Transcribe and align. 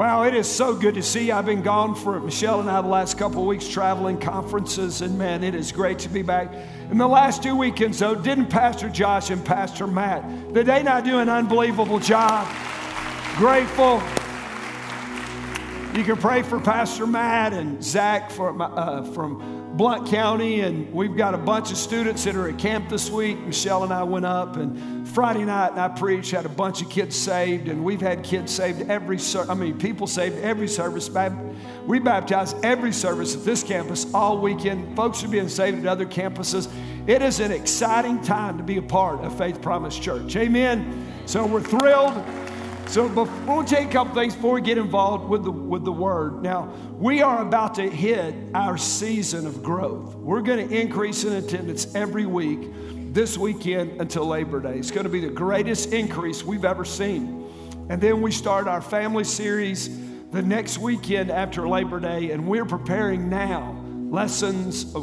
Wow, 0.00 0.22
it 0.22 0.34
is 0.34 0.48
so 0.48 0.74
good 0.74 0.94
to 0.94 1.02
see 1.02 1.26
you. 1.26 1.34
I've 1.34 1.44
been 1.44 1.60
gone 1.60 1.94
for 1.94 2.18
Michelle 2.20 2.58
and 2.60 2.70
I 2.70 2.80
the 2.80 2.88
last 2.88 3.18
couple 3.18 3.42
of 3.42 3.46
weeks 3.46 3.68
traveling 3.68 4.18
conferences, 4.18 5.02
and 5.02 5.18
man, 5.18 5.44
it 5.44 5.54
is 5.54 5.72
great 5.72 5.98
to 5.98 6.08
be 6.08 6.22
back. 6.22 6.50
In 6.90 6.96
the 6.96 7.06
last 7.06 7.42
two 7.42 7.54
weekends, 7.54 7.98
though, 7.98 8.14
didn't 8.14 8.46
Pastor 8.46 8.88
Josh 8.88 9.28
and 9.28 9.44
Pastor 9.44 9.86
Matt, 9.86 10.54
did 10.54 10.64
they 10.64 10.82
not 10.82 11.04
do 11.04 11.18
an 11.18 11.28
unbelievable 11.28 11.98
job? 11.98 12.48
Grateful. 13.36 13.96
You 15.94 16.02
can 16.02 16.16
pray 16.16 16.44
for 16.44 16.58
Pastor 16.58 17.06
Matt 17.06 17.52
and 17.52 17.84
Zach 17.84 18.30
from, 18.30 18.62
uh, 18.62 19.02
from 19.12 19.59
Blount 19.72 20.08
County, 20.08 20.60
and 20.60 20.92
we've 20.92 21.16
got 21.16 21.32
a 21.32 21.38
bunch 21.38 21.70
of 21.70 21.76
students 21.76 22.24
that 22.24 22.34
are 22.34 22.48
at 22.48 22.58
camp 22.58 22.88
this 22.88 23.08
week. 23.08 23.38
Michelle 23.38 23.84
and 23.84 23.92
I 23.92 24.02
went 24.02 24.26
up, 24.26 24.56
and 24.56 25.08
Friday 25.08 25.44
night, 25.44 25.70
and 25.70 25.80
I 25.80 25.88
preached, 25.88 26.32
had 26.32 26.44
a 26.44 26.50
bunch 26.50 26.82
of 26.82 26.90
kids 26.90 27.16
saved, 27.16 27.68
and 27.68 27.84
we've 27.84 28.00
had 28.00 28.24
kids 28.24 28.52
saved 28.52 28.90
every, 28.90 29.18
I 29.48 29.54
mean, 29.54 29.78
people 29.78 30.06
saved 30.06 30.38
every 30.38 30.68
service. 30.68 31.08
We 31.86 31.98
baptized 32.00 32.56
every 32.64 32.92
service 32.92 33.36
at 33.36 33.44
this 33.44 33.62
campus 33.62 34.12
all 34.12 34.38
weekend. 34.38 34.96
Folks 34.96 35.22
are 35.22 35.28
being 35.28 35.48
saved 35.48 35.78
at 35.78 35.86
other 35.86 36.06
campuses. 36.06 36.68
It 37.06 37.22
is 37.22 37.40
an 37.40 37.52
exciting 37.52 38.20
time 38.22 38.58
to 38.58 38.64
be 38.64 38.76
a 38.76 38.82
part 38.82 39.20
of 39.20 39.36
Faith 39.38 39.62
Promise 39.62 39.98
Church. 39.98 40.36
Amen. 40.36 41.06
So 41.26 41.46
we're 41.46 41.62
thrilled. 41.62 42.22
So 42.90 43.08
before 43.08 43.60
we 43.60 43.66
take 43.66 43.86
a 43.86 43.92
couple 43.92 44.16
things 44.16 44.34
before 44.34 44.54
we 44.54 44.62
get 44.62 44.76
involved 44.76 45.28
with 45.28 45.44
the 45.44 45.52
with 45.52 45.84
the 45.84 45.92
word. 45.92 46.42
Now 46.42 46.74
we 46.98 47.22
are 47.22 47.40
about 47.40 47.76
to 47.76 47.88
hit 47.88 48.34
our 48.52 48.76
season 48.76 49.46
of 49.46 49.62
growth. 49.62 50.16
We're 50.16 50.40
going 50.40 50.68
to 50.68 50.74
increase 50.76 51.22
in 51.22 51.34
attendance 51.34 51.94
every 51.94 52.26
week 52.26 52.58
this 53.14 53.38
weekend 53.38 54.00
until 54.00 54.26
Labor 54.26 54.58
Day. 54.58 54.76
It's 54.76 54.90
going 54.90 55.04
to 55.04 55.08
be 55.10 55.20
the 55.20 55.30
greatest 55.30 55.92
increase 55.92 56.42
we've 56.42 56.64
ever 56.64 56.84
seen. 56.84 57.46
And 57.90 58.00
then 58.00 58.20
we 58.20 58.32
start 58.32 58.66
our 58.66 58.82
family 58.82 59.22
series 59.22 59.88
the 60.32 60.42
next 60.42 60.78
weekend 60.78 61.30
after 61.30 61.68
Labor 61.68 62.00
Day, 62.00 62.32
and 62.32 62.44
we're 62.48 62.66
preparing 62.66 63.28
now 63.28 63.80
lessons. 64.10 64.92
Uh, 64.96 64.98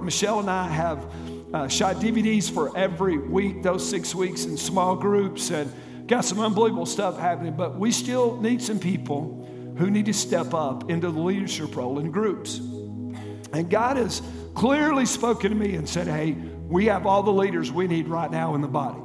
Michelle 0.00 0.40
and 0.40 0.50
I 0.50 0.68
have 0.68 1.06
uh, 1.54 1.66
shot 1.66 1.96
DVDs 1.96 2.50
for 2.50 2.76
every 2.76 3.16
week, 3.16 3.62
those 3.62 3.88
six 3.88 4.14
weeks 4.14 4.44
in 4.44 4.58
small 4.58 4.94
groups, 4.96 5.50
and 5.50 5.72
Got 6.12 6.26
some 6.26 6.40
unbelievable 6.40 6.84
stuff 6.84 7.18
happening, 7.18 7.54
but 7.54 7.78
we 7.78 7.90
still 7.90 8.38
need 8.38 8.60
some 8.60 8.78
people 8.78 9.48
who 9.78 9.90
need 9.90 10.04
to 10.04 10.12
step 10.12 10.52
up 10.52 10.90
into 10.90 11.10
the 11.10 11.18
leadership 11.18 11.74
role 11.74 11.98
in 12.00 12.10
groups. 12.10 12.58
And 12.58 13.70
God 13.70 13.96
has 13.96 14.20
clearly 14.52 15.06
spoken 15.06 15.48
to 15.48 15.56
me 15.56 15.74
and 15.74 15.88
said, 15.88 16.06
Hey, 16.06 16.32
we 16.32 16.84
have 16.84 17.06
all 17.06 17.22
the 17.22 17.32
leaders 17.32 17.72
we 17.72 17.86
need 17.86 18.08
right 18.08 18.30
now 18.30 18.54
in 18.54 18.60
the 18.60 18.68
body. 18.68 19.00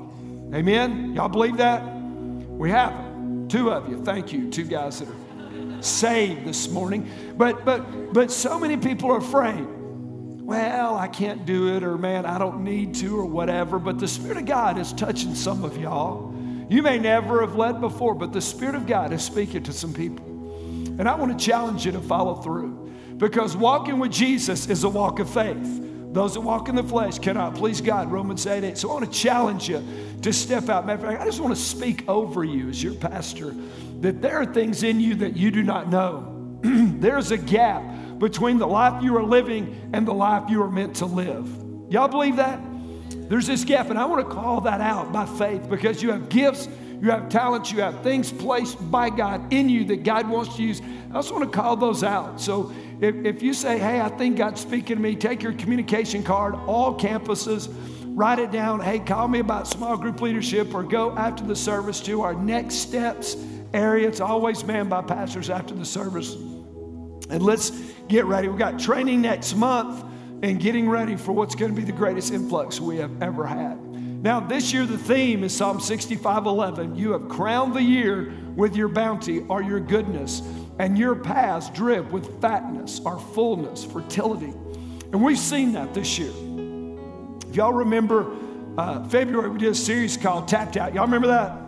Amen? 0.53 1.13
Y'all 1.15 1.29
believe 1.29 1.55
that? 1.55 1.81
We 1.81 2.71
have 2.71 2.91
them. 2.91 3.47
Two 3.47 3.71
of 3.71 3.87
you. 3.87 4.03
Thank 4.03 4.33
you. 4.33 4.49
Two 4.49 4.65
guys 4.65 4.99
that 4.99 5.07
are 5.07 5.81
saved 5.81 6.43
this 6.43 6.67
morning. 6.67 7.09
But 7.37 7.63
but 7.63 8.11
but 8.11 8.33
so 8.33 8.59
many 8.59 8.75
people 8.75 9.13
are 9.13 9.19
afraid. 9.19 9.65
Well, 9.65 10.97
I 10.97 11.07
can't 11.07 11.45
do 11.45 11.73
it, 11.77 11.83
or 11.83 11.97
man, 11.97 12.25
I 12.25 12.37
don't 12.37 12.65
need 12.65 12.95
to, 12.95 13.17
or 13.17 13.25
whatever. 13.25 13.79
But 13.79 13.97
the 13.97 14.09
Spirit 14.09 14.35
of 14.39 14.45
God 14.45 14.77
is 14.77 14.91
touching 14.91 15.35
some 15.35 15.63
of 15.63 15.77
y'all. 15.77 16.26
You 16.69 16.81
may 16.81 16.99
never 16.99 17.41
have 17.41 17.55
led 17.55 17.79
before, 17.79 18.13
but 18.13 18.33
the 18.33 18.41
Spirit 18.41 18.75
of 18.75 18.85
God 18.85 19.13
is 19.13 19.23
speaking 19.23 19.63
to 19.63 19.73
some 19.73 19.93
people. 19.93 20.25
And 20.99 21.07
I 21.07 21.15
want 21.15 21.37
to 21.37 21.45
challenge 21.45 21.85
you 21.85 21.91
to 21.93 22.01
follow 22.01 22.35
through 22.35 22.91
because 23.17 23.55
walking 23.55 23.99
with 23.99 24.11
Jesus 24.11 24.67
is 24.67 24.83
a 24.83 24.89
walk 24.89 25.19
of 25.19 25.29
faith. 25.29 25.83
Those 26.13 26.33
that 26.33 26.41
walk 26.41 26.67
in 26.67 26.75
the 26.75 26.83
flesh 26.83 27.19
cannot 27.19 27.55
please 27.55 27.79
God, 27.79 28.11
Romans 28.11 28.45
8 28.47 28.63
8. 28.63 28.77
So 28.77 28.89
I 28.89 28.93
want 28.93 29.11
to 29.11 29.19
challenge 29.19 29.69
you 29.69 29.85
to 30.21 30.33
step 30.33 30.67
out. 30.67 30.85
Matter 30.85 31.03
of 31.03 31.09
fact, 31.09 31.21
I 31.21 31.25
just 31.25 31.39
want 31.39 31.55
to 31.55 31.61
speak 31.61 32.07
over 32.09 32.43
you 32.43 32.69
as 32.69 32.81
your 32.81 32.95
pastor 32.95 33.55
that 34.01 34.21
there 34.21 34.37
are 34.37 34.45
things 34.45 34.83
in 34.83 34.99
you 34.99 35.15
that 35.15 35.35
you 35.35 35.51
do 35.51 35.63
not 35.63 35.89
know. 35.89 36.59
There's 36.63 37.31
a 37.31 37.37
gap 37.37 37.83
between 38.19 38.57
the 38.57 38.67
life 38.67 39.03
you 39.03 39.15
are 39.17 39.23
living 39.23 39.91
and 39.93 40.07
the 40.07 40.13
life 40.13 40.49
you 40.49 40.61
are 40.63 40.71
meant 40.71 40.95
to 40.97 41.05
live. 41.05 41.47
Y'all 41.89 42.07
believe 42.07 42.37
that? 42.37 42.59
There's 43.27 43.47
this 43.47 43.65
gap, 43.65 43.89
and 43.89 43.99
I 43.99 44.05
want 44.05 44.27
to 44.27 44.33
call 44.33 44.61
that 44.61 44.79
out 44.79 45.11
by 45.11 45.25
faith 45.25 45.69
because 45.69 46.01
you 46.01 46.11
have 46.11 46.29
gifts, 46.29 46.69
you 47.01 47.11
have 47.11 47.29
talents, 47.29 47.71
you 47.71 47.81
have 47.81 48.01
things 48.01 48.31
placed 48.31 48.89
by 48.89 49.09
God 49.09 49.53
in 49.53 49.67
you 49.69 49.83
that 49.85 50.03
God 50.03 50.29
wants 50.29 50.55
to 50.55 50.63
use. 50.63 50.81
I 51.11 51.15
also 51.15 51.33
want 51.33 51.51
to 51.51 51.57
call 51.57 51.75
those 51.75 52.03
out. 52.03 52.39
So 52.39 52.71
if, 53.01 53.15
if 53.25 53.43
you 53.43 53.53
say, 53.53 53.77
hey, 53.79 53.99
I 53.99 54.09
think 54.09 54.37
God's 54.37 54.61
speaking 54.61 54.95
to 54.95 55.01
me, 55.01 55.15
take 55.15 55.43
your 55.43 55.53
communication 55.53 56.23
card, 56.23 56.55
all 56.55 56.97
campuses, 56.97 57.73
write 58.15 58.39
it 58.39 58.51
down. 58.51 58.79
Hey, 58.79 58.99
call 58.99 59.27
me 59.27 59.39
about 59.39 59.67
small 59.67 59.97
group 59.97 60.21
leadership 60.21 60.73
or 60.73 60.83
go 60.83 61.15
after 61.15 61.43
the 61.43 61.55
service 61.55 61.99
to 62.01 62.21
our 62.21 62.33
next 62.33 62.75
steps 62.75 63.35
area. 63.73 64.07
It's 64.07 64.21
always 64.21 64.63
manned 64.63 64.89
by 64.89 65.01
pastors 65.01 65.49
after 65.49 65.75
the 65.75 65.85
service. 65.85 66.33
And 67.29 67.43
let's 67.43 67.71
get 68.07 68.25
ready. 68.25 68.47
We've 68.47 68.57
got 68.57 68.79
training 68.79 69.21
next 69.21 69.53
month 69.53 70.05
and 70.43 70.59
getting 70.59 70.87
ready 70.87 71.15
for 71.15 71.31
what's 71.31 71.55
going 71.55 71.73
to 71.73 71.75
be 71.75 71.85
the 71.85 71.91
greatest 71.91 72.31
influx 72.31 72.79
we 72.79 72.97
have 72.97 73.21
ever 73.21 73.45
had. 73.45 73.77
Now, 74.23 74.39
this 74.39 74.73
year, 74.73 74.85
the 74.85 74.97
theme 74.97 75.43
is 75.43 75.55
Psalm 75.55 75.79
65 75.79 76.45
11. 76.45 76.95
You 76.95 77.11
have 77.11 77.29
crowned 77.29 77.75
the 77.75 77.81
year 77.81 78.33
with 78.55 78.75
your 78.75 78.87
bounty 78.87 79.41
or 79.47 79.61
your 79.61 79.79
goodness, 79.79 80.41
and 80.79 80.97
your 80.97 81.15
paths 81.15 81.69
drip 81.69 82.11
with 82.11 82.41
fatness 82.41 82.99
or 83.05 83.19
fullness, 83.19 83.85
fertility. 83.85 84.53
And 85.11 85.23
we've 85.23 85.39
seen 85.39 85.73
that 85.73 85.93
this 85.93 86.19
year. 86.19 86.31
If 87.47 87.55
y'all 87.55 87.73
remember, 87.73 88.35
uh, 88.77 89.07
February, 89.07 89.49
we 89.49 89.59
did 89.59 89.71
a 89.71 89.75
series 89.75 90.17
called 90.17 90.47
Tapped 90.47 90.77
Out. 90.77 90.93
Y'all 90.93 91.05
remember 91.05 91.27
that? 91.27 91.61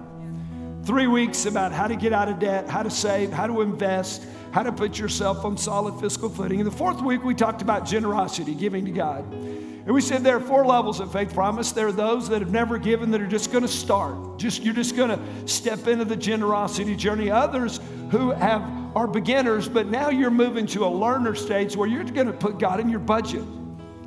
Three 0.86 1.07
weeks 1.07 1.46
about 1.46 1.72
how 1.72 1.88
to 1.88 1.96
get 1.96 2.13
out 2.13 2.30
of 2.30 2.40
debt, 2.40 2.68
how 2.68 2.84
to 2.84 2.90
save, 2.90 3.31
how 3.31 3.47
to 3.47 3.62
invest 3.62 4.24
how 4.52 4.64
to 4.64 4.72
put 4.72 4.98
yourself 4.98 5.46
on 5.46 5.58
solid 5.58 6.00
fiscal 6.00 6.30
footing. 6.30 6.60
In 6.60 6.66
the 6.66 6.72
fourth 6.72 7.02
week, 7.02 7.24
we 7.24 7.36
talked 7.36 7.62
about 7.62 7.86
generosity, 7.86 8.54
giving 8.54 8.86
to 8.86 8.92
God. 8.92 9.24
And 9.32 9.96
we 9.96 10.02
said 10.02 10.24
there 10.24 10.38
are 10.38 10.42
four 10.42 10.66
levels 10.66 11.00
of 11.00 11.12
faith 11.12 11.34
promise. 11.34 11.72
There 11.72 11.88
are 11.88 11.92
those 11.92 12.30
that 12.30 12.42
have 12.42 12.52
never 12.52 12.78
given 12.78 13.12
that 13.12 13.22
are 13.22 13.28
just 13.28 13.52
going 13.52 13.64
to 13.64 13.68
start. 13.68 14.38
Just 14.38 14.64
you're 14.64 14.74
just 14.74 14.96
going 14.96 15.10
to 15.10 15.48
step 15.48 15.88
into 15.88 16.06
the 16.06 16.16
generosity 16.16 16.96
journey. 16.96 17.32
Others 17.32 17.80
who 18.12 18.32
have 18.32 18.62
are 18.96 19.08
beginners, 19.08 19.70
but 19.70 19.88
now 19.88 20.10
you're 20.10 20.32
moving 20.32 20.66
to 20.66 20.86
a 20.86 20.90
learner 20.90 21.36
stage 21.36 21.76
where 21.76 21.88
you're 21.88 22.04
going 22.04 22.28
to 22.28 22.34
put 22.34 22.58
God 22.58 22.80
in 22.80 22.90
your 22.90 23.00
budget. 23.00 23.44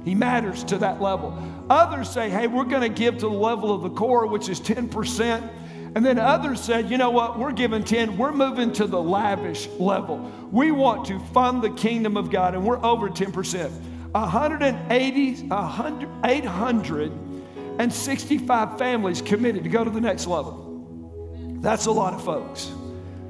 He 0.04 0.14
matters 0.14 0.64
to 0.64 0.78
that 0.78 1.00
level. 1.00 1.36
Others 1.70 2.10
say, 2.10 2.28
hey, 2.28 2.48
we're 2.48 2.64
going 2.64 2.82
to 2.82 2.88
give 2.88 3.14
to 3.18 3.28
the 3.28 3.28
level 3.28 3.72
of 3.72 3.82
the 3.82 3.90
core, 3.90 4.26
which 4.26 4.48
is 4.48 4.60
10%. 4.60 5.50
And 5.94 6.06
then 6.06 6.18
others 6.18 6.60
said, 6.60 6.90
you 6.90 6.96
know 6.96 7.10
what, 7.10 7.38
we're 7.38 7.52
giving 7.52 7.84
10, 7.84 8.16
we're 8.16 8.32
moving 8.32 8.72
to 8.72 8.86
the 8.86 9.00
lavish 9.00 9.68
level. 9.78 10.32
We 10.50 10.72
want 10.72 11.06
to 11.08 11.20
fund 11.34 11.60
the 11.62 11.68
kingdom 11.70 12.16
of 12.16 12.30
God, 12.30 12.54
and 12.54 12.64
we're 12.64 12.82
over 12.82 13.10
10%. 13.10 13.70
180, 14.12 15.48
100, 15.48 16.08
865 16.24 18.78
families 18.78 19.20
committed 19.22 19.64
to 19.64 19.70
go 19.70 19.84
to 19.84 19.90
the 19.90 20.00
next 20.00 20.26
level. 20.26 21.58
That's 21.60 21.84
a 21.86 21.92
lot 21.92 22.14
of 22.14 22.24
folks. 22.24 22.72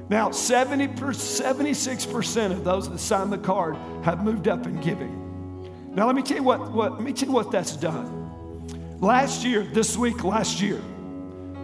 Now, 0.09 0.31
70 0.31 0.87
76% 0.87 2.51
of 2.51 2.63
those 2.63 2.89
that 2.89 2.99
signed 2.99 3.31
the 3.31 3.37
card 3.37 3.75
have 4.03 4.23
moved 4.23 4.47
up 4.47 4.65
in 4.67 4.79
giving. 4.81 5.19
Now, 5.93 6.07
let 6.07 6.15
me 6.15 6.21
tell 6.21 6.37
you 6.37 6.43
what, 6.43 6.71
what, 6.71 6.93
let 6.93 7.03
me 7.03 7.11
tell 7.13 7.29
you 7.29 7.35
what 7.35 7.51
that's 7.51 7.75
done. 7.75 8.21
Last 8.99 9.43
year, 9.43 9.63
this 9.63 9.97
week, 9.97 10.23
last 10.23 10.61
year, 10.61 10.81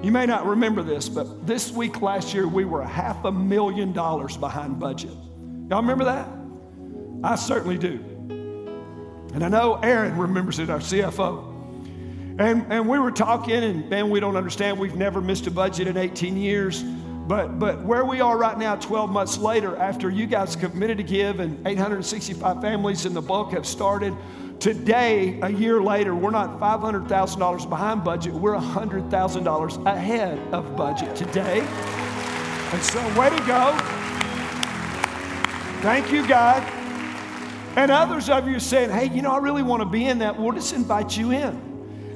you 0.01 0.11
may 0.11 0.25
not 0.25 0.45
remember 0.45 0.81
this, 0.81 1.09
but 1.09 1.45
this 1.45 1.71
week 1.71 2.01
last 2.01 2.33
year, 2.33 2.47
we 2.47 2.63
were 2.63 2.81
a 2.81 2.87
half 2.87 3.25
a 3.25 3.31
million 3.31 3.91
dollars 3.91 4.37
behind 4.37 4.79
budget. 4.79 5.11
Y'all 5.69 5.81
remember 5.81 6.05
that? 6.05 6.27
I 7.23 7.35
certainly 7.35 7.77
do. 7.77 7.99
And 9.33 9.43
I 9.43 9.49
know 9.49 9.75
Aaron 9.83 10.17
remembers 10.17 10.59
it, 10.59 10.69
our 10.69 10.79
CFO. 10.79 11.49
And, 12.39 12.65
and 12.71 12.87
we 12.87 12.97
were 12.97 13.11
talking, 13.11 13.61
and 13.61 13.89
man, 13.89 14.09
we 14.09 14.21
don't 14.21 14.37
understand. 14.37 14.79
We've 14.79 14.95
never 14.95 15.19
missed 15.19 15.47
a 15.47 15.51
budget 15.51 15.87
in 15.87 15.97
18 15.97 16.37
years. 16.37 16.81
But, 16.81 17.59
but 17.59 17.83
where 17.83 18.05
we 18.05 18.21
are 18.21 18.37
right 18.37 18.57
now, 18.57 18.75
12 18.77 19.11
months 19.11 19.37
later, 19.37 19.75
after 19.75 20.09
you 20.09 20.25
guys 20.25 20.55
committed 20.55 20.97
to 20.97 21.03
give 21.03 21.41
and 21.41 21.67
865 21.67 22.61
families 22.61 23.05
in 23.05 23.13
the 23.13 23.21
bulk 23.21 23.51
have 23.51 23.67
started, 23.67 24.15
Today, 24.59 25.39
a 25.41 25.49
year 25.49 25.81
later, 25.81 26.13
we're 26.13 26.31
not 26.31 26.59
$500,000 26.59 27.69
behind 27.69 28.03
budget, 28.03 28.33
we're 28.33 28.57
$100,000 28.57 29.85
ahead 29.85 30.53
of 30.53 30.75
budget 30.75 31.15
today. 31.15 31.61
And 31.61 32.83
so, 32.83 32.99
way 33.17 33.29
to 33.29 33.37
go. 33.47 33.73
Thank 35.81 36.11
you, 36.11 36.27
God. 36.27 36.61
And 37.77 37.89
others 37.89 38.29
of 38.29 38.49
you 38.49 38.59
saying, 38.59 38.89
hey, 38.89 39.05
you 39.15 39.21
know, 39.21 39.31
I 39.31 39.37
really 39.37 39.63
want 39.63 39.81
to 39.81 39.87
be 39.87 40.03
in 40.05 40.19
that. 40.19 40.37
We'll 40.37 40.51
just 40.51 40.73
invite 40.73 41.15
you 41.15 41.31
in. 41.31 41.68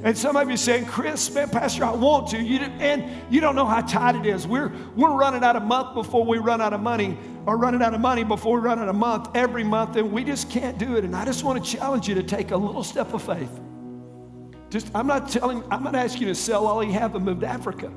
And 0.04 0.18
some 0.18 0.36
of 0.36 0.50
you 0.50 0.58
saying, 0.58 0.86
Chris, 0.86 1.34
man, 1.34 1.50
Pastor, 1.50 1.86
I 1.86 1.92
want 1.92 2.28
to. 2.32 2.42
You 2.42 2.60
and 2.60 3.10
you 3.32 3.40
don't 3.40 3.56
know 3.56 3.66
how 3.66 3.80
tight 3.80 4.16
it 4.16 4.26
is. 4.26 4.46
We're, 4.46 4.70
we're 4.98 5.16
running 5.16 5.46
out 5.46 5.56
of 5.56 5.64
month 5.64 5.94
before 5.94 6.26
we 6.26 6.40
run 6.40 6.60
out 6.60 6.74
of 6.74 6.82
money, 6.82 7.18
or 7.46 7.58
running 7.58 7.82
out 7.82 7.94
of 7.94 8.02
money 8.02 8.26
before 8.26 8.60
we 8.60 8.66
run 8.66 8.80
out 8.80 8.90
of 8.90 8.96
month 8.96 9.30
every 9.34 9.64
month, 9.64 9.96
and 9.96 10.12
we 10.12 10.26
just 10.26 10.50
can't 10.50 10.78
do 10.78 10.98
it. 10.98 11.06
And 11.06 11.16
I 11.16 11.24
just 11.24 11.46
want 11.46 11.64
to 11.64 11.72
challenge 11.72 12.10
you 12.10 12.16
to 12.16 12.24
take 12.24 12.52
a 12.52 12.58
little 12.58 12.84
step 12.84 13.14
of 13.14 13.24
faith. 13.24 13.62
Just, 14.70 14.92
I'm 14.94 15.08
not 15.08 15.30
telling, 15.30 15.64
I'm 15.72 15.84
not 15.84 15.96
asking 15.96 16.24
you 16.24 16.28
to 16.28 16.36
sell 16.36 16.68
all 16.68 16.84
you 16.84 16.92
have 16.94 17.16
and 17.16 17.24
move 17.24 17.40
to 17.40 17.48
Africa. 17.48 17.90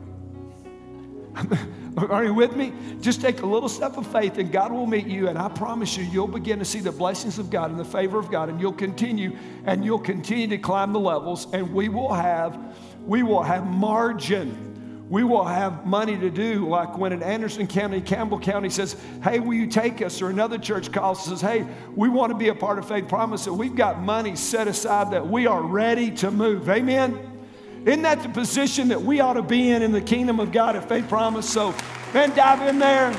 Are 1.97 2.25
you 2.25 2.35
with 2.35 2.55
me? 2.57 2.73
Just 3.01 3.21
take 3.21 3.43
a 3.43 3.47
little 3.47 3.69
step 3.69 3.97
of 3.97 4.07
faith 4.13 4.39
and 4.39 4.53
God 4.53 4.71
will 4.73 4.87
meet 4.87 5.07
you. 5.07 5.29
And 5.29 5.39
I 5.39 5.49
promise 5.49 5.97
you, 5.97 6.05
you'll 6.05 6.29
begin 6.29 6.59
to 6.59 6.65
see 6.65 6.81
the 6.81 6.93
blessings 6.93 7.39
of 7.39 7.51
God 7.51 7.71
and 7.71 7.81
the 7.81 7.85
favor 7.85 8.19
of 8.19 8.31
God. 8.31 8.49
And 8.49 8.61
you'll 8.61 8.73
continue 8.73 9.37
and 9.65 9.85
you'll 9.85 9.99
continue 9.99 10.47
to 10.49 10.59
climb 10.59 10.93
the 10.93 11.01
levels. 11.01 11.47
And 11.53 11.73
we 11.73 11.89
will 11.89 12.13
have, 12.13 12.77
we 13.07 13.23
will 13.23 13.43
have 13.43 13.67
margin 13.67 14.67
we 15.09 15.23
will 15.23 15.45
have 15.45 15.87
money 15.87 16.19
to 16.19 16.31
do. 16.31 16.69
Like 16.69 16.99
when 16.99 17.13
in 17.13 17.23
Anderson 17.23 17.67
County, 17.67 18.01
Campbell 18.01 18.41
County 18.41 18.69
says, 18.69 18.97
Hey, 19.23 19.39
will 19.39 19.55
you 19.55 19.69
take 19.69 20.03
us? 20.03 20.21
Or 20.21 20.31
another 20.31 20.59
church 20.59 20.91
calls 20.91 21.27
and 21.29 21.39
says, 21.39 21.49
Hey, 21.49 21.67
we 21.95 22.09
want 22.09 22.33
to 22.33 22.39
be 22.39 22.49
a 22.49 22.55
part 22.55 22.79
of 22.79 22.89
Faith 22.89 23.09
Promise. 23.09 23.47
And 23.47 23.59
we've 23.59 23.77
got 23.77 24.01
money 24.01 24.35
set 24.35 24.67
aside 24.67 25.13
that 25.13 25.27
we 25.27 25.47
are 25.47 25.63
ready 25.63 26.11
to 26.13 26.31
move. 26.31 26.69
Amen? 26.69 27.36
Isn't 27.87 28.03
that 28.03 28.21
the 28.21 28.29
position 28.29 28.89
that 28.89 29.01
we 29.01 29.21
ought 29.21 29.35
to 29.35 29.43
be 29.43 29.71
in 29.71 29.81
in 29.81 29.93
the 29.93 30.01
kingdom 30.01 30.41
of 30.41 30.51
God 30.51 30.75
at 30.75 30.89
Faith 30.89 31.09
Promise? 31.09 31.49
So, 31.49 31.73
man, 32.13 32.35
dive 32.35 32.67
in 32.69 32.81
there. 32.81 33.17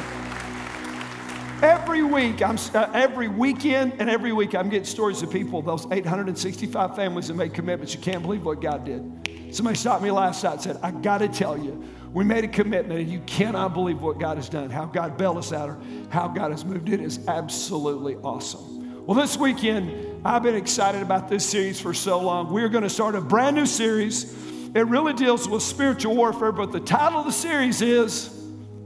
Every 1.63 2.03
week, 2.03 2.41
I'm 2.41 2.57
uh, 2.73 2.91
every 2.93 3.29
weekend 3.29 3.93
and 3.99 4.09
every 4.09 4.33
week, 4.33 4.55
I'm 4.55 4.67
getting 4.67 4.83
stories 4.83 5.21
of 5.21 5.31
people, 5.31 5.61
those 5.61 5.87
865 5.89 6.97
families 6.97 7.29
that 7.29 7.35
made 7.35 7.53
commitments. 7.53 7.95
You 7.95 8.01
can't 8.01 8.21
believe 8.21 8.43
what 8.43 8.61
God 8.61 8.83
did. 8.83 9.55
Somebody 9.55 9.77
stopped 9.77 10.03
me 10.03 10.11
last 10.11 10.43
night 10.43 10.55
and 10.55 10.61
said, 10.61 10.79
I 10.83 10.91
got 10.91 11.19
to 11.19 11.29
tell 11.29 11.57
you, 11.57 11.81
we 12.11 12.25
made 12.25 12.43
a 12.43 12.49
commitment 12.49 12.99
and 12.99 13.09
you 13.09 13.21
cannot 13.21 13.73
believe 13.73 14.01
what 14.01 14.19
God 14.19 14.35
has 14.35 14.49
done, 14.49 14.69
how 14.69 14.83
God 14.83 15.17
bailed 15.17 15.37
us 15.37 15.53
out, 15.53 15.69
or 15.69 15.79
how 16.09 16.27
God 16.27 16.51
has 16.51 16.65
moved. 16.65 16.89
It 16.89 16.99
is 16.99 17.25
absolutely 17.29 18.15
awesome. 18.17 19.05
Well, 19.05 19.17
this 19.17 19.37
weekend, 19.37 20.25
I've 20.25 20.43
been 20.43 20.55
excited 20.55 21.01
about 21.01 21.29
this 21.29 21.45
series 21.45 21.79
for 21.79 21.93
so 21.93 22.19
long. 22.19 22.51
We're 22.51 22.67
going 22.67 22.83
to 22.83 22.89
start 22.89 23.15
a 23.15 23.21
brand 23.21 23.55
new 23.55 23.65
series. 23.65 24.46
It 24.77 24.85
really 24.85 25.13
deals 25.13 25.49
with 25.49 25.63
spiritual 25.63 26.15
warfare, 26.15 26.51
but 26.51 26.71
the 26.71 26.79
title 26.79 27.21
of 27.21 27.25
the 27.25 27.31
series 27.31 27.81
is 27.81 28.29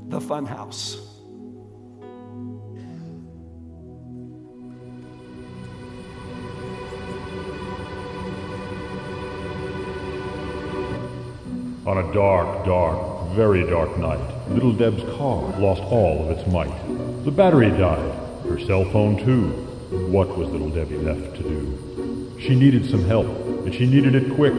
The 0.07 0.21
Fun 0.21 0.45
House. 0.45 0.95
On 11.85 11.97
a 11.97 12.13
dark, 12.13 12.65
dark, 12.65 13.35
very 13.35 13.69
dark 13.69 13.97
night, 13.97 14.47
little 14.47 14.71
Deb's 14.71 15.03
car 15.17 15.41
lost 15.59 15.81
all 15.81 16.23
of 16.23 16.37
its 16.37 16.49
might. 16.49 16.71
The 17.25 17.31
battery 17.31 17.69
died, 17.69 18.13
her 18.47 18.57
cell 18.59 18.85
phone 18.85 19.17
too. 19.17 19.49
What 20.09 20.37
was 20.37 20.47
little 20.47 20.69
Debbie 20.69 20.99
left 20.99 21.35
to 21.35 21.43
do? 21.43 22.39
She 22.39 22.55
needed 22.55 22.89
some 22.89 23.03
help, 23.03 23.27
and 23.65 23.75
she 23.75 23.85
needed 23.85 24.15
it 24.15 24.33
quick. 24.35 24.53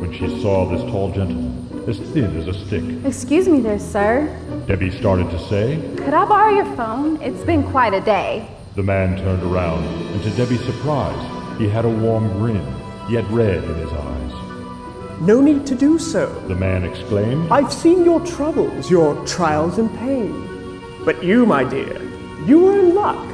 When 0.00 0.12
she 0.12 0.40
saw 0.40 0.64
this 0.66 0.82
tall 0.90 1.10
gentleman, 1.10 1.84
as 1.88 1.98
thin 1.98 2.36
as 2.36 2.46
a 2.46 2.54
stick. 2.66 2.84
Excuse 3.04 3.48
me 3.48 3.60
there, 3.60 3.78
sir. 3.78 4.28
Debbie 4.66 4.90
started 4.90 5.30
to 5.30 5.38
say, 5.48 5.80
Could 5.96 6.14
I 6.14 6.24
borrow 6.24 6.54
your 6.54 6.76
phone? 6.76 7.20
It's 7.22 7.42
been 7.44 7.64
quite 7.70 7.94
a 7.94 8.00
day. 8.00 8.48
The 8.76 8.82
man 8.82 9.16
turned 9.18 9.42
around, 9.42 9.84
and 9.84 10.22
to 10.22 10.30
Debbie's 10.30 10.62
surprise, 10.64 11.58
he 11.58 11.68
had 11.68 11.84
a 11.84 11.88
warm 11.88 12.30
grin, 12.34 12.64
yet 13.10 13.28
red 13.30 13.64
in 13.64 13.74
his 13.74 13.92
eyes. 13.92 15.20
No 15.20 15.40
need 15.40 15.66
to 15.66 15.74
do 15.74 15.98
so. 15.98 16.26
The 16.46 16.54
man 16.54 16.84
exclaimed. 16.84 17.50
I've 17.50 17.72
seen 17.72 18.04
your 18.04 18.24
troubles, 18.24 18.88
your 18.88 19.16
trials 19.26 19.78
and 19.78 19.90
pain. 19.98 20.80
But 21.04 21.24
you, 21.24 21.44
my 21.44 21.64
dear, 21.64 22.00
you 22.46 22.60
were 22.60 22.78
in 22.78 22.94
luck. 22.94 23.26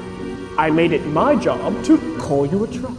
I 0.57 0.71
made 0.71 0.93
it 0.93 1.05
my 1.09 1.35
job 1.37 1.85
to 1.85 1.99
call 2.19 2.47
you 2.47 2.65
a 2.65 2.69
truck. 2.69 2.97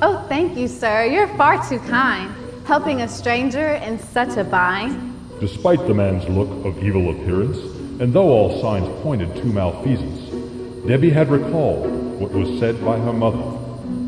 Oh, 0.00 0.24
thank 0.28 0.56
you, 0.56 0.66
sir. 0.66 1.04
You're 1.04 1.28
far 1.36 1.62
too 1.68 1.78
kind, 1.80 2.32
helping 2.64 3.02
a 3.02 3.08
stranger 3.08 3.74
in 3.74 3.98
such 3.98 4.36
a 4.36 4.44
bind. 4.44 5.16
Despite 5.40 5.86
the 5.86 5.94
man's 5.94 6.28
look 6.28 6.50
of 6.64 6.82
evil 6.82 7.10
appearance, 7.10 7.58
and 8.00 8.12
though 8.12 8.28
all 8.28 8.60
signs 8.60 8.88
pointed 9.02 9.34
to 9.36 9.44
malfeasance, 9.46 10.86
Debbie 10.86 11.10
had 11.10 11.30
recalled 11.30 11.90
what 12.20 12.32
was 12.32 12.58
said 12.58 12.82
by 12.84 12.98
her 12.98 13.12
mother 13.12 13.58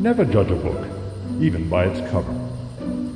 never 0.03 0.25
judge 0.25 0.51
a 0.51 0.55
book, 0.55 0.85
even 1.39 1.69
by 1.69 1.85
its 1.85 1.99
cover. 2.11 2.33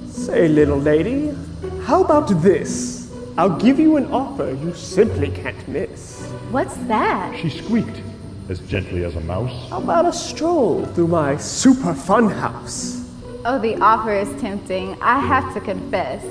Say, 0.07 0.48
little 0.48 0.80
lady, 0.80 1.34
how 1.83 2.04
about 2.04 2.28
this? 2.42 3.13
I'll 3.38 3.57
give 3.57 3.80
you 3.80 3.98
an 3.98 4.06
offer 4.12 4.57
you 4.63 4.74
simply 4.74 5.30
can't 5.30 5.68
miss. 5.68 6.28
What's 6.50 6.75
that? 6.88 7.38
She 7.38 7.50
squeaked, 7.50 8.01
as 8.50 8.60
gently 8.62 9.04
as 9.04 9.16
a 9.16 9.22
mouse. 9.22 9.69
How 9.69 9.80
about 9.80 10.06
a 10.06 10.13
stroll 10.13 10.86
through 10.86 11.07
my 11.07 11.38
super 11.38 11.94
fun 11.94 12.30
house? 12.30 13.06
Oh, 13.45 13.60
the 13.60 13.80
offer 13.80 14.13
is 14.13 14.30
tempting, 14.42 15.00
I 15.01 15.19
have 15.19 15.54
to 15.54 15.62
confess. 15.62 16.25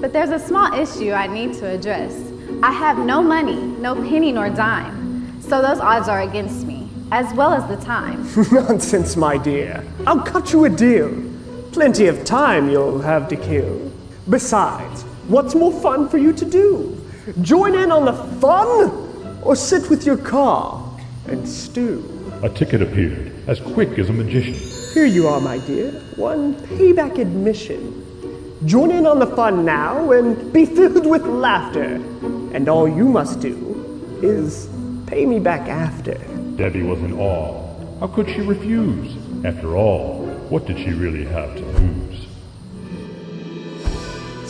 But 0.00 0.12
there's 0.12 0.30
a 0.30 0.38
small 0.38 0.72
issue 0.74 1.12
I 1.12 1.26
need 1.26 1.54
to 1.54 1.66
address. 1.66 2.14
I 2.62 2.72
have 2.72 2.98
no 2.98 3.22
money, 3.22 3.56
no 3.56 3.94
penny 3.94 4.32
nor 4.32 4.50
dime. 4.50 5.40
So 5.40 5.62
those 5.62 5.78
odds 5.78 6.08
are 6.08 6.22
against 6.22 6.66
me, 6.66 6.88
as 7.12 7.32
well 7.34 7.52
as 7.54 7.66
the 7.68 7.82
time. 7.84 8.28
Nonsense, 8.52 9.16
my 9.16 9.38
dear. 9.38 9.84
I'll 10.06 10.20
cut 10.20 10.52
you 10.52 10.64
a 10.64 10.68
deal. 10.68 11.10
Plenty 11.72 12.06
of 12.06 12.24
time 12.24 12.68
you'll 12.68 13.00
have 13.00 13.28
to 13.28 13.36
kill. 13.36 13.92
Besides, 14.28 15.02
what's 15.28 15.54
more 15.54 15.72
fun 15.72 16.08
for 16.08 16.18
you 16.18 16.32
to 16.32 16.44
do? 16.44 17.00
Join 17.42 17.74
in 17.74 17.92
on 17.92 18.04
the 18.04 18.14
fun 18.40 19.40
or 19.42 19.54
sit 19.54 19.88
with 19.88 20.04
your 20.04 20.16
car 20.16 20.84
and 21.28 21.48
stew? 21.48 22.04
A 22.42 22.48
ticket 22.48 22.82
appeared, 22.82 23.32
as 23.46 23.60
quick 23.60 23.98
as 23.98 24.08
a 24.08 24.12
magician. 24.12 24.77
Here 24.94 25.04
you 25.04 25.28
are, 25.28 25.38
my 25.38 25.58
dear. 25.58 25.90
One 26.16 26.54
payback 26.54 27.18
admission. 27.18 28.04
Join 28.64 28.90
in 28.90 29.06
on 29.06 29.18
the 29.18 29.26
fun 29.26 29.64
now 29.64 30.10
and 30.12 30.50
be 30.50 30.64
filled 30.64 31.06
with 31.06 31.26
laughter. 31.26 31.96
And 32.54 32.68
all 32.70 32.88
you 32.88 33.04
must 33.04 33.40
do 33.40 34.18
is 34.22 34.68
pay 35.06 35.26
me 35.26 35.40
back 35.40 35.68
after. 35.68 36.14
Debbie 36.56 36.82
was 36.82 36.98
in 37.00 37.12
awe. 37.18 37.68
How 38.00 38.06
could 38.06 38.28
she 38.30 38.40
refuse? 38.40 39.14
After 39.44 39.76
all, 39.76 40.24
what 40.48 40.66
did 40.66 40.78
she 40.78 40.90
really 40.92 41.24
have 41.26 41.54
to 41.54 41.62
lose? 41.62 42.26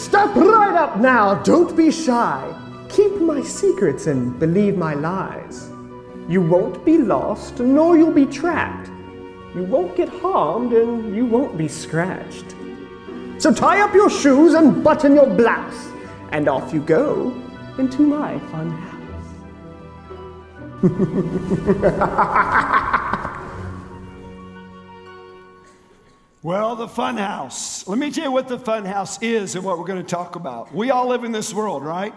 Step 0.00 0.34
right 0.36 0.76
up 0.76 0.98
now, 0.98 1.34
don't 1.42 1.76
be 1.76 1.90
shy. 1.90 2.54
Keep 2.88 3.16
my 3.16 3.42
secrets 3.42 4.06
and 4.06 4.38
believe 4.38 4.76
my 4.76 4.94
lies. 4.94 5.68
You 6.28 6.42
won't 6.42 6.84
be 6.84 6.98
lost, 6.98 7.58
nor 7.58 7.98
you'll 7.98 8.12
be 8.12 8.26
tracked. 8.26 8.90
You 9.58 9.64
won't 9.64 9.96
get 9.96 10.08
harmed, 10.08 10.72
and 10.72 11.16
you 11.16 11.26
won't 11.26 11.58
be 11.58 11.66
scratched. 11.66 12.54
So 13.38 13.52
tie 13.52 13.80
up 13.80 13.92
your 13.92 14.08
shoes 14.08 14.54
and 14.54 14.84
button 14.84 15.16
your 15.16 15.26
blouse, 15.26 15.88
and 16.30 16.48
off 16.48 16.72
you 16.72 16.80
go 16.80 17.34
into 17.76 18.02
my 18.02 18.38
fun 18.50 18.70
house. 18.70 18.94
Well, 26.40 26.76
the 26.76 26.86
fun 26.86 27.16
house. 27.16 27.88
Let 27.88 27.98
me 27.98 28.12
tell 28.12 28.24
you 28.24 28.32
what 28.32 28.46
the 28.46 28.60
fun 28.60 28.84
house 28.84 29.20
is 29.20 29.56
and 29.56 29.64
what 29.64 29.76
we're 29.76 29.84
going 29.84 30.00
to 30.00 30.08
talk 30.08 30.36
about. 30.36 30.72
We 30.72 30.92
all 30.92 31.08
live 31.08 31.24
in 31.24 31.32
this 31.32 31.52
world, 31.52 31.82
right? 31.82 32.14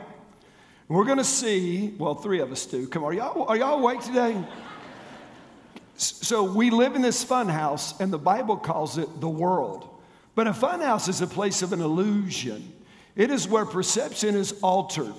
We're 0.88 1.06
going 1.06 1.18
to 1.18 1.24
see, 1.24 1.96
well, 1.98 2.14
three 2.14 2.40
of 2.40 2.52
us 2.52 2.68
do. 2.68 2.88
Come 2.88 3.04
on, 3.04 3.10
are 3.10 3.14
y'all, 3.16 3.46
are 3.46 3.58
y'all 3.58 3.80
awake 3.80 4.02
today? 4.02 4.40
So 6.02 6.44
we 6.44 6.72
live 6.72 6.96
in 6.96 7.04
this 7.04 7.24
fun 7.24 7.48
house, 7.48 8.00
and 8.00 8.12
the 8.12 8.18
Bible 8.18 8.58
calls 8.58 8.98
it 8.98 9.22
the 9.22 9.30
world. 9.30 9.88
But 10.34 10.48
a 10.48 10.54
fun 10.54 10.82
house 10.82 11.08
is 11.08 11.22
a 11.22 11.28
place 11.28 11.62
of 11.62 11.74
an 11.74 11.82
illusion. 11.82 12.74
It 13.16 13.30
is 13.30 13.48
where 13.48 13.66
perception 13.66 14.36
is 14.36 14.54
altered. 14.64 15.14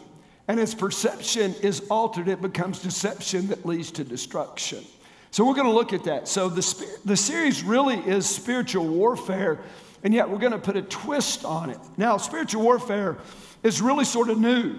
And 0.48 0.58
as 0.58 0.74
perception 0.74 1.54
is 1.62 1.82
altered, 1.88 2.26
it 2.26 2.42
becomes 2.42 2.80
deception 2.80 3.46
that 3.48 3.64
leads 3.64 3.92
to 3.92 4.04
destruction. 4.04 4.84
So 5.30 5.46
we're 5.46 5.54
going 5.54 5.68
to 5.68 5.72
look 5.72 5.92
at 5.92 6.04
that. 6.04 6.26
So 6.26 6.48
the, 6.48 6.96
the 7.04 7.16
series 7.16 7.62
really 7.62 7.98
is 7.98 8.28
spiritual 8.28 8.88
warfare, 8.88 9.60
and 10.02 10.12
yet 10.12 10.28
we're 10.28 10.38
going 10.38 10.52
to 10.52 10.58
put 10.58 10.76
a 10.76 10.82
twist 10.82 11.44
on 11.44 11.70
it. 11.70 11.78
Now, 11.96 12.16
spiritual 12.16 12.62
warfare 12.62 13.18
is 13.62 13.80
really 13.80 14.04
sort 14.04 14.30
of 14.30 14.38
new. 14.38 14.74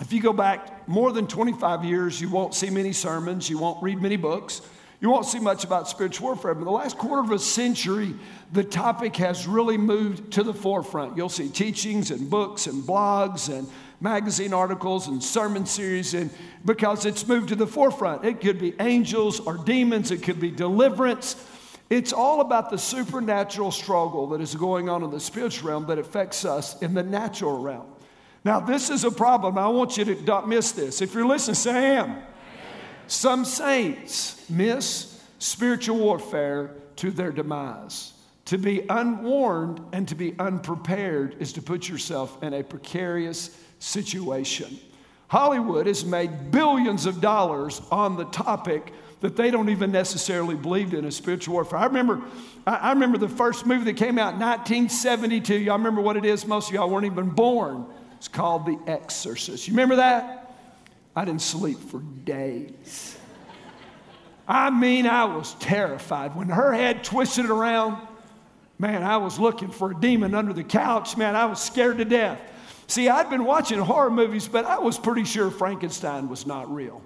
If 0.00 0.12
you 0.12 0.20
go 0.20 0.32
back 0.32 0.88
more 0.88 1.12
than 1.12 1.28
25 1.28 1.84
years, 1.84 2.20
you 2.20 2.28
won't 2.28 2.52
see 2.52 2.68
many 2.68 2.92
sermons, 2.92 3.48
you 3.48 3.58
won't 3.58 3.80
read 3.80 4.02
many 4.02 4.16
books, 4.16 4.60
you 5.04 5.10
won't 5.10 5.26
see 5.26 5.38
much 5.38 5.64
about 5.64 5.86
spiritual 5.86 6.28
warfare. 6.28 6.54
But 6.54 6.64
the 6.64 6.70
last 6.70 6.96
quarter 6.96 7.20
of 7.20 7.30
a 7.30 7.38
century, 7.38 8.14
the 8.52 8.64
topic 8.64 9.14
has 9.16 9.46
really 9.46 9.76
moved 9.76 10.32
to 10.32 10.42
the 10.42 10.54
forefront. 10.54 11.14
You'll 11.14 11.28
see 11.28 11.50
teachings 11.50 12.10
and 12.10 12.30
books 12.30 12.66
and 12.66 12.82
blogs 12.82 13.54
and 13.54 13.68
magazine 14.00 14.54
articles 14.54 15.08
and 15.08 15.22
sermon 15.22 15.66
series 15.66 16.14
and 16.14 16.30
because 16.64 17.04
it's 17.04 17.28
moved 17.28 17.50
to 17.50 17.54
the 17.54 17.66
forefront. 17.66 18.24
It 18.24 18.40
could 18.40 18.58
be 18.58 18.72
angels 18.80 19.40
or 19.40 19.58
demons, 19.58 20.10
it 20.10 20.22
could 20.22 20.40
be 20.40 20.50
deliverance. 20.50 21.36
It's 21.90 22.14
all 22.14 22.40
about 22.40 22.70
the 22.70 22.78
supernatural 22.78 23.72
struggle 23.72 24.28
that 24.28 24.40
is 24.40 24.54
going 24.54 24.88
on 24.88 25.02
in 25.02 25.10
the 25.10 25.20
spiritual 25.20 25.68
realm 25.68 25.86
that 25.88 25.98
affects 25.98 26.46
us 26.46 26.80
in 26.80 26.94
the 26.94 27.02
natural 27.02 27.60
realm. 27.60 27.88
Now, 28.42 28.58
this 28.58 28.88
is 28.88 29.04
a 29.04 29.10
problem. 29.10 29.58
I 29.58 29.68
want 29.68 29.98
you 29.98 30.06
to 30.06 30.22
not 30.22 30.48
miss 30.48 30.72
this. 30.72 31.02
If 31.02 31.12
you're 31.12 31.26
listening, 31.26 31.56
say 31.56 31.72
I 31.72 32.00
am. 32.00 32.22
Some 33.06 33.44
saints 33.44 34.48
miss 34.48 35.22
spiritual 35.38 35.98
warfare 35.98 36.70
to 36.96 37.10
their 37.10 37.32
demise. 37.32 38.12
To 38.46 38.58
be 38.58 38.84
unwarned 38.88 39.80
and 39.92 40.06
to 40.08 40.14
be 40.14 40.34
unprepared 40.38 41.36
is 41.38 41.52
to 41.54 41.62
put 41.62 41.88
yourself 41.88 42.42
in 42.42 42.54
a 42.54 42.62
precarious 42.62 43.58
situation. 43.78 44.78
Hollywood 45.28 45.86
has 45.86 46.04
made 46.04 46.50
billions 46.50 47.06
of 47.06 47.20
dollars 47.20 47.80
on 47.90 48.16
the 48.16 48.26
topic 48.26 48.92
that 49.20 49.36
they 49.36 49.50
don't 49.50 49.70
even 49.70 49.90
necessarily 49.90 50.54
believe 50.54 50.92
in 50.92 51.06
a 51.06 51.10
spiritual 51.10 51.54
warfare. 51.54 51.78
I 51.78 51.86
remember, 51.86 52.20
I 52.66 52.90
remember 52.92 53.16
the 53.16 53.28
first 53.28 53.64
movie 53.64 53.84
that 53.84 53.96
came 53.96 54.18
out 54.18 54.34
in 54.34 54.40
1972. 54.40 55.54
Y'all 55.54 55.78
remember 55.78 56.02
what 56.02 56.18
it 56.18 56.26
is? 56.26 56.46
Most 56.46 56.68
of 56.68 56.74
y'all 56.74 56.90
weren't 56.90 57.06
even 57.06 57.30
born. 57.30 57.86
It's 58.18 58.28
called 58.28 58.66
The 58.66 58.78
Exorcist. 58.86 59.66
You 59.66 59.72
remember 59.72 59.96
that? 59.96 60.43
I 61.16 61.24
didn't 61.24 61.42
sleep 61.42 61.78
for 61.78 62.00
days. 62.00 63.18
I 64.46 64.70
mean, 64.70 65.06
I 65.06 65.24
was 65.24 65.54
terrified. 65.54 66.36
When 66.36 66.48
her 66.48 66.72
head 66.72 67.04
twisted 67.04 67.46
around, 67.46 68.06
man, 68.78 69.02
I 69.02 69.16
was 69.16 69.38
looking 69.38 69.70
for 69.70 69.92
a 69.92 69.94
demon 69.94 70.34
under 70.34 70.52
the 70.52 70.64
couch. 70.64 71.16
Man, 71.16 71.36
I 71.36 71.46
was 71.46 71.62
scared 71.62 71.98
to 71.98 72.04
death. 72.04 72.40
See, 72.86 73.08
I'd 73.08 73.30
been 73.30 73.44
watching 73.44 73.78
horror 73.78 74.10
movies, 74.10 74.46
but 74.46 74.66
I 74.66 74.78
was 74.78 74.98
pretty 74.98 75.24
sure 75.24 75.50
Frankenstein 75.50 76.28
was 76.28 76.46
not 76.46 76.72
real. 76.72 77.02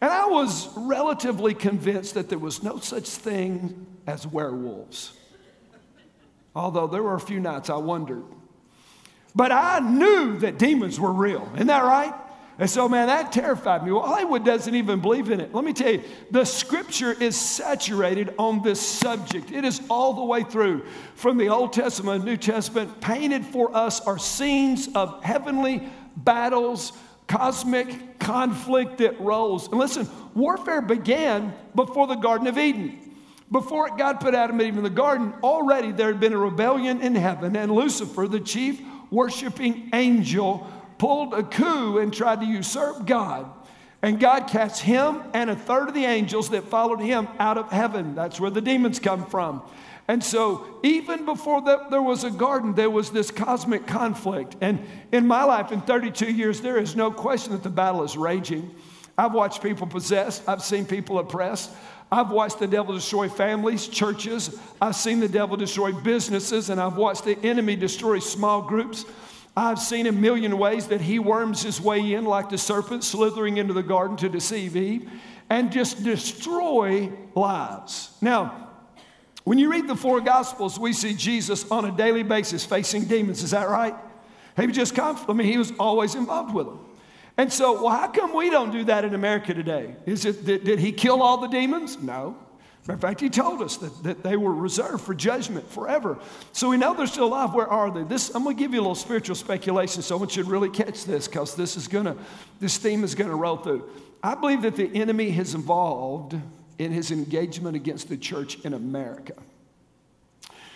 And 0.00 0.10
I 0.10 0.26
was 0.26 0.68
relatively 0.76 1.54
convinced 1.54 2.14
that 2.14 2.28
there 2.28 2.38
was 2.38 2.62
no 2.62 2.78
such 2.78 3.08
thing 3.08 3.86
as 4.06 4.26
werewolves. 4.26 5.16
Although 6.56 6.86
there 6.86 7.02
were 7.02 7.14
a 7.14 7.20
few 7.20 7.40
nights 7.40 7.70
I 7.70 7.76
wondered. 7.76 8.24
But 9.34 9.52
I 9.52 9.80
knew 9.80 10.38
that 10.40 10.58
demons 10.58 11.00
were 11.00 11.12
real. 11.12 11.48
Isn't 11.54 11.68
that 11.68 11.84
right? 11.84 12.14
And 12.58 12.68
so, 12.68 12.88
man, 12.88 13.06
that 13.06 13.32
terrified 13.32 13.82
me. 13.82 13.92
Well, 13.92 14.02
Hollywood 14.02 14.44
doesn't 14.44 14.74
even 14.74 15.00
believe 15.00 15.30
in 15.30 15.40
it. 15.40 15.54
Let 15.54 15.64
me 15.64 15.72
tell 15.72 15.92
you, 15.92 16.02
the 16.30 16.44
scripture 16.44 17.10
is 17.10 17.34
saturated 17.34 18.34
on 18.38 18.62
this 18.62 18.78
subject. 18.78 19.50
It 19.50 19.64
is 19.64 19.80
all 19.88 20.12
the 20.12 20.24
way 20.24 20.44
through, 20.44 20.84
from 21.14 21.38
the 21.38 21.48
Old 21.48 21.72
Testament, 21.72 22.24
New 22.24 22.36
Testament, 22.36 23.00
painted 23.00 23.44
for 23.46 23.74
us 23.74 24.00
are 24.00 24.18
scenes 24.18 24.88
of 24.94 25.24
heavenly 25.24 25.88
battles, 26.16 26.92
cosmic 27.26 28.18
conflict 28.18 28.98
that 28.98 29.18
rolls. 29.18 29.68
And 29.68 29.78
listen, 29.78 30.06
warfare 30.34 30.82
began 30.82 31.54
before 31.74 32.06
the 32.06 32.16
Garden 32.16 32.46
of 32.46 32.58
Eden. 32.58 32.98
Before 33.50 33.94
God 33.96 34.20
put 34.20 34.34
Adam 34.34 34.60
and 34.60 34.68
Eve 34.68 34.76
in 34.76 34.82
the 34.82 34.90
garden, 34.90 35.34
already 35.42 35.92
there 35.92 36.08
had 36.08 36.20
been 36.20 36.32
a 36.32 36.38
rebellion 36.38 37.02
in 37.02 37.14
heaven, 37.14 37.56
and 37.56 37.72
Lucifer, 37.72 38.26
the 38.26 38.40
chief 38.40 38.80
worshiping 39.12 39.90
angel, 39.92 40.66
pulled 40.98 41.34
a 41.34 41.44
coup 41.44 41.98
and 41.98 42.12
tried 42.12 42.40
to 42.40 42.46
usurp 42.46 43.06
God. 43.06 43.48
And 44.02 44.18
God 44.18 44.48
cast 44.48 44.82
him 44.82 45.22
and 45.32 45.48
a 45.48 45.54
third 45.54 45.88
of 45.88 45.94
the 45.94 46.04
angels 46.04 46.50
that 46.50 46.64
followed 46.64 47.00
him 47.00 47.28
out 47.38 47.56
of 47.56 47.70
heaven. 47.70 48.16
That's 48.16 48.40
where 48.40 48.50
the 48.50 48.60
demons 48.60 48.98
come 48.98 49.24
from. 49.26 49.62
And 50.08 50.24
so, 50.24 50.66
even 50.82 51.24
before 51.24 51.62
the, 51.62 51.86
there 51.88 52.02
was 52.02 52.24
a 52.24 52.30
garden, 52.30 52.74
there 52.74 52.90
was 52.90 53.10
this 53.12 53.30
cosmic 53.30 53.86
conflict. 53.86 54.56
And 54.60 54.84
in 55.12 55.28
my 55.28 55.44
life, 55.44 55.70
in 55.70 55.80
32 55.80 56.26
years, 56.32 56.60
there 56.60 56.78
is 56.78 56.96
no 56.96 57.12
question 57.12 57.52
that 57.52 57.62
the 57.62 57.70
battle 57.70 58.02
is 58.02 58.16
raging. 58.16 58.74
I've 59.16 59.32
watched 59.32 59.62
people 59.62 59.86
possessed, 59.86 60.48
I've 60.48 60.62
seen 60.62 60.86
people 60.86 61.20
oppressed. 61.20 61.70
I've 62.12 62.30
watched 62.30 62.58
the 62.58 62.66
devil 62.66 62.94
destroy 62.94 63.30
families, 63.30 63.88
churches. 63.88 64.60
I've 64.82 64.96
seen 64.96 65.18
the 65.18 65.28
devil 65.30 65.56
destroy 65.56 65.92
businesses, 65.92 66.68
and 66.68 66.78
I've 66.78 66.98
watched 66.98 67.24
the 67.24 67.38
enemy 67.42 67.74
destroy 67.74 68.18
small 68.18 68.60
groups. 68.60 69.06
I've 69.56 69.78
seen 69.78 70.06
a 70.06 70.12
million 70.12 70.58
ways 70.58 70.88
that 70.88 71.00
he 71.00 71.18
worms 71.18 71.62
his 71.62 71.80
way 71.80 72.12
in 72.12 72.26
like 72.26 72.50
the 72.50 72.58
serpent 72.58 73.02
slithering 73.02 73.56
into 73.56 73.72
the 73.72 73.82
garden 73.82 74.18
to 74.18 74.28
deceive 74.28 74.76
Eve 74.76 75.10
and 75.48 75.72
just 75.72 76.04
destroy 76.04 77.10
lives. 77.34 78.10
Now, 78.20 78.68
when 79.44 79.56
you 79.56 79.70
read 79.70 79.88
the 79.88 79.96
four 79.96 80.20
gospels, 80.20 80.78
we 80.78 80.92
see 80.92 81.14
Jesus 81.14 81.70
on 81.70 81.86
a 81.86 81.96
daily 81.96 82.22
basis 82.22 82.62
facing 82.62 83.06
demons. 83.06 83.42
Is 83.42 83.52
that 83.52 83.70
right? 83.70 83.94
He 84.56 84.66
was 84.66 84.76
just 84.76 84.98
I 84.98 85.32
mean, 85.32 85.46
he 85.46 85.56
was 85.56 85.72
always 85.78 86.14
involved 86.14 86.54
with 86.54 86.66
them. 86.66 86.78
And 87.36 87.52
so, 87.52 87.82
well, 87.82 87.96
how 87.96 88.08
come 88.08 88.34
we 88.34 88.50
don't 88.50 88.70
do 88.70 88.84
that 88.84 89.04
in 89.04 89.14
America 89.14 89.54
today? 89.54 89.96
Is 90.06 90.24
it 90.24 90.44
did, 90.44 90.64
did 90.64 90.78
he 90.78 90.92
kill 90.92 91.22
all 91.22 91.38
the 91.38 91.48
demons? 91.48 92.00
No. 92.02 92.36
Matter 92.86 92.94
of 92.94 93.00
fact, 93.00 93.20
he 93.20 93.30
told 93.30 93.62
us 93.62 93.76
that, 93.76 94.02
that 94.02 94.22
they 94.24 94.36
were 94.36 94.52
reserved 94.52 95.04
for 95.04 95.14
judgment 95.14 95.70
forever. 95.70 96.18
So 96.50 96.68
we 96.68 96.76
know 96.76 96.94
they're 96.94 97.06
still 97.06 97.26
alive. 97.26 97.54
Where 97.54 97.68
are 97.68 97.92
they? 97.92 98.02
This, 98.02 98.34
I'm 98.34 98.42
going 98.42 98.56
to 98.56 98.60
give 98.60 98.74
you 98.74 98.80
a 98.80 98.82
little 98.82 98.96
spiritual 98.96 99.36
speculation, 99.36 100.02
so 100.02 100.16
I 100.16 100.18
want 100.18 100.36
you 100.36 100.42
to 100.42 100.50
really 100.50 100.68
catch 100.68 101.04
this 101.04 101.28
because 101.28 101.54
this 101.54 101.76
is 101.76 101.86
going 101.86 102.06
to, 102.06 102.16
this 102.58 102.78
theme 102.78 103.04
is 103.04 103.14
going 103.14 103.30
to 103.30 103.36
roll 103.36 103.56
through. 103.56 103.88
I 104.20 104.34
believe 104.34 104.62
that 104.62 104.74
the 104.74 104.90
enemy 105.00 105.30
has 105.30 105.54
involved 105.54 106.36
in 106.78 106.90
his 106.90 107.12
engagement 107.12 107.76
against 107.76 108.08
the 108.08 108.16
church 108.16 108.58
in 108.64 108.74
America. 108.74 109.34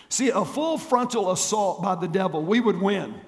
See, 0.07 0.29
a 0.29 0.45
full 0.45 0.77
frontal 0.77 1.31
assault 1.31 1.81
by 1.81 1.95
the 1.95 2.07
devil, 2.07 2.41
we 2.41 2.61
would 2.61 2.79
win. 2.79 3.19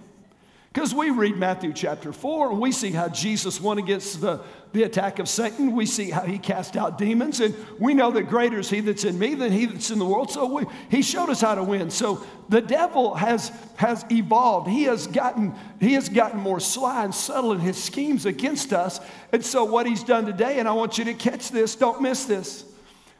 Because 0.71 0.93
we 0.93 1.09
read 1.09 1.35
Matthew 1.35 1.73
chapter 1.73 2.13
4 2.13 2.51
and 2.51 2.59
we 2.59 2.71
see 2.71 2.91
how 2.91 3.09
Jesus 3.09 3.59
won 3.59 3.79
against 3.79 4.21
the, 4.21 4.39
the 4.71 4.83
attack 4.83 5.17
of 5.17 5.27
Satan. 5.27 5.71
We 5.71 5.87
see 5.87 6.11
how 6.11 6.21
he 6.21 6.37
cast 6.37 6.77
out 6.77 6.99
demons. 6.99 7.39
And 7.39 7.55
we 7.79 7.95
know 7.95 8.11
that 8.11 8.29
greater 8.29 8.59
is 8.59 8.69
he 8.69 8.79
that's 8.79 9.03
in 9.03 9.17
me 9.17 9.33
than 9.33 9.51
he 9.51 9.65
that's 9.65 9.89
in 9.89 9.97
the 9.97 10.05
world. 10.05 10.29
So 10.29 10.45
we, 10.45 10.65
he 10.91 11.01
showed 11.01 11.31
us 11.31 11.41
how 11.41 11.55
to 11.55 11.63
win. 11.63 11.89
So 11.89 12.23
the 12.49 12.61
devil 12.61 13.15
has, 13.15 13.51
has 13.77 14.05
evolved. 14.11 14.69
He 14.69 14.83
has, 14.83 15.07
gotten, 15.07 15.55
he 15.79 15.93
has 15.93 16.07
gotten 16.07 16.39
more 16.39 16.59
sly 16.59 17.03
and 17.03 17.15
subtle 17.15 17.51
in 17.53 17.59
his 17.61 17.83
schemes 17.83 18.27
against 18.27 18.71
us. 18.71 18.99
And 19.33 19.43
so 19.43 19.63
what 19.63 19.87
he's 19.87 20.03
done 20.03 20.27
today, 20.27 20.59
and 20.59 20.67
I 20.67 20.73
want 20.73 20.99
you 20.99 21.05
to 21.05 21.15
catch 21.15 21.49
this, 21.49 21.75
don't 21.75 21.99
miss 21.99 22.25
this. 22.25 22.63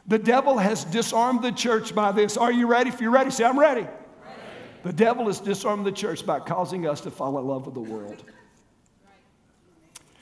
The 0.06 0.20
devil 0.20 0.60
has 0.60 0.84
disarmed 0.86 1.42
the 1.42 1.52
church 1.52 1.96
by 1.96 2.12
this. 2.12 2.38
Are 2.38 2.52
you 2.52 2.68
ready? 2.68 2.90
If 2.90 3.02
you're 3.02 3.12
ready, 3.12 3.32
say, 3.32 3.44
I'm 3.44 3.60
ready. 3.60 3.88
The 4.84 4.94
devil 4.94 5.28
has 5.28 5.40
disarmed 5.40 5.86
the 5.86 5.92
church 5.92 6.26
by 6.26 6.40
causing 6.40 6.88
us 6.88 7.02
to 7.02 7.12
fall 7.12 7.38
in 7.38 7.46
love 7.46 7.66
with 7.66 7.76
the 7.76 7.82
world. 7.82 8.24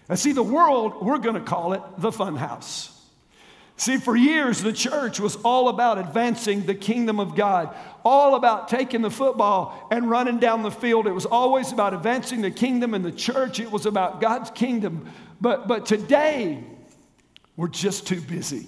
And 0.10 0.18
see, 0.18 0.32
the 0.32 0.44
world, 0.44 1.06
we're 1.06 1.18
going 1.18 1.36
to 1.36 1.42
call 1.42 1.74
it 1.74 1.82
the 1.98 2.12
fun 2.12 2.36
house. 2.36 2.94
See, 3.76 3.98
for 3.98 4.16
years, 4.16 4.62
the 4.62 4.74
church 4.74 5.20
was 5.20 5.36
all 5.38 5.70
about 5.70 6.00
advancing 6.00 6.66
the 6.66 6.74
kingdom 6.74 7.20
of 7.20 7.36
God, 7.36 7.76
all 8.04 8.34
about 8.34 8.70
taking 8.70 9.04
the 9.04 9.12
football 9.12 9.88
and 9.92 10.10
running 10.10 10.40
down 10.40 10.64
the 10.64 10.72
field. 10.72 11.06
It 11.06 11.12
was 11.12 11.28
always 11.28 11.72
about 11.72 11.94
advancing 11.94 12.42
the 12.42 12.50
kingdom 12.50 12.96
in 12.96 13.04
the 13.04 13.12
church, 13.12 13.60
it 13.60 13.72
was 13.72 13.86
about 13.86 14.20
God's 14.20 14.50
kingdom. 14.50 15.12
But, 15.40 15.68
but 15.68 15.86
today, 15.86 16.64
we're 17.56 17.68
just 17.68 18.08
too 18.08 18.20
busy, 18.20 18.66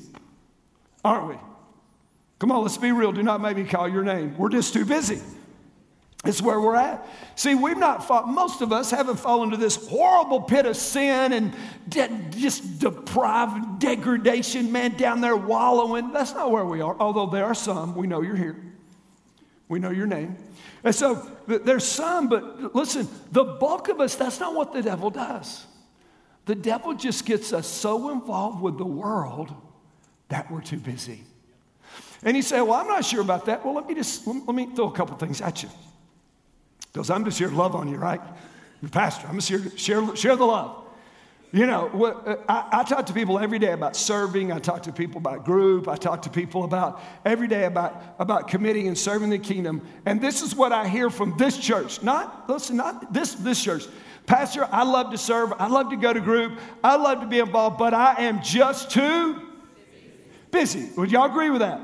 aren't 1.03 1.29
we? 1.29 1.35
Come 2.37 2.51
on, 2.51 2.61
let's 2.61 2.77
be 2.77 2.91
real. 2.91 3.11
Do 3.11 3.23
not 3.23 3.41
make 3.41 3.57
me 3.57 3.63
call 3.63 3.89
your 3.89 4.03
name. 4.03 4.37
We're 4.37 4.49
just 4.49 4.73
too 4.73 4.85
busy. 4.85 5.19
It's 6.25 6.41
where 6.41 6.59
we're 6.59 6.75
at. 6.75 7.07
See, 7.35 7.55
we've 7.55 7.77
not 7.77 8.05
fought, 8.05 8.27
most 8.27 8.61
of 8.61 8.73
us 8.73 8.91
haven't 8.91 9.17
fallen 9.17 9.53
into 9.53 9.57
this 9.57 9.87
horrible 9.87 10.41
pit 10.41 10.65
of 10.65 10.75
sin 10.75 11.31
and 11.31 11.55
de- 11.87 12.09
just 12.31 12.79
deprived 12.79 13.79
degradation, 13.79 14.69
man, 14.71 14.97
down 14.97 15.21
there 15.21 15.37
wallowing. 15.37 16.11
That's 16.11 16.33
not 16.33 16.51
where 16.51 16.65
we 16.65 16.81
are, 16.81 16.95
although 16.99 17.27
there 17.27 17.45
are 17.45 17.55
some. 17.55 17.95
We 17.95 18.05
know 18.05 18.21
you're 18.21 18.35
here, 18.35 18.57
we 19.69 19.79
know 19.79 19.91
your 19.91 20.07
name. 20.07 20.35
And 20.83 20.93
so 20.93 21.25
there's 21.47 21.85
some, 21.85 22.27
but 22.27 22.75
listen, 22.75 23.07
the 23.31 23.43
bulk 23.43 23.87
of 23.87 24.01
us, 24.01 24.15
that's 24.15 24.39
not 24.39 24.53
what 24.53 24.73
the 24.73 24.81
devil 24.81 25.09
does. 25.09 25.65
The 26.45 26.55
devil 26.55 26.95
just 26.95 27.25
gets 27.25 27.53
us 27.53 27.67
so 27.67 28.09
involved 28.09 28.61
with 28.61 28.77
the 28.77 28.85
world 28.85 29.53
that 30.29 30.51
we're 30.51 30.61
too 30.61 30.79
busy. 30.79 31.23
And 32.23 32.35
he 32.35 32.41
said, 32.41 32.61
Well, 32.61 32.73
I'm 32.73 32.87
not 32.87 33.05
sure 33.05 33.21
about 33.21 33.45
that. 33.45 33.63
Well, 33.63 33.75
let 33.75 33.87
me 33.87 33.93
just 33.93 34.25
let 34.27 34.55
me 34.55 34.67
throw 34.75 34.87
a 34.87 34.91
couple 34.91 35.15
things 35.17 35.41
at 35.41 35.63
you. 35.63 35.69
Because 36.91 37.09
I'm 37.09 37.25
just 37.25 37.37
here 37.37 37.49
to 37.49 37.55
love 37.55 37.75
on 37.75 37.87
you, 37.87 37.97
right? 37.97 38.21
Pastor, 38.91 39.27
I'm 39.27 39.35
just 39.35 39.49
here 39.49 39.59
to 39.59 39.77
share, 39.77 40.15
share 40.15 40.35
the 40.35 40.45
love. 40.45 40.85
You 41.51 41.65
know, 41.65 41.89
what, 41.91 42.27
uh, 42.27 42.35
I, 42.47 42.81
I, 42.81 42.83
talk 42.83 43.07
to 43.07 43.13
people 43.13 43.39
every 43.39 43.57
day 43.57 43.71
about 43.71 43.95
serving. 43.95 44.51
I 44.51 44.59
talk 44.59 44.83
to 44.83 44.91
people 44.91 45.17
about 45.17 45.45
group. 45.45 45.87
I 45.87 45.95
talk 45.95 46.21
to 46.23 46.29
people 46.29 46.63
about 46.63 47.01
every 47.25 47.47
day 47.47 47.65
about, 47.65 48.15
about 48.19 48.47
committing 48.47 48.87
and 48.87 48.95
serving 48.95 49.31
the 49.31 49.39
kingdom. 49.39 49.81
And 50.05 50.21
this 50.21 50.43
is 50.43 50.55
what 50.55 50.71
I 50.71 50.87
hear 50.87 51.09
from 51.09 51.35
this 51.39 51.57
church. 51.57 52.03
Not, 52.03 52.47
listen, 52.47 52.77
not 52.77 53.13
this, 53.13 53.33
this 53.33 53.63
church. 53.63 53.85
Pastor, 54.27 54.67
I 54.71 54.83
love 54.83 55.09
to 55.09 55.17
serve. 55.17 55.51
I 55.57 55.67
love 55.67 55.89
to 55.89 55.95
go 55.95 56.13
to 56.13 56.21
group. 56.21 56.59
I 56.83 56.97
love 56.97 57.21
to 57.21 57.27
be 57.27 57.39
involved, 57.39 57.79
but 57.79 57.95
I 57.95 58.21
am 58.25 58.43
just 58.43 58.91
too 58.91 59.41
busy. 60.51 60.89
Would 60.97 61.11
y'all 61.11 61.25
agree 61.25 61.49
with 61.49 61.61
that? 61.61 61.81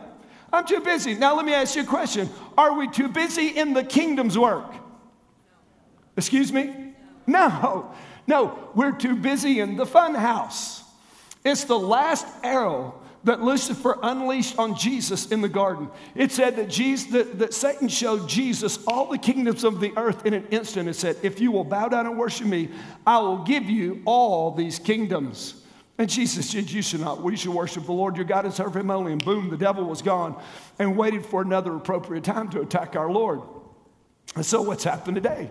I'm 0.54 0.68
too 0.68 0.80
busy. 0.80 1.16
Now, 1.16 1.36
let 1.36 1.44
me 1.44 1.56
ask 1.56 1.76
you 1.76 1.82
a 1.82 1.86
question 1.86 2.30
Are 2.56 2.78
we 2.78 2.88
too 2.88 3.08
busy 3.08 3.48
in 3.48 3.74
the 3.74 3.84
kingdom's 3.84 4.38
work? 4.38 4.85
Excuse 6.18 6.52
me? 6.52 6.94
No, 7.28 7.94
no, 8.28 8.70
we're 8.76 8.92
too 8.92 9.16
busy 9.16 9.60
in 9.60 9.76
the 9.76 9.86
fun 9.86 10.16
house. 10.16 10.84
It's 11.44 11.64
the 11.64 11.78
last 11.78 12.26
arrow 12.44 13.02
that 13.26 13.42
Lucifer 13.42 13.98
unleashed 14.04 14.58
on 14.60 14.76
Jesus 14.76 15.32
in 15.32 15.42
the 15.42 15.50
garden. 15.50 15.90
It 16.14 16.32
said 16.32 16.56
that, 16.58 16.70
Jesus, 16.70 17.12
that, 17.12 17.40
that 17.40 17.54
Satan 17.54 17.88
showed 17.88 18.30
Jesus 18.30 18.80
all 18.86 19.10
the 19.10 19.18
kingdoms 19.18 19.64
of 19.64 19.80
the 19.80 19.92
earth 19.98 20.26
in 20.28 20.36
an 20.36 20.48
instant. 20.52 20.88
It 20.88 20.94
said, 20.94 21.18
If 21.24 21.40
you 21.40 21.52
will 21.52 21.64
bow 21.64 21.88
down 21.88 22.06
and 22.06 22.18
worship 22.18 22.46
me, 22.46 22.70
I 23.06 23.18
will 23.18 23.44
give 23.44 23.64
you 23.64 24.02
all 24.06 24.52
these 24.52 24.78
kingdoms. 24.78 25.64
And 25.98 26.08
Jesus 26.08 26.50
said, 26.50 26.70
You 26.70 26.84
should 26.84 27.02
not. 27.02 27.24
We 27.24 27.36
should 27.36 27.54
worship 27.54 27.86
the 27.86 27.94
Lord 27.94 28.16
your 28.16 28.26
God 28.26 28.46
and 28.46 28.54
serve 28.54 28.76
him 28.76 28.92
only. 28.92 29.12
And 29.12 29.24
boom, 29.24 29.50
the 29.50 29.58
devil 29.58 29.86
was 29.86 30.04
gone 30.04 30.40
and 30.78 30.96
waited 30.96 31.26
for 31.26 31.42
another 31.42 31.76
appropriate 31.76 32.24
time 32.24 32.50
to 32.50 32.62
attack 32.62 32.96
our 32.96 33.10
Lord. 33.10 33.42
And 34.36 34.46
so, 34.46 34.62
what's 34.62 34.84
happened 34.84 35.16
today? 35.16 35.50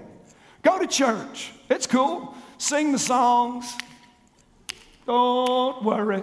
Go 0.65 0.79
to 0.79 0.87
church. 0.87 1.53
It's 1.71 1.87
cool. 1.87 2.35
sing 2.59 2.91
the 2.93 2.99
songs. 2.99 3.77
Don't 5.07 5.85
worry. 5.85 6.23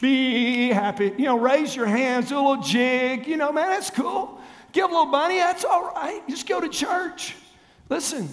Be 0.00 0.68
happy. 0.68 1.12
You 1.16 1.24
know, 1.24 1.38
raise 1.38 1.74
your 1.74 1.86
hands, 1.86 2.28
do 2.28 2.36
a 2.36 2.36
little 2.36 2.62
jig. 2.62 3.26
You 3.26 3.38
know, 3.38 3.50
man, 3.52 3.70
that's 3.70 3.90
cool. 3.90 4.38
Give 4.72 4.84
a 4.84 4.88
little 4.88 5.06
money, 5.06 5.38
that's 5.38 5.64
all 5.64 5.92
right. 5.94 6.20
Just 6.28 6.46
go 6.46 6.60
to 6.60 6.68
church. 6.68 7.34
Listen, 7.88 8.28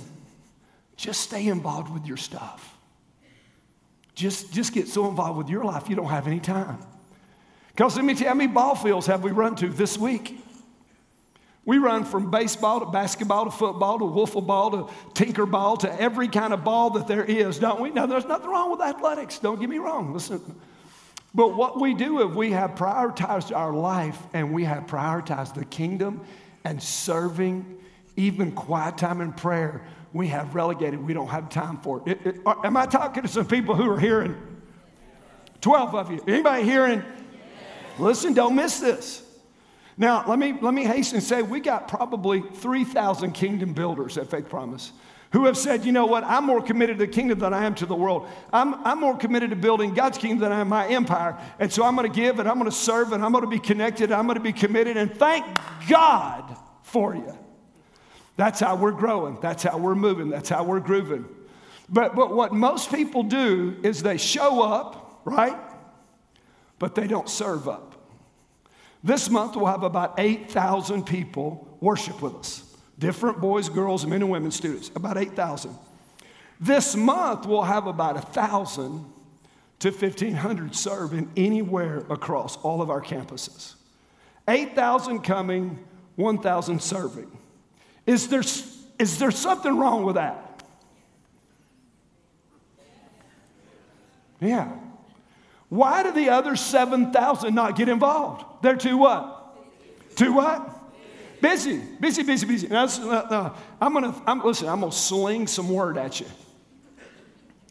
just 0.98 1.22
stay 1.22 1.48
involved 1.48 1.94
with 1.94 2.06
your 2.06 2.18
stuff. 2.18 2.78
Just, 4.16 4.52
just 4.52 4.74
get 4.74 4.88
so 4.88 5.08
involved 5.08 5.38
with 5.38 5.50
your 5.50 5.64
life 5.64 5.90
you 5.90 5.96
don't 5.96 6.10
have 6.10 6.28
any 6.28 6.40
time. 6.40 6.80
Because 7.70 7.96
let 7.96 8.04
me 8.04 8.14
tell 8.14 8.24
you, 8.24 8.28
how 8.30 8.36
many 8.36 8.52
ball 8.52 8.76
fields 8.76 9.08
have 9.08 9.24
we 9.24 9.32
run 9.32 9.56
to 9.58 9.70
this 9.70 9.98
week? 9.98 10.41
We 11.66 11.78
run 11.78 12.06
from 12.06 12.32
baseball 12.32 12.80
to 12.80 12.88
basketball 12.88 13.46
to 13.46 13.52
football 13.52 14.00
to 14.00 14.06
wiffle 14.06 14.46
ball 14.46 14.72
to 14.72 14.94
tinker 15.14 15.46
ball 15.46 15.78
to 15.78 16.02
every 16.02 16.28
kind 16.28 16.54
of 16.54 16.64
ball 16.64 16.90
that 16.92 17.08
there 17.08 17.24
is, 17.24 17.60
don't 17.60 17.80
we? 17.80 17.92
Now, 17.92 18.08
there's 18.08 18.26
nothing 18.26 18.50
wrong 18.50 18.72
with 18.72 18.82
athletics, 18.82 19.38
don't 19.40 19.60
get 19.60 19.70
me 19.70 19.78
wrong. 19.78 20.14
Listen. 20.14 20.42
But 21.34 21.56
what 21.56 21.80
we 21.80 21.94
do 21.94 22.28
if 22.28 22.36
we 22.36 22.52
have 22.52 22.72
prioritized 22.72 23.56
our 23.56 23.72
life 23.72 24.20
and 24.34 24.52
we 24.52 24.66
have 24.66 24.86
prioritized 24.86 25.54
the 25.54 25.64
kingdom 25.66 26.22
and 26.66 26.82
serving, 26.82 27.78
even 28.18 28.52
quiet 28.52 28.98
time 28.98 29.22
in 29.22 29.32
prayer, 29.32 29.86
we 30.14 30.28
have 30.28 30.56
relegated. 30.56 31.02
We 31.02 31.14
don't 31.14 31.30
have 31.30 31.48
time 31.50 31.78
for 31.78 32.02
it. 32.06 32.20
it, 32.26 32.36
it 32.36 32.42
am 32.46 32.76
I 32.76 32.86
talking 32.86 33.24
to 33.24 33.30
some 33.30 33.48
people 33.48 33.76
who 33.76 33.90
are 33.90 34.00
hearing? 34.00 34.36
12 35.62 35.96
of 35.96 36.12
you. 36.12 36.24
Anybody 36.28 36.64
hearing? 36.64 37.04
Listen, 37.98 38.34
don't 38.34 38.56
miss 38.56 38.80
this. 38.80 39.24
Now, 40.02 40.26
let 40.28 40.40
me, 40.40 40.58
let 40.60 40.74
me 40.74 40.84
hasten 40.84 41.18
and 41.18 41.24
say 41.24 41.44
we 41.44 41.60
got 41.60 41.88
probably 41.88 42.42
3,000 42.42 43.34
kingdom 43.34 43.74
builders 43.74 44.18
at 44.18 44.32
Faith 44.32 44.50
Promise 44.50 44.94
who 45.32 45.46
have 45.46 45.56
said, 45.56 45.86
you 45.86 45.92
know 45.92 46.08
what, 46.08 46.24
I'm 46.24 46.44
more 46.44 46.60
committed 46.60 46.98
to 46.98 47.06
the 47.06 47.12
kingdom 47.12 47.38
than 47.38 47.54
I 47.54 47.66
am 47.66 47.76
to 47.76 47.86
the 47.86 47.94
world. 47.94 48.28
I'm, 48.52 48.74
I'm 48.84 49.00
more 49.00 49.16
committed 49.16 49.52
to 49.52 49.56
building 49.56 49.94
God's 49.94 50.18
kingdom 50.18 50.40
than 50.40 50.52
I 50.52 50.62
am 50.62 50.70
my 50.70 50.88
empire. 50.88 51.38
And 51.60 51.72
so 51.72 51.84
I'm 51.84 51.96
going 51.96 52.12
to 52.12 52.16
give 52.20 52.40
and 52.40 52.50
I'm 52.50 52.58
going 52.58 52.70
to 52.70 52.76
serve 52.76 53.12
and 53.12 53.24
I'm 53.24 53.32
going 53.32 53.44
to 53.44 53.50
be 53.50 53.60
connected. 53.60 54.12
I'm 54.12 54.26
going 54.26 54.40
to 54.40 54.44
be 54.44 54.54
committed. 54.54 54.98
And 54.98 55.14
thank 55.14 55.46
God 55.88 56.58
for 56.82 57.14
you. 57.14 57.38
That's 58.38 58.60
how 58.60 58.78
we're 58.78 58.94
growing. 58.94 59.38
That's 59.40 59.62
how 59.62 59.78
we're 59.78 59.94
moving. 59.94 60.30
That's 60.30 60.50
how 60.50 60.64
we're 60.64 60.80
grooving. 60.80 61.28
But, 61.90 62.16
but 62.16 62.34
what 62.34 62.54
most 62.54 62.92
people 62.92 63.22
do 63.22 63.78
is 63.84 64.02
they 64.02 64.18
show 64.18 64.64
up, 64.64 65.22
right? 65.26 65.60
But 66.80 66.96
they 66.96 67.06
don't 67.06 67.30
serve 67.30 67.68
up. 67.68 67.92
This 69.04 69.30
month 69.30 69.56
we'll 69.56 69.66
have 69.66 69.84
about 69.84 70.16
8,000 70.20 71.06
people 71.06 71.78
worship 71.80 72.22
with 72.22 72.36
us 72.36 72.64
different 73.00 73.42
boys, 73.42 73.68
girls, 73.68 74.06
men, 74.06 74.22
and 74.22 74.30
women 74.30 74.52
students, 74.52 74.92
about 74.96 75.18
8,000. 75.18 75.76
This 76.60 76.96
month 76.96 77.48
we'll 77.48 77.64
have 77.64 77.88
about 77.88 78.14
1,000 78.14 79.04
to 79.80 79.90
1,500 79.90 80.76
serve 80.76 81.14
in 81.14 81.28
anywhere 81.36 82.06
across 82.12 82.58
all 82.58 82.80
of 82.80 82.92
our 82.92 83.02
campuses. 83.02 83.74
8,000 84.48 85.22
coming, 85.22 85.84
1,000 86.16 86.80
serving. 86.80 87.36
Is 88.06 88.28
there, 88.28 88.44
is 89.00 89.18
there 89.18 89.32
something 89.32 89.76
wrong 89.76 90.04
with 90.04 90.16
that? 90.16 90.64
Yeah. 94.40 94.72
Why 95.72 96.04
do 96.04 96.12
the 96.12 96.32
other 96.32 96.58
7,000 96.58 97.56
not 97.56 97.78
get 97.78 97.88
involved? 97.88 98.44
They're 98.62 98.76
too 98.76 98.98
what? 98.98 99.58
Too 100.18 100.34
what? 100.34 100.70
Busy, 101.42 101.82
busy, 101.98 102.24
busy, 102.24 102.46
busy. 102.46 102.68
Now, 102.68 102.84
uh, 102.84 103.58
I'm 103.80 103.94
gonna, 103.94 104.14
I'm, 104.28 104.42
listen, 104.42 104.68
I'm 104.68 104.82
gonna 104.82 104.92
sling 104.92 105.48
some 105.48 105.70
word 105.70 105.98
at 105.98 106.20
you. 106.20 106.26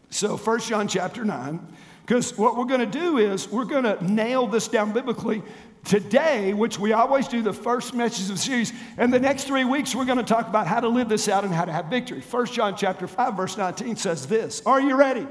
So, 0.08 0.38
First 0.38 0.70
John 0.70 0.88
chapter 0.88 1.26
9, 1.26 1.60
because 2.00 2.38
what 2.38 2.56
we're 2.56 2.64
gonna 2.64 2.86
do 2.86 3.18
is 3.18 3.50
we're 3.50 3.66
gonna 3.66 3.98
nail 4.00 4.46
this 4.46 4.66
down 4.66 4.92
biblically 4.92 5.42
today, 5.84 6.54
which 6.54 6.78
we 6.78 6.94
always 6.94 7.28
do 7.28 7.42
the 7.42 7.52
first 7.52 7.92
message 7.92 8.30
of 8.30 8.36
the 8.36 8.38
series, 8.38 8.72
and 8.96 9.12
the 9.12 9.20
next 9.20 9.44
three 9.44 9.64
weeks 9.64 9.94
we're 9.94 10.06
gonna 10.06 10.22
talk 10.22 10.48
about 10.48 10.66
how 10.66 10.80
to 10.80 10.88
live 10.88 11.10
this 11.10 11.28
out 11.28 11.44
and 11.44 11.52
how 11.52 11.66
to 11.66 11.72
have 11.72 11.84
victory. 11.90 12.22
First 12.22 12.54
John 12.54 12.74
chapter 12.78 13.06
5, 13.06 13.36
verse 13.36 13.58
19 13.58 13.96
says 13.96 14.26
this. 14.26 14.62
Are 14.64 14.80
you 14.80 14.96
ready? 14.96 15.26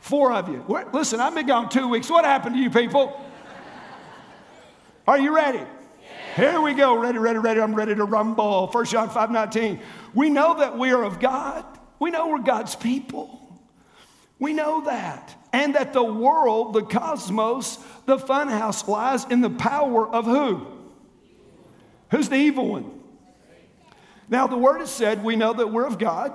Four 0.00 0.32
of 0.32 0.48
you. 0.48 0.64
Listen, 0.92 1.20
I've 1.20 1.34
been 1.34 1.46
gone 1.46 1.68
two 1.68 1.88
weeks. 1.88 2.10
What 2.10 2.24
happened 2.24 2.56
to 2.56 2.60
you 2.60 2.70
people? 2.70 3.24
Are 5.06 5.18
you 5.18 5.34
ready? 5.34 5.62
Here 6.36 6.60
we 6.60 6.74
go. 6.74 6.96
Ready, 6.96 7.18
ready, 7.18 7.38
ready. 7.38 7.60
I'm 7.60 7.74
ready 7.74 7.94
to 7.94 8.04
rumble. 8.04 8.68
1 8.68 8.84
John 8.86 9.10
5 9.10 9.30
19. 9.30 9.80
We 10.14 10.30
know 10.30 10.58
that 10.58 10.78
we 10.78 10.92
are 10.92 11.02
of 11.02 11.20
God. 11.20 11.64
We 11.98 12.10
know 12.10 12.28
we're 12.28 12.38
God's 12.38 12.74
people. 12.74 13.38
We 14.38 14.52
know 14.52 14.84
that. 14.84 15.36
And 15.52 15.74
that 15.74 15.92
the 15.92 16.02
world, 16.02 16.72
the 16.72 16.82
cosmos, 16.82 17.78
the 18.06 18.16
funhouse 18.16 18.86
lies 18.88 19.24
in 19.24 19.40
the 19.40 19.50
power 19.50 20.08
of 20.08 20.24
who? 20.24 20.66
Who's 22.10 22.28
the 22.28 22.36
evil 22.36 22.68
one? 22.68 23.00
Now, 24.28 24.46
the 24.46 24.56
word 24.56 24.78
has 24.78 24.90
said 24.90 25.22
we 25.24 25.36
know 25.36 25.52
that 25.52 25.70
we're 25.70 25.86
of 25.86 25.98
God 25.98 26.32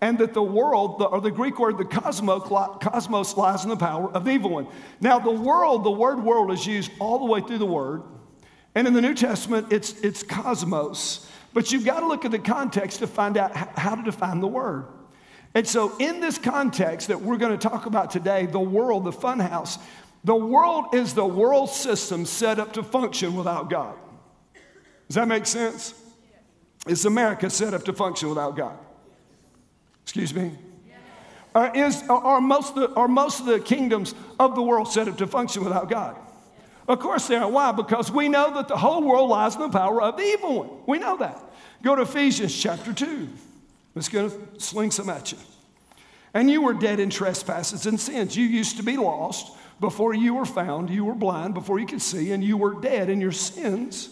and 0.00 0.18
that 0.18 0.32
the 0.32 0.42
world, 0.42 1.02
or 1.02 1.20
the 1.20 1.30
Greek 1.30 1.58
word, 1.58 1.76
the 1.76 1.84
cosmos, 1.84 2.42
cosmos 2.80 3.36
lies 3.36 3.64
in 3.64 3.70
the 3.70 3.76
power 3.76 4.10
of 4.12 4.24
the 4.24 4.30
evil 4.30 4.50
one. 4.50 4.68
Now, 5.00 5.18
the 5.18 5.32
world, 5.32 5.84
the 5.84 5.90
word 5.90 6.22
world 6.22 6.52
is 6.52 6.64
used 6.66 6.90
all 7.00 7.18
the 7.18 7.24
way 7.24 7.40
through 7.40 7.58
the 7.58 7.66
word. 7.66 8.02
And 8.74 8.86
in 8.86 8.94
the 8.94 9.00
New 9.00 9.14
Testament, 9.14 9.72
it's, 9.72 9.98
it's 10.00 10.22
cosmos. 10.22 11.28
But 11.52 11.72
you've 11.72 11.84
got 11.84 12.00
to 12.00 12.06
look 12.06 12.24
at 12.24 12.30
the 12.30 12.38
context 12.38 13.00
to 13.00 13.08
find 13.08 13.36
out 13.36 13.56
how 13.56 13.96
to 13.96 14.02
define 14.02 14.40
the 14.40 14.46
word. 14.46 14.86
And 15.54 15.66
so, 15.66 15.96
in 15.98 16.20
this 16.20 16.38
context 16.38 17.08
that 17.08 17.20
we're 17.20 17.38
going 17.38 17.58
to 17.58 17.68
talk 17.68 17.86
about 17.86 18.10
today, 18.10 18.46
the 18.46 18.60
world, 18.60 19.04
the 19.04 19.12
funhouse, 19.12 19.78
the 20.22 20.36
world 20.36 20.94
is 20.94 21.14
the 21.14 21.26
world 21.26 21.70
system 21.70 22.26
set 22.26 22.58
up 22.58 22.74
to 22.74 22.82
function 22.82 23.34
without 23.34 23.70
God. 23.70 23.96
Does 25.08 25.14
that 25.14 25.26
make 25.26 25.46
sense? 25.46 25.94
Is 26.86 27.04
America 27.06 27.50
set 27.50 27.74
up 27.74 27.84
to 27.84 27.92
function 27.92 28.28
without 28.28 28.56
God? 28.56 28.78
Excuse 30.08 30.32
me? 30.32 30.52
Uh, 31.54 31.70
is, 31.74 32.02
are, 32.08 32.40
most 32.40 32.74
the, 32.74 32.90
are 32.94 33.08
most 33.08 33.40
of 33.40 33.46
the 33.46 33.60
kingdoms 33.60 34.14
of 34.40 34.54
the 34.54 34.62
world 34.62 34.90
set 34.90 35.06
up 35.06 35.18
to 35.18 35.26
function 35.26 35.62
without 35.62 35.90
God? 35.90 36.16
Of 36.88 36.98
course 36.98 37.28
they 37.28 37.36
are. 37.36 37.50
Why? 37.50 37.72
Because 37.72 38.10
we 38.10 38.26
know 38.26 38.54
that 38.54 38.68
the 38.68 38.76
whole 38.78 39.02
world 39.02 39.28
lies 39.28 39.54
in 39.54 39.60
the 39.60 39.68
power 39.68 40.00
of 40.00 40.16
the 40.16 40.22
evil 40.22 40.64
one. 40.64 40.70
We 40.86 40.98
know 40.98 41.18
that. 41.18 41.38
Go 41.82 41.94
to 41.94 42.02
Ephesians 42.02 42.58
chapter 42.58 42.94
2. 42.94 43.28
Let's 43.94 44.08
go 44.08 44.32
sling 44.56 44.92
some 44.92 45.10
at 45.10 45.32
you. 45.32 45.38
And 46.32 46.50
you 46.50 46.62
were 46.62 46.72
dead 46.72 47.00
in 47.00 47.10
trespasses 47.10 47.84
and 47.84 48.00
sins. 48.00 48.34
You 48.34 48.46
used 48.46 48.78
to 48.78 48.82
be 48.82 48.96
lost 48.96 49.54
before 49.78 50.14
you 50.14 50.36
were 50.36 50.46
found. 50.46 50.88
You 50.88 51.04
were 51.04 51.14
blind 51.14 51.52
before 51.52 51.78
you 51.78 51.86
could 51.86 52.00
see, 52.00 52.32
and 52.32 52.42
you 52.42 52.56
were 52.56 52.80
dead 52.80 53.10
in 53.10 53.20
your 53.20 53.32
sins, 53.32 54.08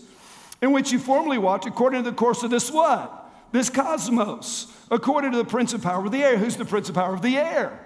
in 0.61 0.73
which 0.73 0.93
you 0.93 0.99
formerly 0.99 1.39
walked 1.39 1.65
according 1.65 2.05
to 2.05 2.11
the 2.11 2.17
course 2.17 2.43
of 2.43 2.51
this 2.51 2.71
what? 2.71 3.26
This 3.57 3.71
cosmos, 3.71 4.67
according 4.91 5.33
to 5.33 5.39
the 5.39 5.45
prince 5.45 5.73
of 5.73 5.83
power 5.83 6.05
of 6.05 6.13
the 6.13 6.23
air. 6.23 6.37
Who's 6.37 6.57
the 6.57 6.65
prince 6.65 6.89
of 6.89 6.95
power 6.95 7.15
of 7.15 7.23
the 7.23 7.37
air? 7.39 7.81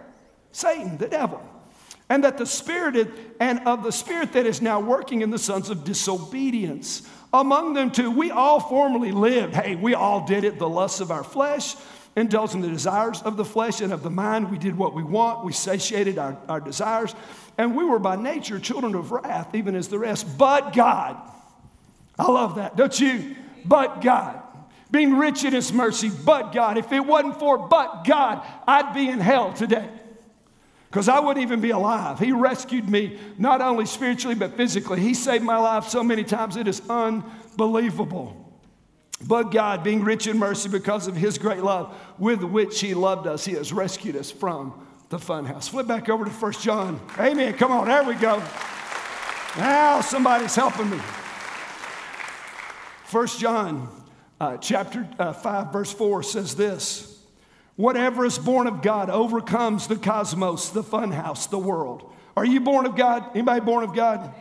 Satan, 0.52 0.98
the 0.98 1.08
devil. 1.08 1.40
And 2.08 2.24
that 2.24 2.38
the 2.38 2.46
spirit 2.46 3.08
and 3.38 3.60
of 3.66 3.84
the 3.84 3.92
spirit 3.92 4.32
that 4.32 4.46
is 4.46 4.60
now 4.60 4.80
working 4.80 5.22
in 5.22 5.30
the 5.30 5.38
sons 5.38 5.70
of 5.70 5.84
disobedience. 5.84 7.08
Among 7.32 7.74
them 7.74 7.92
too, 7.92 8.10
we 8.10 8.32
all 8.32 8.58
formerly 8.58 9.12
lived. 9.12 9.54
Hey, 9.54 9.76
we 9.76 9.94
all 9.94 10.26
did 10.26 10.42
it, 10.42 10.58
the 10.58 10.68
lusts 10.68 11.00
of 11.00 11.12
our 11.12 11.22
flesh, 11.22 11.76
indulging 12.16 12.62
the 12.62 12.68
desires 12.68 13.22
of 13.22 13.36
the 13.36 13.44
flesh 13.44 13.80
and 13.80 13.92
of 13.92 14.02
the 14.02 14.10
mind. 14.10 14.50
We 14.50 14.58
did 14.58 14.76
what 14.76 14.92
we 14.92 15.04
want, 15.04 15.44
we 15.44 15.52
satiated 15.52 16.18
our, 16.18 16.36
our 16.48 16.60
desires, 16.60 17.14
and 17.56 17.76
we 17.76 17.84
were 17.84 18.00
by 18.00 18.16
nature 18.16 18.58
children 18.58 18.96
of 18.96 19.12
wrath, 19.12 19.54
even 19.54 19.76
as 19.76 19.86
the 19.86 20.00
rest. 20.00 20.36
But 20.36 20.72
God, 20.72 21.16
I 22.18 22.28
love 22.28 22.56
that, 22.56 22.76
don't 22.76 22.98
you? 22.98 23.36
But 23.64 24.00
God 24.00 24.42
being 24.90 25.16
rich 25.16 25.44
in 25.44 25.52
his 25.52 25.72
mercy, 25.72 26.10
but 26.10 26.52
God. 26.52 26.76
If 26.76 26.92
it 26.92 27.04
wasn't 27.04 27.38
for 27.38 27.58
but 27.58 28.04
God, 28.04 28.44
I'd 28.66 28.92
be 28.92 29.08
in 29.08 29.20
hell 29.20 29.52
today 29.52 29.88
because 30.90 31.08
I 31.08 31.20
wouldn't 31.20 31.42
even 31.42 31.60
be 31.60 31.70
alive. 31.70 32.18
He 32.18 32.32
rescued 32.32 32.88
me 32.88 33.18
not 33.38 33.60
only 33.60 33.86
spiritually, 33.86 34.34
but 34.34 34.56
physically. 34.56 35.00
He 35.00 35.14
saved 35.14 35.44
my 35.44 35.58
life 35.58 35.88
so 35.88 36.02
many 36.02 36.24
times, 36.24 36.56
it 36.56 36.66
is 36.66 36.82
unbelievable. 36.88 38.36
But 39.26 39.52
God, 39.52 39.84
being 39.84 40.02
rich 40.02 40.26
in 40.26 40.38
mercy 40.38 40.68
because 40.68 41.06
of 41.06 41.14
his 41.14 41.38
great 41.38 41.62
love 41.62 41.94
with 42.18 42.42
which 42.42 42.80
he 42.80 42.94
loved 42.94 43.26
us, 43.26 43.44
he 43.44 43.52
has 43.52 43.72
rescued 43.72 44.16
us 44.16 44.30
from 44.30 44.86
the 45.10 45.18
funhouse. 45.18 45.68
Flip 45.68 45.86
back 45.86 46.08
over 46.08 46.24
to 46.24 46.30
First 46.30 46.62
John. 46.62 47.00
Amen. 47.18 47.52
Come 47.54 47.70
on, 47.70 47.86
there 47.86 48.02
we 48.02 48.14
go. 48.14 48.42
Now 49.58 50.00
somebody's 50.00 50.54
helping 50.54 50.88
me. 50.90 50.98
First 53.04 53.38
John 53.38 53.88
uh, 54.40 54.56
chapter 54.56 55.06
uh, 55.18 55.32
5, 55.32 55.72
verse 55.72 55.92
4 55.92 56.22
says 56.22 56.54
this 56.56 57.18
Whatever 57.76 58.24
is 58.24 58.38
born 58.38 58.66
of 58.66 58.82
God 58.82 59.10
overcomes 59.10 59.86
the 59.86 59.96
cosmos, 59.96 60.70
the 60.70 60.82
funhouse, 60.82 61.48
the 61.48 61.58
world. 61.58 62.10
Are 62.36 62.44
you 62.44 62.60
born 62.60 62.86
of 62.86 62.96
God? 62.96 63.24
Anybody 63.34 63.60
born 63.60 63.84
of 63.84 63.94
God? 63.94 64.32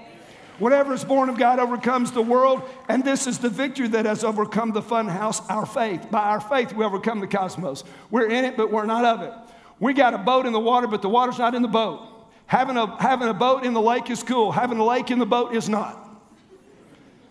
Whatever 0.57 0.93
is 0.93 1.05
born 1.05 1.29
of 1.29 1.37
God 1.37 1.57
overcomes 1.59 2.11
the 2.11 2.21
world, 2.21 2.61
and 2.89 3.03
this 3.03 3.27
is 3.27 3.39
the 3.39 3.49
victory 3.49 3.87
that 3.89 4.05
has 4.05 4.25
overcome 4.25 4.71
the 4.71 4.81
fun 4.81 5.07
house, 5.07 5.39
our 5.47 5.65
faith. 5.65 6.11
By 6.11 6.19
our 6.19 6.41
faith, 6.41 6.73
we 6.73 6.83
overcome 6.83 7.21
the 7.21 7.27
cosmos. 7.27 7.85
We're 8.11 8.29
in 8.29 8.43
it, 8.43 8.57
but 8.57 8.69
we're 8.69 8.85
not 8.85 9.05
of 9.05 9.21
it. 9.21 9.33
We 9.79 9.93
got 9.93 10.13
a 10.13 10.17
boat 10.17 10.45
in 10.45 10.51
the 10.51 10.59
water, 10.59 10.87
but 10.87 11.01
the 11.01 11.07
water's 11.07 11.39
not 11.39 11.55
in 11.55 11.61
the 11.61 11.69
boat. 11.69 12.05
Having 12.45 12.75
a, 12.75 13.01
having 13.01 13.29
a 13.29 13.33
boat 13.33 13.65
in 13.65 13.73
the 13.73 13.81
lake 13.81 14.09
is 14.09 14.21
cool, 14.21 14.51
having 14.51 14.79
a 14.79 14.85
lake 14.85 15.11
in 15.11 15.19
the 15.19 15.25
boat 15.25 15.55
is 15.55 15.69
not. 15.69 15.98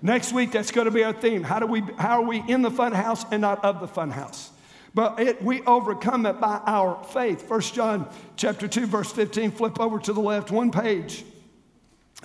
Next 0.00 0.32
week, 0.32 0.52
that's 0.52 0.70
going 0.70 0.84
to 0.84 0.90
be 0.90 1.02
our 1.02 1.12
theme. 1.12 1.42
How, 1.42 1.58
do 1.58 1.66
we, 1.66 1.82
how 1.98 2.22
are 2.22 2.26
we 2.26 2.42
in 2.46 2.62
the 2.62 2.70
fun 2.70 2.92
house 2.92 3.24
and 3.30 3.40
not 3.40 3.64
of 3.64 3.80
the 3.80 3.88
fun 3.88 4.10
house? 4.10 4.50
But 4.94 5.20
it, 5.20 5.42
we 5.42 5.62
overcome 5.62 6.26
it 6.26 6.40
by 6.40 6.60
our 6.66 7.02
faith. 7.04 7.48
1 7.48 7.60
John 7.60 8.08
chapter 8.36 8.68
2, 8.68 8.86
verse 8.86 9.12
15, 9.12 9.50
flip 9.50 9.80
over 9.80 9.98
to 9.98 10.12
the 10.12 10.20
left, 10.20 10.50
one 10.50 10.70
page. 10.70 11.24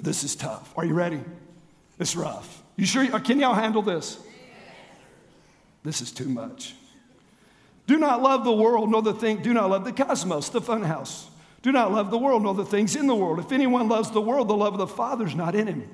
This 0.01 0.23
is 0.23 0.35
tough. 0.35 0.73
Are 0.77 0.85
you 0.85 0.93
ready? 0.93 1.21
It's 1.99 2.15
rough. 2.15 2.63
You 2.75 2.85
sure? 2.85 3.03
Uh, 3.13 3.19
can 3.19 3.39
y'all 3.39 3.53
handle 3.53 3.81
this? 3.81 4.19
This 5.83 6.01
is 6.01 6.11
too 6.11 6.29
much. 6.29 6.73
Do 7.85 7.97
not 7.97 8.21
love 8.21 8.45
the 8.45 8.53
world, 8.53 8.89
nor 8.89 9.01
the 9.01 9.13
thing. 9.13 9.41
Do 9.41 9.53
not 9.53 9.69
love 9.69 9.83
the 9.83 9.91
cosmos, 9.91 10.49
the 10.49 10.61
fun 10.61 10.83
house. 10.83 11.29
Do 11.61 11.71
not 11.71 11.91
love 11.91 12.11
the 12.11 12.17
world, 12.17 12.43
nor 12.43 12.53
the 12.53 12.65
things 12.65 12.95
in 12.95 13.07
the 13.07 13.15
world. 13.15 13.39
If 13.39 13.51
anyone 13.51 13.87
loves 13.89 14.11
the 14.11 14.21
world, 14.21 14.47
the 14.47 14.55
love 14.55 14.73
of 14.73 14.79
the 14.79 14.87
Father's 14.87 15.35
not 15.35 15.55
in 15.55 15.67
him. 15.67 15.89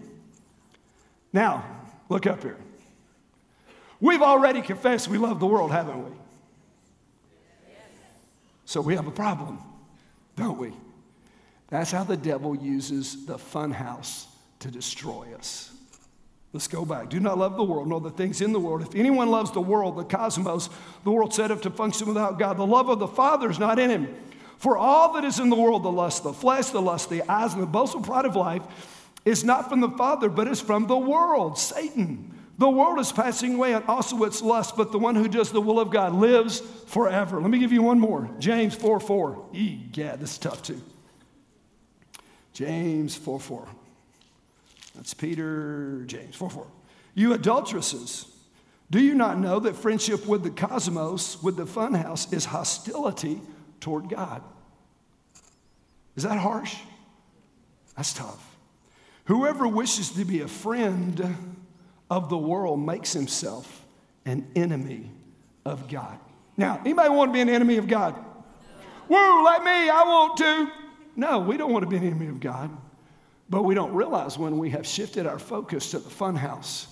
Now, 1.32 1.64
look 2.10 2.26
up 2.28 2.42
here. 2.42 2.58
We've 4.02 4.22
already 4.22 4.62
confessed 4.62 5.08
we 5.08 5.18
love 5.18 5.40
the 5.40 5.46
world, 5.46 5.72
haven't 5.72 6.06
we? 6.06 6.12
So 8.66 8.82
we 8.82 8.96
have 8.96 9.08
a 9.08 9.12
problem, 9.12 9.60
don't 10.36 10.58
we? 10.58 10.74
That's 11.70 11.92
how 11.92 12.04
the 12.04 12.18
devil 12.18 12.56
uses 12.56 13.26
the 13.26 13.38
funhouse 13.38 14.26
to 14.60 14.72
destroy 14.72 15.28
us. 15.38 15.72
Let's 16.52 16.68
go 16.68 16.84
back. 16.84 17.10
Do 17.10 17.20
not 17.20 17.38
love 17.38 17.58
the 17.58 17.64
world, 17.64 17.88
nor 17.88 18.02
the 18.02 18.10
things 18.10 18.42
in 18.42 18.54
the 18.54 18.60
world. 18.60 18.82
If 18.82 18.96
anyone 18.96 19.30
loves 19.30 19.52
the 19.52 19.62
world, 19.62 19.98
the 19.98 20.04
cosmos, 20.04 20.70
the 21.04 21.12
world 21.12 21.34
set 21.34 21.52
up 21.52 21.62
to 21.64 21.70
function 21.70 22.08
without 22.08 22.40
God, 22.40 22.58
the 22.58 22.66
love 22.66 22.90
of 22.90 23.00
the 23.00 23.08
Father 23.08 23.50
is 23.52 23.60
not 23.60 23.78
in 23.78 23.92
him. 23.92 24.16
For 24.58 24.76
all 24.76 25.14
that 25.14 25.24
is 25.24 25.40
in 25.40 25.50
the 25.50 25.56
world, 25.56 25.84
the 25.84 25.92
lust 25.92 26.24
the 26.24 26.34
flesh, 26.34 26.70
the 26.70 26.82
lust 26.82 27.10
the 27.10 27.22
eyes, 27.30 27.54
and 27.54 27.62
the 27.62 27.68
boastful 27.68 28.02
pride 28.02 28.26
of 28.26 28.36
life, 28.36 28.64
is 29.26 29.44
not 29.44 29.70
from 29.70 29.82
the 29.82 29.90
Father, 29.90 30.30
but 30.30 30.48
is 30.48 30.62
from 30.62 30.88
the 30.88 30.98
world, 30.98 31.58
Satan. 31.58 32.34
The 32.58 32.70
world 32.70 33.00
is 33.00 33.12
passing 33.12 33.56
away 33.56 33.74
and 33.74 33.86
also 33.86 34.24
its 34.24 34.42
lust, 34.42 34.76
but 34.76 34.92
the 34.92 35.00
one 35.00 35.16
who 35.16 35.30
does 35.30 35.52
the 35.52 35.62
will 35.62 35.80
of 35.80 35.92
God 35.92 36.14
lives 36.14 36.60
forever. 36.88 37.40
Let 37.42 37.50
me 37.50 37.58
give 37.58 37.72
you 37.72 37.82
one 37.82 38.00
more. 38.00 38.30
James 38.38 38.76
4 38.76 39.00
4. 39.00 39.50
Yeah, 39.54 40.18
this 40.18 40.34
is 40.34 40.38
tough 40.38 40.62
too. 40.64 40.82
James 42.52 43.16
4 43.16 43.40
4. 43.40 43.68
That's 44.96 45.14
Peter, 45.14 46.04
James 46.06 46.36
4 46.36 46.50
4. 46.50 46.68
You 47.16 47.32
adulteresses, 47.32 48.26
do 48.92 49.00
you 49.00 49.14
not 49.14 49.40
know 49.40 49.60
that 49.62 49.78
friendship 49.78 50.28
with 50.28 50.44
the 50.44 50.50
cosmos, 50.50 51.42
with 51.42 51.56
the 51.56 51.66
funhouse, 51.66 52.34
is 52.34 52.44
hostility 52.44 53.40
toward 53.80 54.10
God? 54.10 54.44
Is 56.18 56.24
that 56.24 56.38
harsh? 56.38 56.76
That's 57.96 58.14
tough. 58.14 58.49
Whoever 59.30 59.68
wishes 59.68 60.10
to 60.14 60.26
be 60.26 60.42
a 60.42 60.48
friend 60.48 61.36
of 62.10 62.30
the 62.30 62.38
world 62.38 62.80
makes 62.80 63.14
himself 63.14 63.86
an 64.26 64.48
enemy 64.56 65.12
of 65.64 65.88
God. 65.88 66.18
Now, 66.58 66.80
anybody 66.84 67.12
want 67.12 67.30
to 67.30 67.34
be 67.34 67.42
an 67.42 67.48
enemy 67.48 67.78
of 67.78 67.88
God? 67.88 68.16
Woo, 69.08 69.46
like 69.46 69.64
me, 69.64 69.88
I 69.88 70.04
want 70.04 70.38
to. 70.38 70.72
No, 71.16 71.42
we 71.42 71.58
don't 71.58 71.72
want 71.72 71.84
to 71.84 71.88
be 71.88 71.98
an 71.98 72.06
enemy 72.06 72.26
of 72.26 72.40
God. 72.40 72.76
But 73.52 73.62
we 73.62 73.76
don't 73.76 73.94
realize 73.94 74.36
when 74.36 74.58
we 74.58 74.72
have 74.72 74.88
shifted 74.88 75.28
our 75.28 75.38
focus 75.38 75.92
to 75.92 76.00
the 76.00 76.10
funhouse, 76.10 76.88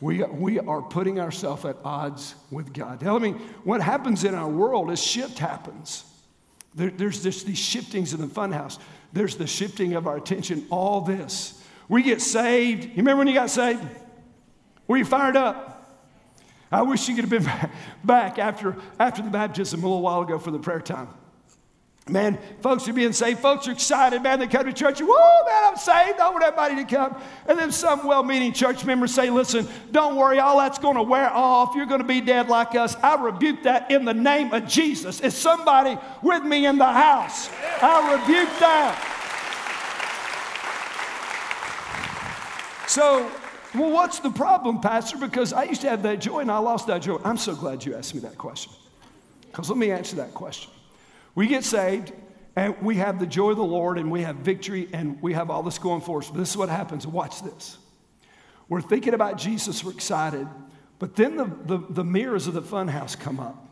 we, 0.00 0.22
we 0.24 0.58
are 0.60 0.80
putting 0.80 1.20
ourselves 1.20 1.66
at 1.66 1.76
odds 1.84 2.34
with 2.50 2.72
God. 2.72 3.00
Tell 3.00 3.20
me, 3.20 3.32
what 3.64 3.82
happens 3.82 4.24
in 4.24 4.34
our 4.34 4.48
world 4.48 4.90
is 4.90 5.02
shift 5.02 5.38
happens. 5.38 6.04
There, 6.74 6.88
there's 6.88 7.22
this, 7.22 7.42
these 7.42 7.58
shiftings 7.58 8.14
in 8.14 8.22
the 8.22 8.26
funhouse. 8.26 8.78
There's 9.12 9.36
the 9.36 9.46
shifting 9.46 9.92
of 9.96 10.06
our 10.06 10.16
attention, 10.16 10.66
all 10.70 11.02
this. 11.02 11.57
We 11.88 12.02
get 12.02 12.20
saved. 12.20 12.84
You 12.84 12.96
remember 12.96 13.18
when 13.18 13.28
you 13.28 13.34
got 13.34 13.50
saved? 13.50 13.82
Were 14.86 14.96
you 14.96 15.04
fired 15.04 15.36
up? 15.36 15.68
I 16.70 16.82
wish 16.82 17.08
you 17.08 17.14
could 17.14 17.30
have 17.30 17.30
been 17.30 17.70
back 18.04 18.38
after, 18.38 18.76
after 18.98 19.22
the 19.22 19.30
baptism 19.30 19.82
a 19.82 19.86
little 19.86 20.02
while 20.02 20.22
ago 20.22 20.38
for 20.38 20.50
the 20.50 20.58
prayer 20.58 20.80
time. 20.80 21.08
Man, 22.08 22.38
folks 22.62 22.88
are 22.88 22.92
being 22.92 23.12
saved. 23.12 23.40
Folks 23.40 23.68
are 23.68 23.72
excited, 23.72 24.22
man. 24.22 24.38
They 24.38 24.46
come 24.46 24.64
to 24.64 24.72
church. 24.72 25.00
Whoa, 25.00 25.44
man, 25.46 25.64
I'm 25.64 25.76
saved. 25.76 26.18
I 26.20 26.30
want 26.30 26.42
everybody 26.42 26.76
to 26.76 26.84
come. 26.84 27.20
And 27.46 27.58
then 27.58 27.70
some 27.70 28.06
well 28.06 28.22
meaning 28.22 28.52
church 28.52 28.84
members 28.84 29.12
say, 29.12 29.28
listen, 29.28 29.68
don't 29.92 30.16
worry, 30.16 30.38
all 30.38 30.58
that's 30.58 30.78
going 30.78 30.96
to 30.96 31.02
wear 31.02 31.30
off. 31.30 31.74
You're 31.74 31.86
going 31.86 32.00
to 32.00 32.06
be 32.06 32.22
dead 32.22 32.48
like 32.48 32.74
us. 32.74 32.96
I 33.02 33.22
rebuke 33.22 33.64
that 33.64 33.90
in 33.90 34.06
the 34.06 34.14
name 34.14 34.54
of 34.54 34.66
Jesus. 34.66 35.20
Is 35.20 35.34
somebody 35.34 35.98
with 36.22 36.42
me 36.44 36.64
in 36.64 36.78
the 36.78 36.86
house? 36.86 37.50
I 37.82 38.12
rebuke 38.12 38.58
that. 38.60 39.17
So, 42.88 43.30
well, 43.74 43.90
what's 43.90 44.18
the 44.20 44.30
problem, 44.30 44.80
Pastor? 44.80 45.18
Because 45.18 45.52
I 45.52 45.64
used 45.64 45.82
to 45.82 45.90
have 45.90 46.02
that 46.04 46.20
joy 46.20 46.38
and 46.38 46.50
I 46.50 46.56
lost 46.56 46.86
that 46.86 47.02
joy. 47.02 47.20
I'm 47.22 47.36
so 47.36 47.54
glad 47.54 47.84
you 47.84 47.94
asked 47.94 48.14
me 48.14 48.20
that 48.22 48.38
question. 48.38 48.72
Because 49.42 49.68
let 49.68 49.76
me 49.76 49.90
answer 49.90 50.16
that 50.16 50.32
question. 50.32 50.70
We 51.34 51.48
get 51.48 51.64
saved 51.64 52.14
and 52.56 52.74
we 52.80 52.94
have 52.94 53.20
the 53.20 53.26
joy 53.26 53.50
of 53.50 53.58
the 53.58 53.62
Lord 53.62 53.98
and 53.98 54.10
we 54.10 54.22
have 54.22 54.36
victory 54.36 54.88
and 54.94 55.20
we 55.20 55.34
have 55.34 55.50
all 55.50 55.62
this 55.62 55.78
going 55.78 56.00
for 56.00 56.20
us. 56.20 56.30
But 56.30 56.38
this 56.38 56.50
is 56.50 56.56
what 56.56 56.70
happens. 56.70 57.06
Watch 57.06 57.42
this. 57.42 57.76
We're 58.70 58.80
thinking 58.80 59.12
about 59.12 59.36
Jesus, 59.36 59.84
we're 59.84 59.92
excited, 59.92 60.48
but 60.98 61.14
then 61.14 61.36
the, 61.36 61.44
the, 61.44 61.78
the 61.90 62.04
mirrors 62.04 62.46
of 62.46 62.54
the 62.54 62.62
funhouse 62.62 63.18
come 63.18 63.38
up. 63.38 63.66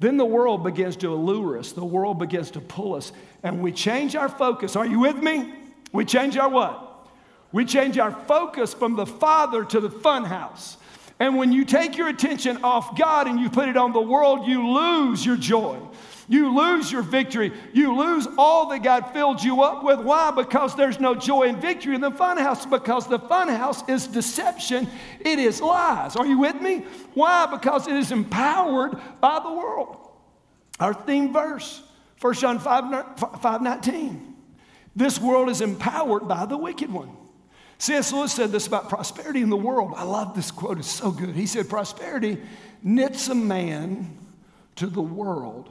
Then 0.00 0.18
the 0.18 0.26
world 0.26 0.64
begins 0.64 0.96
to 0.96 1.12
allure 1.12 1.58
us, 1.58 1.72
the 1.72 1.84
world 1.84 2.18
begins 2.18 2.50
to 2.52 2.60
pull 2.60 2.94
us, 2.94 3.12
and 3.42 3.62
we 3.62 3.72
change 3.72 4.16
our 4.16 4.28
focus. 4.28 4.76
Are 4.76 4.86
you 4.86 5.00
with 5.00 5.16
me? 5.16 5.54
We 5.92 6.04
change 6.04 6.36
our 6.36 6.48
what? 6.48 6.89
We 7.52 7.64
change 7.64 7.98
our 7.98 8.12
focus 8.12 8.72
from 8.72 8.96
the 8.96 9.06
Father 9.06 9.64
to 9.64 9.80
the 9.80 9.90
fun 9.90 10.24
house. 10.24 10.76
And 11.18 11.36
when 11.36 11.52
you 11.52 11.64
take 11.64 11.98
your 11.98 12.08
attention 12.08 12.64
off 12.64 12.96
God 12.96 13.26
and 13.26 13.38
you 13.38 13.50
put 13.50 13.68
it 13.68 13.76
on 13.76 13.92
the 13.92 14.00
world, 14.00 14.46
you 14.46 14.66
lose 14.70 15.24
your 15.24 15.36
joy. 15.36 15.78
You 16.28 16.56
lose 16.56 16.90
your 16.92 17.02
victory. 17.02 17.52
You 17.72 17.94
lose 17.94 18.26
all 18.38 18.68
that 18.68 18.84
God 18.84 19.12
filled 19.12 19.42
you 19.42 19.62
up 19.62 19.82
with. 19.82 19.98
Why? 19.98 20.30
Because 20.30 20.76
there's 20.76 21.00
no 21.00 21.14
joy 21.16 21.48
and 21.48 21.60
victory 21.60 21.94
in 21.94 22.00
the 22.00 22.12
fun 22.12 22.38
house. 22.38 22.64
Because 22.64 23.08
the 23.08 23.18
fun 23.18 23.48
house 23.48 23.86
is 23.88 24.06
deception, 24.06 24.88
it 25.18 25.40
is 25.40 25.60
lies. 25.60 26.14
Are 26.14 26.24
you 26.24 26.38
with 26.38 26.60
me? 26.62 26.84
Why? 27.14 27.46
Because 27.46 27.88
it 27.88 27.96
is 27.96 28.12
empowered 28.12 28.96
by 29.20 29.40
the 29.40 29.52
world. 29.52 29.96
Our 30.78 30.94
theme 30.94 31.32
verse, 31.32 31.82
1 32.20 32.34
John 32.34 32.58
5, 32.60 33.42
5 33.42 33.62
19. 33.62 34.36
This 34.94 35.20
world 35.20 35.50
is 35.50 35.60
empowered 35.60 36.28
by 36.28 36.46
the 36.46 36.56
wicked 36.56 36.92
one. 36.92 37.10
C.S. 37.80 38.12
Lewis 38.12 38.34
said 38.34 38.52
this 38.52 38.66
about 38.66 38.90
prosperity 38.90 39.40
in 39.40 39.48
the 39.48 39.56
world. 39.56 39.94
I 39.96 40.04
love 40.04 40.34
this 40.34 40.50
quote, 40.50 40.78
it's 40.78 40.90
so 40.90 41.10
good. 41.10 41.34
He 41.34 41.46
said, 41.46 41.70
Prosperity 41.70 42.36
knits 42.82 43.28
a 43.28 43.34
man 43.34 44.18
to 44.76 44.86
the 44.86 45.00
world. 45.00 45.70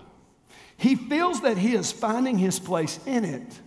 He 0.76 0.96
feels 0.96 1.42
that 1.42 1.60
he 1.60 1.76
is 1.76 1.92
finding 1.92 2.40
his 2.40 2.60
place 2.60 3.00
in 3.06 3.26
it, 3.26 3.60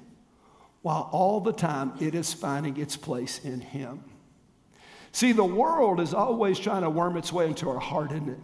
while 0.83 1.09
all 1.13 1.39
the 1.39 1.53
time 1.53 1.93
it 2.01 2.17
is 2.17 2.35
finding 2.35 2.79
its 2.79 2.97
place 2.97 3.39
in 3.45 3.61
him. 3.61 4.03
See, 5.13 5.31
the 5.31 5.45
world 5.45 6.01
is 6.01 6.13
always 6.13 6.59
trying 6.59 6.83
to 6.83 6.91
worm 6.91 7.17
its 7.17 7.33
way 7.33 7.47
into 7.47 7.71
our 7.71 7.79
heart, 7.79 8.11
isn't 8.11 8.29
it? 8.29 8.41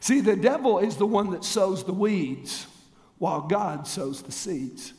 See, 0.00 0.20
the 0.22 0.36
devil 0.36 0.78
is 0.78 0.96
the 0.96 1.06
one 1.06 1.30
that 1.32 1.44
sows 1.44 1.84
the 1.84 1.92
weeds, 1.92 2.66
while 3.18 3.42
God 3.42 3.86
sows 3.86 4.22
the 4.22 4.32
seeds. 4.32 4.94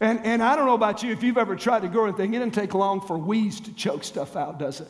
And, 0.00 0.24
and 0.24 0.42
I 0.42 0.56
don't 0.56 0.66
know 0.66 0.74
about 0.74 1.02
you, 1.02 1.12
if 1.12 1.22
you've 1.22 1.38
ever 1.38 1.56
tried 1.56 1.82
to 1.82 1.88
grow 1.88 2.04
anything, 2.04 2.34
it 2.34 2.38
doesn't 2.38 2.52
take 2.52 2.74
long 2.74 3.00
for 3.00 3.16
weeds 3.16 3.60
to 3.60 3.72
choke 3.72 4.04
stuff 4.04 4.36
out, 4.36 4.58
does 4.58 4.80
it? 4.80 4.88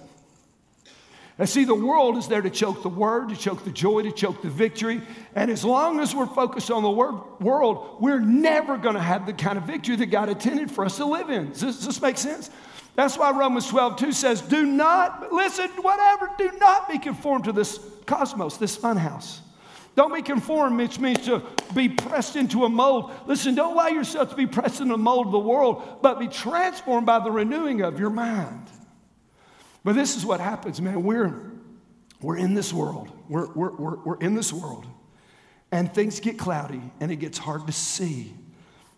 And 1.39 1.47
see, 1.47 1.65
the 1.65 1.75
world 1.75 2.17
is 2.17 2.29
there 2.29 2.41
to 2.41 2.49
choke 2.49 2.83
the 2.83 2.89
word, 2.89 3.29
to 3.29 3.37
choke 3.37 3.63
the 3.63 3.71
joy, 3.71 4.03
to 4.03 4.11
choke 4.11 4.41
the 4.41 4.49
victory. 4.49 5.03
And 5.35 5.51
as 5.51 5.65
long 5.65 6.01
as 6.01 6.15
we're 6.15 6.27
focused 6.27 6.71
on 6.71 6.83
the 6.83 6.91
word, 6.91 7.15
world, 7.41 7.99
we're 8.01 8.21
never 8.21 8.79
going 8.79 8.95
to 8.95 9.03
have 9.03 9.27
the 9.27 9.35
kind 9.35 9.59
of 9.59 9.65
victory 9.65 9.97
that 9.97 10.07
God 10.07 10.31
intended 10.31 10.71
for 10.71 10.85
us 10.85 10.97
to 10.97 11.05
live 11.05 11.29
in. 11.29 11.51
Does 11.51 11.61
this, 11.61 11.77
does 11.77 11.87
this 11.87 12.03
make 12.03 12.17
sense? 12.17 12.51
That's 12.95 13.19
why 13.19 13.31
Romans 13.33 13.69
12, 13.69 13.99
2 13.99 14.13
says, 14.13 14.41
Do 14.41 14.65
not, 14.65 15.31
listen, 15.31 15.69
whatever, 15.83 16.31
do 16.39 16.51
not 16.59 16.89
be 16.89 16.99
conformed 16.99 17.45
to 17.45 17.53
this 17.53 17.79
cosmos, 18.07 18.57
this 18.57 18.77
funhouse. 18.77 19.41
Don't 19.97 20.15
be 20.15 20.21
conformed, 20.21 20.79
which 20.79 21.01
means 21.01 21.25
to 21.25 21.43
be 21.75 21.89
pressed 21.89 22.37
into 22.37 22.65
a 22.67 22.69
mold. 22.69 23.11
Listen, 23.27 23.55
don't 23.55 23.73
allow 23.73 23.89
yourself 23.89 24.29
to 24.31 24.37
be 24.37 24.47
pressed 24.47 24.81
into 24.81 24.93
the 24.93 24.99
mold 24.99 25.27
of 25.27 25.33
the 25.33 25.39
world, 25.39 26.01
but 26.03 26.21
be 26.21 26.29
transformed 26.29 27.07
by 27.07 27.19
the 27.19 27.31
renewing 27.31 27.81
of 27.81 27.99
your 27.99 28.11
mind. 28.11 28.69
But 29.83 29.95
this 29.95 30.15
is 30.15 30.27
what 30.27 30.39
happens, 30.39 30.83
man. 30.83 31.03
We're, 31.03 31.51
we're 32.21 32.37
in 32.37 32.53
this 32.53 32.75
world. 32.75 33.11
We're, 33.29 33.51
we're, 33.55 33.75
we're, 33.75 33.97
we're 34.05 34.19
in 34.19 34.35
this 34.35 34.53
world. 34.53 34.85
And 35.73 35.93
things 35.93 36.21
get 36.21 36.39
cloudy 36.39 36.83
and 37.01 37.11
it 37.11 37.17
gets 37.17 37.39
hard 37.39 37.67
to 37.67 37.73
see. 37.73 38.35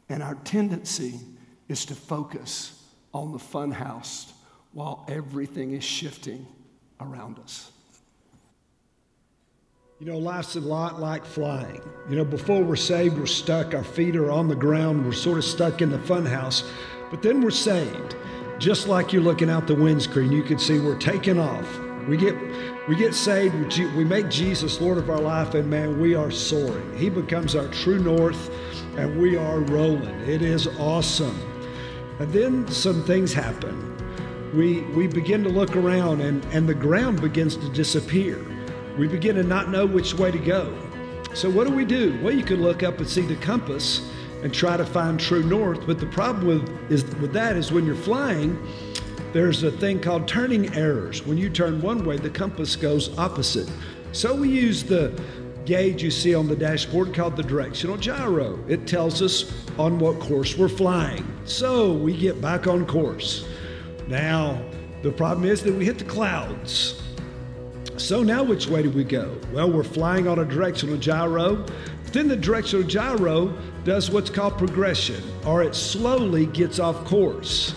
And 0.09 0.21
our 0.21 0.35
tendency 0.35 1.21
is 1.69 1.85
to 1.87 1.95
focus 1.95 2.83
on 3.15 3.33
the 3.33 3.39
fun 3.39 3.71
house 3.71 4.33
while 4.73 5.05
everything 5.09 5.75
is 5.75 5.85
shifting 5.85 6.47
around 7.01 7.39
us. 7.39 7.71
You 10.01 10.07
know, 10.07 10.19
life's 10.19 10.55
a 10.55 10.61
lot 10.61 11.01
like 11.01 11.25
flying. 11.25 11.83
You 12.09 12.15
know, 12.15 12.25
before 12.25 12.63
we're 12.63 12.77
saved, 12.77 13.19
we're 13.19 13.27
stuck. 13.27 13.75
Our 13.75 13.83
feet 13.83 14.15
are 14.15 14.31
on 14.31 14.47
the 14.47 14.55
ground. 14.55 15.05
We're 15.05 15.11
sort 15.11 15.39
of 15.39 15.45
stuck 15.45 15.83
in 15.83 15.91
the 15.91 15.99
funhouse. 15.99 16.65
But 17.11 17.21
then 17.21 17.41
we're 17.41 17.51
saved. 17.51 18.15
Just 18.61 18.87
like 18.87 19.13
you're 19.13 19.23
looking 19.23 19.51
out 19.51 19.67
the 19.67 19.75
windscreen, 19.75 20.31
you 20.31 20.45
can 20.45 20.57
see 20.57 20.79
we're 20.79 20.97
taking 21.01 21.41
off. 21.41 21.67
We 22.07 22.17
get 22.17 22.37
we 22.87 22.95
get 22.95 23.13
saved, 23.13 23.77
we 23.97 24.05
make 24.05 24.31
Jesus 24.31 24.81
Lord 24.81 24.99
of 24.99 25.11
our 25.11 25.21
life, 25.21 25.55
and 25.55 25.69
man, 25.69 26.01
we 26.01 26.15
are 26.15 26.31
soaring. 26.31 26.97
He 26.97 27.11
becomes 27.11 27.57
our 27.57 27.67
true 27.67 27.99
north, 27.99 28.51
and 28.97 29.21
we 29.21 29.37
are 29.37 29.59
rolling. 29.59 30.21
It 30.21 30.43
is 30.43 30.69
awesome. 30.79 31.39
And 32.21 32.33
then 32.33 32.69
some 32.69 33.03
things 33.03 33.33
happen. 33.33 33.85
We, 34.55 34.83
we 34.95 35.09
begin 35.09 35.43
to 35.43 35.51
look 35.51 35.75
around, 35.77 36.21
and, 36.21 36.45
and 36.47 36.69
the 36.69 36.75
ground 36.75 37.21
begins 37.21 37.57
to 37.57 37.69
disappear. 37.71 38.43
We 38.99 39.07
begin 39.07 39.37
to 39.37 39.45
not 39.45 39.71
know 39.71 39.87
which 39.87 40.15
way 40.15 40.33
to 40.33 40.39
go. 40.39 40.77
So, 41.33 41.49
what 41.49 41.69
do 41.69 41.73
we 41.73 41.85
do? 41.85 42.19
Well, 42.21 42.35
you 42.35 42.43
can 42.43 42.61
look 42.61 42.83
up 42.83 42.99
and 42.99 43.09
see 43.09 43.21
the 43.21 43.37
compass 43.37 44.03
and 44.43 44.53
try 44.53 44.77
to 44.77 44.85
find 44.85 45.21
true 45.21 45.45
north. 45.45 45.87
But 45.87 46.01
the 46.01 46.07
problem 46.07 46.47
with, 46.47 46.91
is, 46.91 47.05
with 47.17 47.33
that 47.33 47.57
is 47.57 47.71
when 47.71 47.87
you're 47.87 47.95
flying, 47.95 48.59
there's 49.33 49.63
a 49.63 49.71
thing 49.71 50.01
called 50.01 50.27
turning 50.27 50.75
errors. 50.75 51.25
When 51.25 51.39
you 51.39 51.49
turn 51.49 51.81
one 51.81 52.05
way, 52.05 52.17
the 52.17 52.31
compass 52.31 52.75
goes 52.75 53.17
opposite. 53.19 53.71
So 54.11 54.35
we 54.35 54.49
use 54.49 54.83
the 54.83 55.13
gauge 55.65 56.03
you 56.03 56.11
see 56.11 56.35
on 56.35 56.49
the 56.49 56.57
dashboard 56.57 57.15
called 57.15 57.37
the 57.37 57.43
directional 57.43 57.99
gyro. 57.99 58.59
It 58.67 58.87
tells 58.89 59.23
us 59.23 59.53
on 59.79 60.01
what 60.01 60.19
course 60.19 60.57
we're 60.57 60.69
flying. 60.69 61.25
So 61.45 61.93
we 61.93 62.17
get 62.17 62.41
back 62.41 62.67
on 62.67 62.85
course. 62.85 63.47
Now, 64.09 64.61
the 65.03 65.13
problem 65.13 65.47
is 65.47 65.63
that 65.63 65.75
we 65.75 65.85
hit 65.85 65.99
the 65.99 66.05
clouds. 66.05 67.01
So 67.99 68.23
now 68.23 68.45
which 68.45 68.69
way 68.69 68.85
do 68.85 68.91
we 68.91 69.03
go? 69.03 69.37
Well, 69.53 69.73
we're 69.73 69.83
flying 69.83 70.29
on 70.29 70.39
a 70.39 70.45
directional 70.45 70.97
gyro. 70.97 71.67
Then 72.13 72.29
the 72.29 72.37
directional 72.37 72.87
gyro 72.87 73.53
does 73.83 74.09
what's 74.09 74.31
called 74.31 74.57
progression, 74.57 75.21
or 75.45 75.65
it 75.65 75.75
slowly 75.75 76.47
gets 76.47 76.79
off 76.79 77.05
course. 77.05 77.75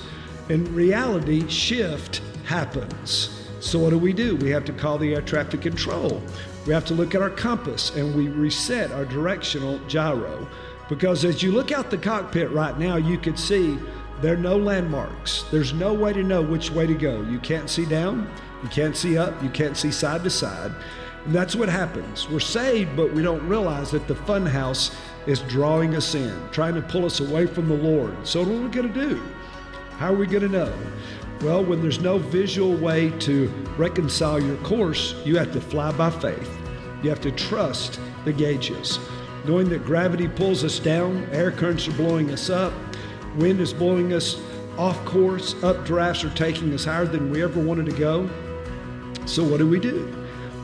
In 0.49 0.75
reality, 0.75 1.47
shift 1.49 2.21
happens. 2.45 3.47
So, 3.61 3.79
what 3.79 3.89
do 3.89 3.97
we 3.97 4.13
do? 4.13 4.35
We 4.35 4.51
have 4.51 4.63
to 4.65 4.73
call 4.73 4.99
the 4.99 5.15
air 5.15 5.21
traffic 5.21 5.61
control. 5.61 6.21
We 6.67 6.73
have 6.73 6.85
to 6.85 6.93
look 6.93 7.15
at 7.15 7.23
our 7.23 7.31
compass 7.31 7.95
and 7.95 8.15
we 8.15 8.27
reset 8.27 8.91
our 8.91 9.05
directional 9.05 9.79
gyro. 9.87 10.47
Because 10.87 11.25
as 11.25 11.41
you 11.41 11.51
look 11.51 11.71
out 11.71 11.89
the 11.89 11.97
cockpit 11.97 12.51
right 12.51 12.77
now, 12.77 12.97
you 12.97 13.17
can 13.17 13.35
see 13.35 13.79
there 14.21 14.35
are 14.35 14.37
no 14.37 14.55
landmarks. 14.55 15.45
There's 15.49 15.73
no 15.73 15.93
way 15.93 16.13
to 16.13 16.21
know 16.21 16.43
which 16.43 16.69
way 16.69 16.85
to 16.85 16.93
go. 16.93 17.23
You 17.23 17.39
can't 17.39 17.71
see 17.71 17.85
down, 17.85 18.29
you 18.63 18.69
can't 18.69 18.95
see 18.95 19.17
up, 19.17 19.41
you 19.43 19.49
can't 19.49 19.75
see 19.75 19.91
side 19.91 20.23
to 20.23 20.29
side. 20.29 20.71
And 21.25 21.35
that's 21.35 21.55
what 21.55 21.69
happens. 21.69 22.27
We're 22.29 22.39
saved, 22.39 22.95
but 22.95 23.13
we 23.13 23.21
don't 23.21 23.47
realize 23.47 23.91
that 23.91 24.07
the 24.07 24.15
funhouse 24.15 24.95
is 25.27 25.39
drawing 25.41 25.95
us 25.95 26.15
in, 26.15 26.35
trying 26.51 26.73
to 26.75 26.81
pull 26.81 27.05
us 27.05 27.19
away 27.19 27.45
from 27.45 27.67
the 27.67 27.75
Lord. 27.75 28.15
So, 28.25 28.41
what 28.41 28.49
are 28.49 28.61
we 28.61 28.69
going 28.69 28.91
to 28.91 29.09
do? 29.09 29.21
How 29.97 30.13
are 30.13 30.17
we 30.17 30.25
going 30.25 30.43
to 30.43 30.49
know? 30.49 30.73
Well, 31.41 31.63
when 31.63 31.81
there's 31.81 31.99
no 31.99 32.17
visual 32.17 32.75
way 32.75 33.11
to 33.19 33.47
reconcile 33.77 34.41
your 34.41 34.57
course, 34.57 35.15
you 35.25 35.37
have 35.37 35.51
to 35.53 35.61
fly 35.61 35.91
by 35.91 36.09
faith. 36.09 36.57
You 37.03 37.09
have 37.09 37.21
to 37.21 37.31
trust 37.31 37.99
the 38.25 38.33
gauges. 38.33 38.99
Knowing 39.45 39.69
that 39.69 39.83
gravity 39.83 40.27
pulls 40.27 40.63
us 40.63 40.77
down, 40.79 41.27
air 41.31 41.51
currents 41.51 41.87
are 41.87 41.93
blowing 41.93 42.31
us 42.31 42.49
up, 42.49 42.73
wind 43.37 43.59
is 43.59 43.73
blowing 43.73 44.13
us 44.13 44.39
off 44.77 45.03
course, 45.03 45.55
updrafts 45.55 46.23
are 46.23 46.35
taking 46.35 46.73
us 46.73 46.85
higher 46.85 47.05
than 47.05 47.31
we 47.31 47.43
ever 47.43 47.59
wanted 47.59 47.87
to 47.87 47.93
go. 47.93 48.29
So 49.25 49.43
what 49.43 49.57
do 49.57 49.67
we 49.67 49.79
do? 49.79 50.13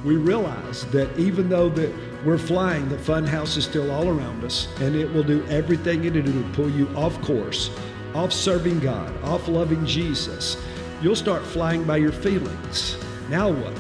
We 0.03 0.15
realize 0.15 0.85
that 0.87 1.17
even 1.17 1.49
though 1.49 1.69
that 1.69 1.93
we're 2.25 2.37
flying, 2.37 2.87
the 2.89 2.97
fun 2.97 3.25
house 3.25 3.57
is 3.57 3.65
still 3.65 3.91
all 3.91 4.07
around 4.07 4.43
us, 4.43 4.67
and 4.81 4.95
it 4.95 5.11
will 5.11 5.23
do 5.23 5.45
everything 5.47 6.05
it 6.05 6.13
can 6.13 6.25
do 6.25 6.43
to 6.43 6.49
pull 6.53 6.69
you 6.69 6.87
off 6.95 7.19
course 7.21 7.69
off 8.17 8.33
serving 8.33 8.79
God, 8.79 9.15
off 9.23 9.47
loving 9.47 9.85
Jesus, 9.85 10.57
you'll 11.01 11.15
start 11.15 11.43
flying 11.43 11.83
by 11.83 11.97
your 11.97 12.11
feelings. 12.11 12.97
Now 13.29 13.51
what? 13.51 13.73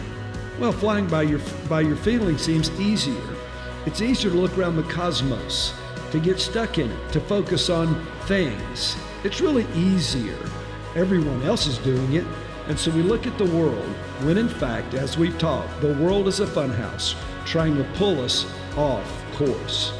Well, 0.59 0.71
flying 0.71 1.07
by 1.07 1.23
your 1.23 1.39
by 1.67 1.81
your 1.81 1.95
feelings 1.95 2.41
seems 2.41 2.69
easier. 2.79 3.35
It's 3.85 4.01
easier 4.01 4.31
to 4.31 4.37
look 4.37 4.57
around 4.57 4.75
the 4.75 4.83
cosmos, 4.83 5.73
to 6.11 6.19
get 6.19 6.39
stuck 6.39 6.77
in 6.77 6.91
it, 6.91 7.11
to 7.13 7.21
focus 7.21 7.69
on 7.69 8.05
things. 8.25 8.95
It's 9.23 9.41
really 9.41 9.65
easier. 9.73 10.37
Everyone 10.95 11.41
else 11.43 11.67
is 11.67 11.77
doing 11.79 12.13
it. 12.13 12.25
And 12.67 12.77
so 12.77 12.91
we 12.91 13.01
look 13.01 13.25
at 13.25 13.37
the 13.37 13.45
world 13.45 13.85
when 14.21 14.37
in 14.37 14.49
fact, 14.49 14.93
as 14.93 15.17
we've 15.17 15.37
talked, 15.39 15.79
the 15.81 15.93
world 15.95 16.27
is 16.27 16.39
a 16.39 16.45
funhouse 16.45 17.15
trying 17.45 17.77
to 17.77 17.83
pull 17.95 18.19
us 18.21 18.45
off 18.75 19.23
course. 19.35 19.93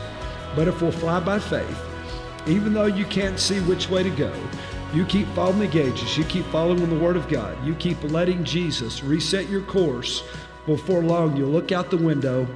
But 0.56 0.67
if 0.67 0.82
we'll 0.82 0.91
fly 0.91 1.19
by 1.19 1.39
faith, 1.39 1.80
even 2.47 2.73
though 2.73 2.86
you 2.86 3.06
can't 3.06 3.39
see 3.39 3.60
which 3.62 3.89
way 3.89 4.03
to 4.03 4.10
go, 4.10 4.34
you 4.93 5.06
keep 5.06 5.27
following 5.30 5.60
the 5.60 5.67
gauges, 5.67 6.17
you 6.17 6.23
keep 6.25 6.45
following 6.45 6.89
the 6.89 6.99
Word 6.99 7.17
of 7.17 7.27
God, 7.27 7.58
you 7.65 7.75
keep 7.75 8.01
letting 8.03 8.43
Jesus 8.43 9.03
reset 9.03 9.49
your 9.49 9.62
course. 9.62 10.23
Before 10.65 11.03
long, 11.03 11.36
you'll 11.36 11.49
look 11.49 11.71
out 11.71 11.89
the 11.89 11.97
window 11.97 12.47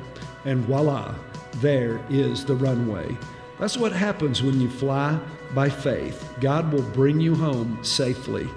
and 0.46 0.66
voila, 0.66 1.14
there 1.56 2.04
is 2.10 2.46
the 2.46 2.56
runway. 2.56 3.18
That's 3.60 3.78
what 3.78 3.92
happens 3.92 4.42
when 4.42 4.60
you 4.60 4.70
fly 4.70 5.20
by 5.54 5.70
faith. 5.70 6.34
God 6.40 6.74
will 6.74 6.82
bring 6.82 7.20
you 7.20 7.36
home 7.36 7.78
safely. 7.84 8.50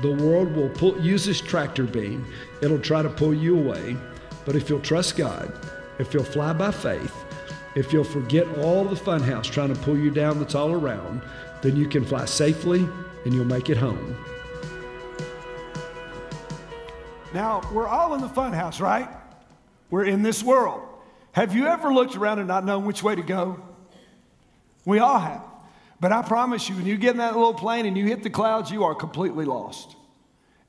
The 0.00 0.12
world 0.12 0.54
will 0.54 0.68
pull, 0.68 1.00
use 1.00 1.24
this 1.24 1.40
tractor 1.40 1.84
beam, 1.84 2.26
it'll 2.62 2.78
try 2.78 3.02
to 3.02 3.10
pull 3.10 3.34
you 3.34 3.58
away. 3.58 3.96
But 4.44 4.54
if 4.54 4.70
you'll 4.70 4.80
trust 4.80 5.16
God, 5.16 5.52
if 5.98 6.14
you'll 6.14 6.24
fly 6.24 6.52
by 6.52 6.70
faith, 6.70 7.14
if 7.74 7.92
you'll 7.92 8.04
forget 8.04 8.46
all 8.58 8.84
the 8.84 8.96
funhouse 8.96 9.44
trying 9.44 9.74
to 9.74 9.80
pull 9.80 9.96
you 9.96 10.10
down 10.10 10.38
that's 10.38 10.54
all 10.54 10.72
around, 10.72 11.22
then 11.62 11.76
you 11.76 11.88
can 11.88 12.04
fly 12.04 12.24
safely 12.24 12.88
and 13.24 13.34
you'll 13.34 13.44
make 13.44 13.68
it 13.68 13.76
home. 13.76 14.16
Now, 17.34 17.60
we're 17.72 17.86
all 17.86 18.14
in 18.14 18.20
the 18.20 18.28
funhouse, 18.28 18.80
right? 18.80 19.08
We're 19.90 20.04
in 20.04 20.22
this 20.22 20.42
world. 20.42 20.82
Have 21.32 21.54
you 21.54 21.66
ever 21.66 21.92
looked 21.92 22.16
around 22.16 22.38
and 22.38 22.48
not 22.48 22.64
known 22.64 22.84
which 22.84 23.02
way 23.02 23.14
to 23.14 23.22
go? 23.22 23.62
We 24.84 24.98
all 24.98 25.18
have. 25.18 25.47
But 26.00 26.12
I 26.12 26.22
promise 26.22 26.68
you, 26.68 26.76
when 26.76 26.86
you 26.86 26.96
get 26.96 27.12
in 27.12 27.18
that 27.18 27.36
little 27.36 27.54
plane 27.54 27.86
and 27.86 27.96
you 27.96 28.06
hit 28.06 28.22
the 28.22 28.30
clouds, 28.30 28.70
you 28.70 28.84
are 28.84 28.94
completely 28.94 29.44
lost. 29.44 29.96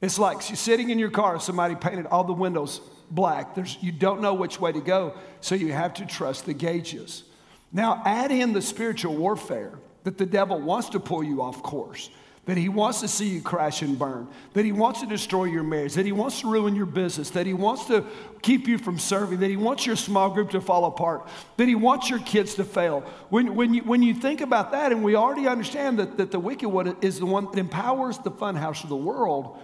It's 0.02 0.18
like 0.18 0.42
sitting 0.42 0.89
in 0.89 0.98
your 0.98 1.12
car, 1.12 1.39
somebody 1.39 1.76
painted 1.76 2.06
all 2.08 2.24
the 2.24 2.34
windows 2.34 2.82
black. 3.12 3.54
There's, 3.54 3.78
you 3.82 3.92
don't 3.92 4.22
know 4.22 4.34
which 4.34 4.60
way 4.60 4.72
to 4.72 4.82
go, 4.82 5.13
so 5.42 5.56
you 5.56 5.74
have 5.74 5.94
to 5.96 6.06
trust 6.06 6.46
the 6.46 6.54
gauges. 6.54 7.24
Now, 7.72 8.02
add 8.06 8.32
in 8.32 8.54
the 8.54 8.62
spiritual 8.62 9.15
warfare 9.15 9.74
that 10.04 10.18
the 10.18 10.26
devil 10.26 10.60
wants 10.60 10.89
to 10.89 11.00
pull 11.00 11.24
you 11.24 11.42
off 11.42 11.62
course, 11.62 12.10
that 12.50 12.58
he 12.58 12.70
wants 12.70 13.02
to 13.02 13.08
see 13.08 13.28
you 13.28 13.42
crash 13.42 13.82
and 13.82 13.98
burn, 13.98 14.28
that 14.54 14.66
he 14.66 14.72
wants 14.72 15.02
to 15.02 15.06
destroy 15.06 15.46
your 15.46 15.64
marriage, 15.64 15.94
that 15.94 16.06
he 16.06 16.12
wants 16.12 16.42
to 16.42 16.50
ruin 16.50 16.76
your 16.76 16.86
business, 16.86 17.30
that 17.30 17.46
he 17.46 17.54
wants 17.54 17.86
to 17.86 18.04
keep 18.42 18.68
you 18.68 18.78
from 18.78 18.98
serving, 18.98 19.40
that 19.40 19.50
he 19.50 19.58
wants 19.58 19.86
your 19.86 19.96
small 19.96 20.30
group 20.30 20.50
to 20.50 20.60
fall 20.60 20.86
apart, 20.86 21.28
that 21.58 21.68
he 21.68 21.76
wants 21.76 22.10
your 22.10 22.20
kids 22.20 22.56
to 22.56 22.64
fail. 22.64 23.02
When, 23.30 23.56
when, 23.56 23.74
you, 23.74 23.84
when 23.84 24.02
you 24.02 24.14
think 24.14 24.42
about 24.42 24.72
that, 24.72 24.92
and 24.92 25.04
we 25.04 25.16
already 25.16 25.48
understand 25.48 26.00
that, 26.00 26.18
that 26.18 26.32
the 26.32 26.40
wicked 26.40 26.70
one 26.70 26.96
is 27.02 27.20
the 27.20 27.26
one 27.26 27.46
that 27.46 27.60
empowers 27.60 28.18
the 28.18 28.32
funhouse 28.32 28.84
of 28.84 28.90
the 28.90 28.96
world, 28.96 29.60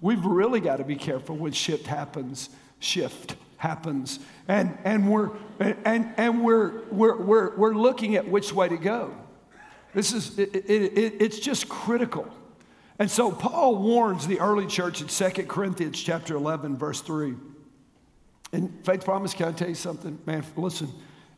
we've 0.00 0.24
really 0.24 0.60
got 0.60 0.76
to 0.76 0.84
be 0.84 0.96
careful 0.96 1.36
when 1.36 1.52
shit 1.52 1.86
happens 1.86 2.50
shift 2.80 3.36
happens. 3.56 4.18
And, 4.46 4.76
and, 4.84 5.10
we're, 5.10 5.30
and, 5.58 6.12
and 6.16 6.44
we're, 6.44 6.82
we're, 6.90 7.16
we're, 7.16 7.56
we're 7.56 7.74
looking 7.74 8.16
at 8.16 8.28
which 8.28 8.52
way 8.52 8.68
to 8.68 8.76
go. 8.76 9.14
This 9.94 10.12
is, 10.12 10.38
it, 10.38 10.54
it, 10.54 10.98
it, 10.98 11.14
it's 11.20 11.38
just 11.38 11.68
critical. 11.68 12.28
And 12.98 13.10
so 13.10 13.30
Paul 13.30 13.76
warns 13.76 14.26
the 14.26 14.40
early 14.40 14.66
church 14.66 15.00
in 15.00 15.08
2 15.08 15.44
Corinthians 15.46 16.00
chapter 16.00 16.34
11, 16.34 16.76
verse 16.76 17.00
3. 17.00 17.34
And 18.52 18.84
faith 18.84 19.04
promise, 19.04 19.34
can 19.34 19.48
I 19.48 19.52
tell 19.52 19.68
you 19.68 19.74
something? 19.74 20.18
Man, 20.26 20.44
listen, 20.56 20.88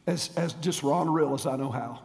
as, 0.06 0.30
as 0.36 0.52
just 0.54 0.82
raw 0.82 1.02
and 1.02 1.14
real 1.14 1.34
as 1.34 1.46
I 1.46 1.56
know 1.56 1.70
how, 1.70 2.02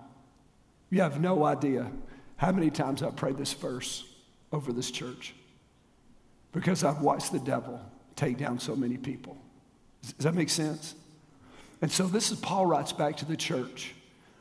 you 0.89 1.01
have 1.01 1.19
no 1.19 1.43
idea 1.45 1.91
how 2.37 2.51
many 2.51 2.69
times 2.69 3.03
I've 3.03 3.15
prayed 3.15 3.37
this 3.37 3.53
verse 3.53 4.05
over 4.51 4.73
this 4.73 4.91
church 4.91 5.33
because 6.51 6.83
I've 6.83 7.01
watched 7.01 7.31
the 7.31 7.39
devil 7.39 7.79
take 8.15 8.37
down 8.37 8.59
so 8.59 8.75
many 8.75 8.97
people. 8.97 9.37
Does 10.01 10.25
that 10.25 10.33
make 10.33 10.49
sense? 10.49 10.95
And 11.81 11.91
so 11.91 12.07
this 12.07 12.31
is 12.31 12.39
Paul 12.39 12.65
writes 12.65 12.91
back 12.93 13.17
to 13.17 13.25
the 13.25 13.37
church 13.37 13.93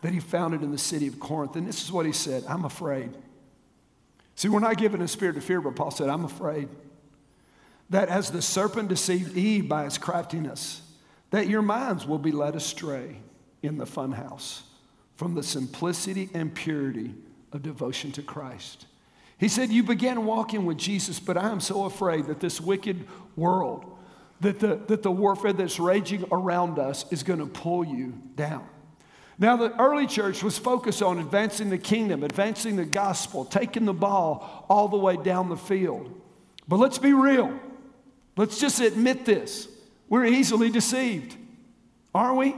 that 0.03 0.13
he 0.13 0.21
founded 0.21 0.63
in 0.63 0.71
the 0.71 0.79
city 0.79 1.07
of 1.07 1.21
Corinth. 1.21 1.57
And 1.57 1.67
this 1.67 1.83
is 1.83 1.93
what 1.93 2.07
he 2.07 2.13
said 2.13 2.45
I'm 2.49 2.65
afraid. 2.65 3.13
See, 4.35 4.49
we're 4.49 4.61
not 4.61 4.79
given 4.79 5.03
a 5.03 5.09
spirit 5.09 5.37
of 5.37 5.45
fear, 5.45 5.61
but 5.61 5.77
Paul 5.77 5.91
said, 5.91 6.09
I'm 6.09 6.25
afraid 6.25 6.69
that 7.91 8.09
as 8.09 8.31
the 8.31 8.41
serpent 8.41 8.89
deceived 8.89 9.37
Eve 9.37 9.69
by 9.69 9.85
his 9.85 9.99
craftiness, 9.99 10.83
that 11.31 11.49
your 11.49 11.63
minds 11.63 12.07
will 12.07 12.19
be 12.19 12.33
led 12.33 12.57
astray 12.57 13.19
in 13.63 13.77
the 13.77 13.85
funhouse 13.85 14.63
from 15.17 15.35
the 15.35 15.43
simplicity 15.43 16.31
and 16.33 16.55
purity 16.55 17.15
of 17.53 17.63
devotion 17.63 18.13
to 18.13 18.23
Christ. 18.23 18.87
He 19.39 19.49
said, 19.49 19.71
You 19.71 19.83
began 19.83 20.25
walking 20.25 20.65
with 20.65 20.79
Jesus, 20.79 21.21
but 21.21 21.37
I 21.37 21.51
am 21.51 21.61
so 21.61 21.85
afraid 21.85 22.27
that 22.27 22.41
this 22.41 22.61
wicked 22.61 23.07
world, 23.37 23.85
that 24.41 24.61
the, 24.61 24.77
that 24.87 25.03
the 25.03 25.11
warfare 25.11 25.53
that's 25.53 25.81
raging 25.81 26.25
around 26.31 26.79
us 26.79 27.05
is 27.13 27.23
going 27.23 27.41
to 27.41 27.47
pull 27.47 27.85
you 27.85 28.15
down. 28.37 28.67
Now, 29.41 29.57
the 29.57 29.75
early 29.81 30.07
church 30.07 30.43
was 30.43 30.59
focused 30.59 31.03
on 31.03 31.19
advancing 31.19 31.71
the 31.71 31.79
kingdom, 31.79 32.23
advancing 32.23 32.77
the 32.77 32.85
gospel, 32.85 33.47
taking 33.47 33.87
the 33.87 33.95
ball 33.95 34.67
all 34.69 34.87
the 34.87 34.99
way 34.99 35.17
down 35.17 35.49
the 35.49 35.57
field. 35.57 36.15
But 36.69 36.77
let's 36.77 36.99
be 36.99 37.15
real. 37.15 37.59
Let's 38.37 38.61
just 38.61 38.81
admit 38.81 39.25
this. 39.25 39.67
We're 40.11 40.27
easily 40.27 40.69
deceived, 40.69 41.37
aren't 42.15 42.37
we? 42.37 42.55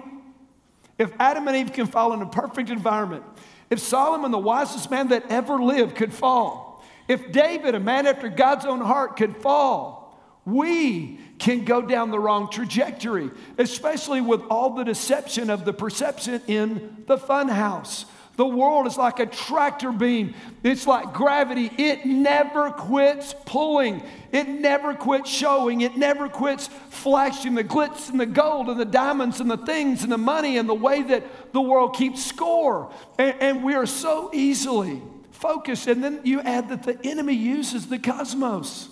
If 0.99 1.13
Adam 1.21 1.47
and 1.47 1.57
Eve 1.57 1.73
can 1.73 1.87
fall 1.87 2.15
in 2.15 2.21
a 2.21 2.27
perfect 2.27 2.69
environment, 2.69 3.23
if 3.71 3.79
Solomon, 3.79 4.33
the 4.33 4.39
wisest 4.39 4.91
man 4.91 5.09
that 5.09 5.31
ever 5.31 5.63
lived, 5.63 5.95
could 5.95 6.13
fall, 6.13 6.85
if 7.07 7.31
David, 7.31 7.77
a 7.77 7.81
man 7.81 8.09
after 8.09 8.29
God's 8.29 8.67
own 8.67 8.81
heart, 8.81 9.17
could 9.17 9.37
fall, 9.37 10.02
we 10.45 11.19
can 11.39 11.65
go 11.65 11.83
down 11.83 12.11
the 12.11 12.19
wrong 12.19 12.51
trajectory, 12.51 13.31
especially 13.59 14.21
with 14.21 14.43
all 14.51 14.71
the 14.75 14.85
deception 14.85 15.51
of 15.51 15.65
the 15.65 15.73
perception 15.73 16.41
in 16.47 17.05
the 17.07 17.17
funhouse. 17.17 18.07
The 18.37 18.47
world 18.47 18.87
is 18.87 18.97
like 18.97 19.21
a 19.21 19.27
tractor 19.27 19.93
beam. 19.93 20.35
It's 20.63 20.87
like 20.87 21.13
gravity. 21.13 21.71
It 21.77 22.07
never 22.07 22.71
quits 22.71 23.35
pulling. 23.45 24.03
It 24.33 24.49
never 24.49 24.95
quits 24.95 25.31
showing. 25.31 25.83
It 25.83 25.99
never 25.99 26.29
quits 26.31 26.69
flashing 26.89 27.55
the 27.55 27.63
glitz 27.63 28.09
and 28.09 28.19
the 28.19 28.27
gold 28.27 28.69
and 28.71 28.81
the 28.81 28.87
diamonds 28.87 29.41
and 29.41 29.51
the 29.51 29.59
things 29.59 30.03
and 30.03 30.11
the 30.11 30.19
money 30.19 30.57
and 30.57 30.67
the 30.67 30.75
way 30.75 31.03
that 31.03 31.53
the 31.53 31.61
world 31.61 31.95
keeps 31.95 32.25
score. 32.25 32.91
And, 33.19 33.37
and 33.39 33.65
we 33.65 33.75
are 33.75 33.87
so 33.87 34.31
easily 34.33 35.03
focused. 35.31 35.87
And 35.87 36.03
then 36.03 36.21
you 36.25 36.41
add 36.41 36.71
that 36.71 36.85
the 36.85 36.99
enemy 37.07 37.35
uses 37.35 37.89
the 37.89 37.99
cosmos. 37.99 38.89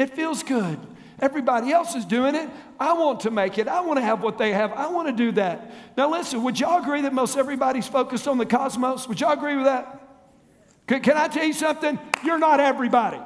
It 0.00 0.16
feels 0.16 0.42
good. 0.42 0.78
Everybody 1.20 1.72
else 1.72 1.94
is 1.94 2.06
doing 2.06 2.34
it. 2.34 2.48
I 2.80 2.94
want 2.94 3.20
to 3.20 3.30
make 3.30 3.58
it. 3.58 3.68
I 3.68 3.82
want 3.82 3.98
to 3.98 4.02
have 4.02 4.22
what 4.22 4.38
they 4.38 4.50
have. 4.50 4.72
I 4.72 4.86
want 4.86 5.08
to 5.08 5.12
do 5.12 5.30
that. 5.32 5.70
Now, 5.94 6.10
listen, 6.10 6.42
would 6.42 6.58
y'all 6.58 6.82
agree 6.82 7.02
that 7.02 7.12
most 7.12 7.36
everybody's 7.36 7.86
focused 7.86 8.26
on 8.26 8.38
the 8.38 8.46
cosmos? 8.46 9.06
Would 9.06 9.20
y'all 9.20 9.32
agree 9.32 9.56
with 9.56 9.66
that? 9.66 10.00
Can, 10.86 11.02
can 11.02 11.18
I 11.18 11.28
tell 11.28 11.44
you 11.44 11.52
something? 11.52 11.98
You're 12.24 12.38
not 12.38 12.60
everybody. 12.60 13.20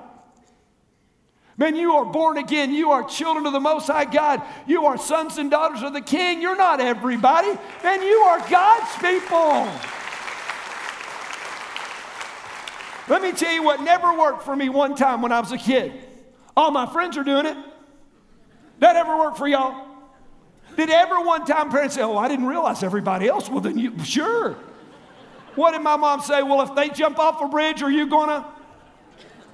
Man, 1.56 1.76
you 1.76 1.92
are 1.92 2.04
born 2.04 2.38
again. 2.38 2.74
You 2.74 2.90
are 2.90 3.04
children 3.04 3.46
of 3.46 3.52
the 3.52 3.60
Most 3.60 3.86
High 3.86 4.06
God. 4.06 4.42
You 4.66 4.86
are 4.86 4.98
sons 4.98 5.38
and 5.38 5.52
daughters 5.52 5.82
of 5.82 5.92
the 5.92 6.00
King. 6.00 6.42
You're 6.42 6.56
not 6.56 6.80
everybody. 6.80 7.56
Man, 7.84 8.02
you 8.02 8.16
are 8.16 8.40
God's 8.50 8.92
people. 8.96 9.68
Let 13.06 13.22
me 13.22 13.30
tell 13.30 13.52
you 13.52 13.62
what 13.62 13.80
never 13.80 14.18
worked 14.18 14.42
for 14.42 14.56
me 14.56 14.68
one 14.70 14.96
time 14.96 15.22
when 15.22 15.30
I 15.30 15.38
was 15.38 15.52
a 15.52 15.58
kid. 15.58 15.92
All 16.56 16.70
my 16.70 16.86
friends 16.86 17.16
are 17.16 17.24
doing 17.24 17.46
it. 17.46 17.56
That 18.78 18.96
ever 18.96 19.16
work 19.16 19.36
for 19.36 19.48
y'all? 19.48 19.88
Did 20.76 20.90
ever 20.90 21.20
one 21.20 21.44
time 21.44 21.70
parents 21.70 21.94
say, 21.94 22.02
Oh, 22.02 22.16
I 22.16 22.28
didn't 22.28 22.46
realize 22.46 22.82
everybody 22.82 23.28
else? 23.28 23.48
Well, 23.48 23.60
then 23.60 23.78
you, 23.78 23.98
sure. 24.04 24.56
What 25.54 25.72
did 25.72 25.82
my 25.82 25.96
mom 25.96 26.20
say? 26.20 26.42
Well, 26.42 26.62
if 26.62 26.74
they 26.74 26.88
jump 26.88 27.18
off 27.18 27.40
a 27.40 27.48
bridge, 27.48 27.82
are 27.82 27.90
you 27.90 28.08
gonna? 28.08 28.44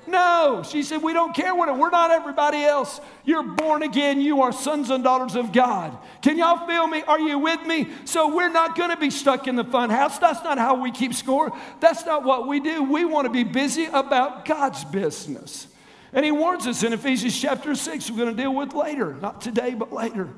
No. 0.06 0.62
She 0.66 0.82
said, 0.82 1.02
We 1.02 1.12
don't 1.12 1.34
care 1.34 1.54
what, 1.54 1.68
it, 1.68 1.76
we're 1.76 1.90
not 1.90 2.10
everybody 2.10 2.62
else. 2.62 3.00
You're 3.24 3.42
born 3.42 3.82
again. 3.82 4.20
You 4.20 4.42
are 4.42 4.52
sons 4.52 4.88
and 4.90 5.04
daughters 5.04 5.36
of 5.36 5.52
God. 5.52 5.96
Can 6.22 6.38
y'all 6.38 6.66
feel 6.66 6.86
me? 6.86 7.02
Are 7.02 7.20
you 7.20 7.38
with 7.38 7.66
me? 7.66 7.88
So 8.06 8.34
we're 8.34 8.50
not 8.50 8.76
gonna 8.76 8.96
be 8.96 9.10
stuck 9.10 9.46
in 9.46 9.56
the 9.56 9.64
fun 9.64 9.90
house. 9.90 10.18
That's 10.18 10.42
not 10.42 10.58
how 10.58 10.80
we 10.80 10.90
keep 10.90 11.12
score. 11.12 11.52
That's 11.80 12.06
not 12.06 12.24
what 12.24 12.48
we 12.48 12.60
do. 12.60 12.82
We 12.82 13.04
wanna 13.04 13.30
be 13.30 13.44
busy 13.44 13.86
about 13.86 14.46
God's 14.46 14.84
business. 14.84 15.66
And 16.12 16.24
he 16.24 16.32
warns 16.32 16.66
us 16.66 16.82
in 16.82 16.92
Ephesians 16.92 17.38
chapter 17.40 17.74
6, 17.74 18.10
we're 18.10 18.16
going 18.16 18.36
to 18.36 18.42
deal 18.42 18.54
with 18.54 18.74
later, 18.74 19.14
not 19.14 19.40
today, 19.40 19.74
but 19.74 19.92
later, 19.92 20.28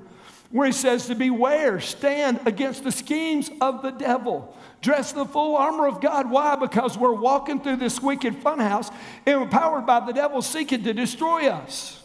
where 0.51 0.67
he 0.67 0.73
says 0.73 1.07
to 1.07 1.15
beware, 1.15 1.81
stand 1.81 2.41
against 2.45 2.85
the 2.85 2.93
schemes 2.93 3.51
of 3.61 3.81
the 3.81 3.91
devil. 3.91 4.55
Dress 4.83 5.13
the 5.13 5.25
full 5.25 5.57
armor 5.57 5.87
of 5.87 6.01
God. 6.03 6.31
Why? 6.31 6.57
Because 6.57 6.99
we're 6.99 7.15
walking 7.15 7.61
through 7.61 7.77
this 7.77 8.03
wicked 8.03 8.43
funhouse 8.43 8.93
empowered 9.27 9.87
by 9.87 10.01
the 10.01 10.13
devil 10.13 10.43
seeking 10.43 10.83
to 10.85 10.93
destroy 10.93 11.49
us. 11.49 12.03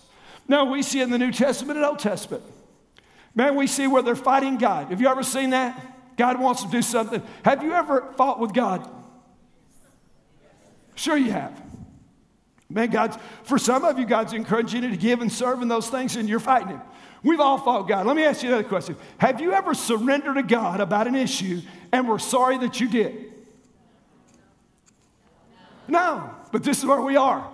Now, 0.47 0.63
we 0.63 0.81
see 0.81 1.01
in 1.01 1.09
the 1.09 1.17
New 1.17 1.33
Testament 1.33 1.77
and 1.77 1.85
Old 1.85 1.99
Testament. 1.99 2.43
Man, 3.35 3.55
we 3.55 3.67
see 3.67 3.85
where 3.85 4.01
they're 4.01 4.15
fighting 4.15 4.57
God. 4.57 4.89
Have 4.91 5.01
you 5.01 5.09
ever 5.09 5.23
seen 5.23 5.49
that? 5.49 6.15
God 6.15 6.39
wants 6.39 6.63
to 6.63 6.69
do 6.69 6.81
something. 6.81 7.21
Have 7.43 7.63
you 7.63 7.73
ever 7.73 8.13
fought 8.15 8.39
with 8.39 8.53
God? 8.53 8.89
Sure, 10.95 11.17
you 11.17 11.31
have. 11.31 11.61
Man, 12.69 12.89
God's, 12.89 13.17
for 13.43 13.57
some 13.57 13.85
of 13.85 13.97
you, 13.97 14.05
God's 14.05 14.33
encouraging 14.33 14.83
you 14.83 14.89
to 14.89 14.97
give 14.97 15.21
and 15.21 15.31
serve 15.31 15.61
in 15.61 15.67
those 15.67 15.89
things, 15.89 16.15
and 16.15 16.27
you're 16.27 16.39
fighting 16.39 16.69
Him. 16.69 16.81
We've 17.23 17.39
all 17.39 17.57
fought 17.57 17.87
God. 17.87 18.05
Let 18.05 18.15
me 18.15 18.25
ask 18.25 18.43
you 18.43 18.49
another 18.49 18.67
question. 18.67 18.95
Have 19.17 19.41
you 19.41 19.53
ever 19.53 19.73
surrendered 19.73 20.35
to 20.35 20.43
God 20.43 20.79
about 20.79 21.07
an 21.07 21.15
issue 21.15 21.61
and 21.91 22.07
were 22.07 22.19
sorry 22.19 22.57
that 22.59 22.79
you 22.79 22.87
did? 22.87 23.33
No, 25.87 26.29
but 26.51 26.63
this 26.63 26.79
is 26.79 26.85
where 26.85 27.01
we 27.01 27.15
are. 27.15 27.49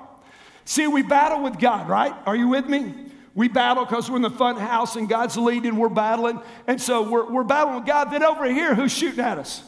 See, 0.66 0.88
we 0.88 1.04
battle 1.04 1.44
with 1.44 1.60
God, 1.60 1.88
right? 1.88 2.14
Are 2.26 2.36
you 2.36 2.48
with 2.48 2.68
me? 2.68 2.94
We 3.36 3.48
battle 3.48 3.86
because 3.86 4.10
we're 4.10 4.18
in 4.18 4.22
the 4.22 4.30
fun 4.30 4.58
house 4.58 4.96
and 4.96 5.10
God's 5.10 5.38
leading, 5.38 5.76
we're 5.78 5.90
battling. 5.90 6.40
And 6.68 6.82
so 6.82 7.10
we're, 7.10 7.30
we're 7.32 7.44
battling 7.44 7.78
with 7.78 7.86
God. 7.86 8.12
Then 8.12 8.24
over 8.24 8.46
here, 8.46 8.76
who's 8.76 8.92
shooting 8.92 9.20
at 9.20 9.38
us? 9.38 9.64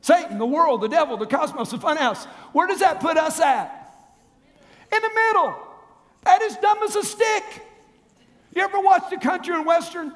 Satan, 0.00 0.38
the 0.38 0.46
world, 0.46 0.80
the 0.80 0.88
devil, 0.88 1.16
the 1.16 1.26
cosmos, 1.26 1.70
the 1.70 1.78
fun 1.78 1.96
house. 1.96 2.24
Where 2.52 2.66
does 2.66 2.80
that 2.80 3.00
put 3.00 3.16
us 3.16 3.40
at? 3.40 3.79
In 4.92 5.02
the 5.02 5.10
middle. 5.14 5.56
That 6.24 6.42
is 6.42 6.56
dumb 6.56 6.78
as 6.82 6.96
a 6.96 7.04
stick. 7.04 7.44
You 8.54 8.62
ever 8.62 8.80
watched 8.80 9.10
the 9.10 9.16
country 9.16 9.54
and 9.54 9.64
western? 9.64 10.12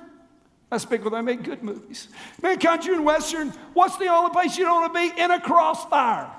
I 0.70 0.78
speak 0.78 1.04
with 1.04 1.12
them, 1.12 1.20
I 1.20 1.22
make 1.22 1.42
good 1.42 1.62
movies. 1.62 2.08
Man, 2.42 2.58
country 2.58 2.94
and 2.94 3.04
western, 3.04 3.50
what's 3.74 3.96
the 3.96 4.08
only 4.08 4.30
place 4.30 4.58
you 4.58 4.64
don't 4.64 4.80
want 4.80 4.94
to 4.94 5.14
be? 5.14 5.22
In 5.22 5.30
a 5.30 5.40
crossfire. 5.40 6.30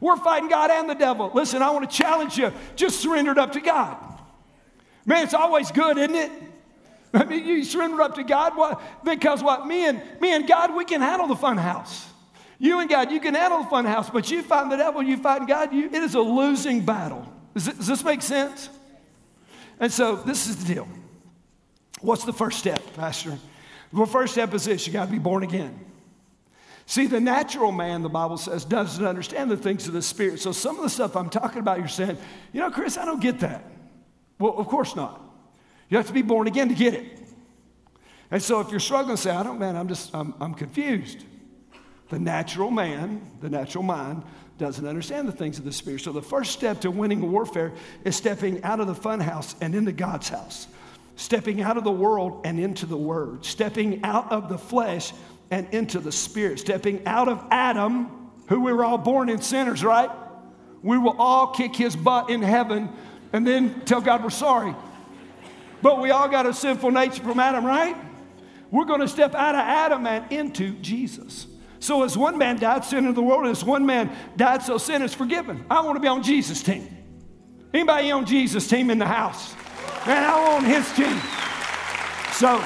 We're 0.00 0.16
fighting 0.16 0.48
God 0.48 0.70
and 0.70 0.88
the 0.88 0.94
devil. 0.94 1.30
Listen, 1.34 1.62
I 1.62 1.70
want 1.70 1.90
to 1.90 1.96
challenge 1.96 2.36
you. 2.38 2.52
Just 2.76 3.00
surrender 3.00 3.32
it 3.32 3.38
up 3.38 3.52
to 3.52 3.60
God. 3.60 3.96
Man, 5.06 5.24
it's 5.24 5.34
always 5.34 5.70
good, 5.70 5.98
isn't 5.98 6.14
it? 6.14 6.30
I 7.14 7.24
mean, 7.24 7.46
you 7.46 7.64
surrender 7.64 8.00
up 8.02 8.14
to 8.14 8.22
God 8.22 8.56
what? 8.56 8.80
because 9.04 9.42
what? 9.42 9.66
Me 9.66 9.86
and 9.86 10.02
me 10.20 10.32
and 10.32 10.46
God, 10.46 10.74
we 10.74 10.84
can 10.84 11.00
handle 11.00 11.26
the 11.26 11.36
fun 11.36 11.56
house. 11.56 12.06
You 12.58 12.80
and 12.80 12.90
God, 12.90 13.10
you 13.10 13.20
can 13.20 13.34
handle 13.34 13.62
the 13.62 13.70
fun 13.70 13.86
house, 13.86 14.10
but 14.10 14.30
you 14.30 14.42
fight 14.42 14.68
the 14.68 14.76
devil, 14.76 15.02
you 15.02 15.16
fight 15.16 15.48
God, 15.48 15.72
you, 15.72 15.86
it 15.86 15.94
is 15.94 16.14
a 16.14 16.20
losing 16.20 16.84
battle. 16.84 17.26
Does, 17.54 17.68
it, 17.68 17.76
does 17.76 17.86
this 17.86 18.04
make 18.04 18.22
sense? 18.22 18.68
And 19.78 19.92
so 19.92 20.16
this 20.16 20.46
is 20.46 20.64
the 20.64 20.74
deal. 20.74 20.88
What's 22.00 22.24
the 22.24 22.32
first 22.32 22.58
step, 22.58 22.82
Pastor? 22.94 23.38
The 23.92 24.06
first 24.06 24.34
step 24.34 24.54
is 24.54 24.64
this 24.64 24.86
you 24.86 24.92
got 24.92 25.06
to 25.06 25.12
be 25.12 25.18
born 25.18 25.42
again. 25.42 25.86
See, 26.86 27.06
the 27.06 27.20
natural 27.20 27.70
man, 27.70 28.02
the 28.02 28.08
Bible 28.08 28.36
says, 28.36 28.64
doesn't 28.64 29.04
understand 29.06 29.50
the 29.50 29.56
things 29.56 29.86
of 29.86 29.92
the 29.92 30.02
Spirit. 30.02 30.40
So 30.40 30.50
some 30.50 30.76
of 30.76 30.82
the 30.82 30.90
stuff 30.90 31.14
I'm 31.14 31.30
talking 31.30 31.60
about, 31.60 31.78
you're 31.78 31.86
saying, 31.86 32.18
you 32.52 32.60
know, 32.60 32.70
Chris, 32.70 32.98
I 32.98 33.04
don't 33.04 33.22
get 33.22 33.40
that. 33.40 33.64
Well, 34.40 34.54
of 34.58 34.66
course 34.66 34.96
not. 34.96 35.20
You 35.88 35.96
have 35.98 36.08
to 36.08 36.12
be 36.12 36.22
born 36.22 36.48
again 36.48 36.68
to 36.68 36.74
get 36.74 36.94
it. 36.94 37.18
And 38.30 38.42
so 38.42 38.60
if 38.60 38.70
you're 38.70 38.80
struggling, 38.80 39.16
say, 39.16 39.30
I 39.30 39.42
don't, 39.42 39.58
man, 39.58 39.76
I'm 39.76 39.88
just, 39.88 40.14
I'm, 40.14 40.34
I'm 40.40 40.54
confused. 40.54 41.24
The 42.08 42.18
natural 42.18 42.70
man, 42.70 43.24
the 43.40 43.50
natural 43.50 43.84
mind, 43.84 44.24
doesn't 44.60 44.86
understand 44.86 45.26
the 45.26 45.32
things 45.32 45.58
of 45.58 45.64
the 45.64 45.72
Spirit. 45.72 46.02
So 46.02 46.12
the 46.12 46.22
first 46.22 46.52
step 46.52 46.82
to 46.82 46.90
winning 46.90 47.32
warfare 47.32 47.72
is 48.04 48.14
stepping 48.14 48.62
out 48.62 48.78
of 48.78 48.86
the 48.86 48.94
fun 48.94 49.18
house 49.18 49.56
and 49.60 49.74
into 49.74 49.90
God's 49.90 50.28
house, 50.28 50.68
stepping 51.16 51.62
out 51.62 51.76
of 51.76 51.82
the 51.82 51.90
world 51.90 52.42
and 52.44 52.60
into 52.60 52.86
the 52.86 52.96
Word, 52.96 53.44
stepping 53.44 54.04
out 54.04 54.30
of 54.30 54.48
the 54.48 54.58
flesh 54.58 55.12
and 55.50 55.66
into 55.72 55.98
the 55.98 56.12
Spirit, 56.12 56.60
stepping 56.60 57.04
out 57.06 57.28
of 57.28 57.42
Adam, 57.50 58.30
who 58.48 58.60
we 58.60 58.72
were 58.72 58.84
all 58.84 58.98
born 58.98 59.28
in 59.28 59.40
sinners, 59.40 59.82
right? 59.82 60.10
We 60.82 60.98
will 60.98 61.16
all 61.18 61.48
kick 61.48 61.74
his 61.74 61.96
butt 61.96 62.30
in 62.30 62.42
heaven 62.42 62.90
and 63.32 63.46
then 63.46 63.80
tell 63.86 64.00
God 64.00 64.22
we're 64.22 64.30
sorry. 64.30 64.74
But 65.82 66.00
we 66.00 66.10
all 66.10 66.28
got 66.28 66.46
a 66.46 66.52
sinful 66.52 66.90
nature 66.90 67.22
from 67.22 67.40
Adam, 67.40 67.64
right? 67.64 67.96
We're 68.70 68.84
going 68.84 69.00
to 69.00 69.08
step 69.08 69.34
out 69.34 69.54
of 69.54 69.62
Adam 69.62 70.06
and 70.06 70.30
into 70.30 70.74
Jesus. 70.74 71.46
So 71.80 72.04
as 72.04 72.16
one 72.16 72.36
man 72.36 72.58
died, 72.58 72.84
sin 72.84 73.06
in 73.06 73.14
the 73.14 73.22
world, 73.22 73.46
as 73.46 73.64
one 73.64 73.86
man 73.86 74.14
died, 74.36 74.62
so 74.62 74.76
sin 74.76 75.00
is 75.02 75.14
forgiven. 75.14 75.64
I 75.70 75.80
want 75.80 75.96
to 75.96 76.00
be 76.00 76.08
on 76.08 76.22
Jesus' 76.22 76.62
team. 76.62 76.86
Anybody 77.72 78.10
on 78.10 78.26
Jesus' 78.26 78.68
team 78.68 78.90
in 78.90 78.98
the 78.98 79.06
house? 79.06 79.54
Man, 80.06 80.22
I 80.22 80.50
want 80.50 80.66
his 80.66 80.92
team. 80.92 81.18
So, 82.32 82.62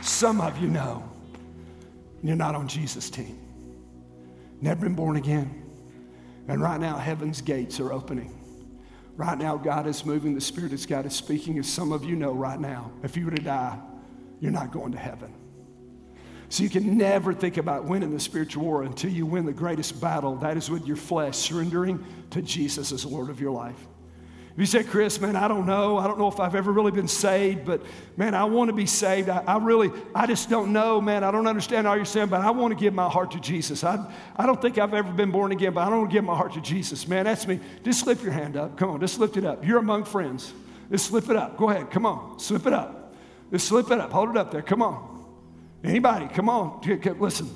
some 0.00 0.40
of 0.40 0.58
you 0.58 0.68
know 0.68 1.04
you're 2.22 2.36
not 2.36 2.54
on 2.54 2.66
Jesus' 2.66 3.10
team. 3.10 3.38
Never 4.60 4.82
been 4.82 4.94
born 4.94 5.16
again. 5.16 5.64
And 6.48 6.62
right 6.62 6.80
now, 6.80 6.96
heaven's 6.96 7.42
gates 7.42 7.78
are 7.78 7.92
opening. 7.92 8.34
Right 9.16 9.36
now, 9.36 9.56
God 9.56 9.86
is 9.86 10.06
moving. 10.06 10.34
The 10.34 10.40
Spirit 10.40 10.72
of 10.72 10.88
God 10.88 11.04
is 11.04 11.14
speaking. 11.14 11.58
As 11.58 11.66
some 11.66 11.92
of 11.92 12.04
you 12.04 12.16
know 12.16 12.32
right 12.32 12.58
now, 12.58 12.90
if 13.02 13.16
you 13.16 13.26
were 13.26 13.32
to 13.32 13.42
die, 13.42 13.78
you're 14.40 14.52
not 14.52 14.72
going 14.72 14.92
to 14.92 14.98
heaven. 14.98 15.34
So 16.50 16.62
you 16.62 16.70
can 16.70 16.96
never 16.96 17.34
think 17.34 17.58
about 17.58 17.84
winning 17.84 18.12
the 18.12 18.20
spiritual 18.20 18.64
war 18.64 18.82
until 18.82 19.10
you 19.10 19.26
win 19.26 19.44
the 19.44 19.52
greatest 19.52 20.00
battle. 20.00 20.36
That 20.36 20.56
is 20.56 20.70
with 20.70 20.86
your 20.86 20.96
flesh, 20.96 21.36
surrendering 21.36 22.04
to 22.30 22.40
Jesus 22.40 22.90
as 22.90 23.04
Lord 23.04 23.28
of 23.28 23.40
your 23.40 23.50
life. 23.50 23.76
If 24.58 24.62
you 24.62 24.66
say, 24.66 24.82
Chris, 24.82 25.20
man, 25.20 25.36
I 25.36 25.46
don't 25.46 25.66
know. 25.66 25.98
I 25.98 26.08
don't 26.08 26.18
know 26.18 26.26
if 26.26 26.40
I've 26.40 26.56
ever 26.56 26.72
really 26.72 26.90
been 26.90 27.06
saved, 27.06 27.64
but 27.64 27.80
man, 28.16 28.34
I 28.34 28.42
want 28.44 28.70
to 28.70 28.74
be 28.74 28.86
saved. 28.86 29.28
I, 29.28 29.44
I 29.46 29.58
really, 29.58 29.92
I 30.14 30.26
just 30.26 30.50
don't 30.50 30.72
know, 30.72 31.00
man. 31.00 31.22
I 31.22 31.30
don't 31.30 31.46
understand 31.46 31.86
all 31.86 31.94
you're 31.94 32.04
saying, 32.04 32.26
but 32.26 32.40
I 32.40 32.50
want 32.50 32.76
to 32.76 32.80
give 32.82 32.92
my 32.92 33.08
heart 33.08 33.30
to 33.32 33.40
Jesus. 33.40 33.84
I, 33.84 34.12
I 34.34 34.46
don't 34.46 34.60
think 34.60 34.76
I've 34.78 34.94
ever 34.94 35.12
been 35.12 35.30
born 35.30 35.52
again, 35.52 35.74
but 35.74 35.82
I 35.82 35.90
don't 35.90 35.98
want 35.98 36.10
to 36.10 36.14
give 36.14 36.24
my 36.24 36.34
heart 36.36 36.54
to 36.54 36.60
Jesus. 36.60 37.06
Man, 37.06 37.26
that's 37.26 37.46
me. 37.46 37.60
Just 37.84 38.00
slip 38.00 38.20
your 38.20 38.32
hand 38.32 38.56
up. 38.56 38.76
Come 38.76 38.90
on, 38.90 38.98
just 38.98 39.20
lift 39.20 39.36
it 39.36 39.44
up. 39.44 39.64
You're 39.64 39.78
among 39.78 40.04
friends. 40.04 40.52
Just 40.90 41.06
slip 41.06 41.28
it 41.28 41.36
up. 41.36 41.56
Go 41.56 41.70
ahead. 41.70 41.90
Come 41.90 42.04
on. 42.04 42.40
Slip 42.40 42.66
it 42.66 42.72
up. 42.72 43.14
Just 43.52 43.68
slip 43.68 43.90
it 43.90 44.00
up. 44.00 44.10
Hold 44.10 44.30
it 44.30 44.36
up 44.36 44.50
there. 44.50 44.62
Come 44.62 44.82
on. 44.82 45.07
Anybody, 45.84 46.28
come 46.28 46.48
on. 46.48 46.80
Listen. 47.18 47.48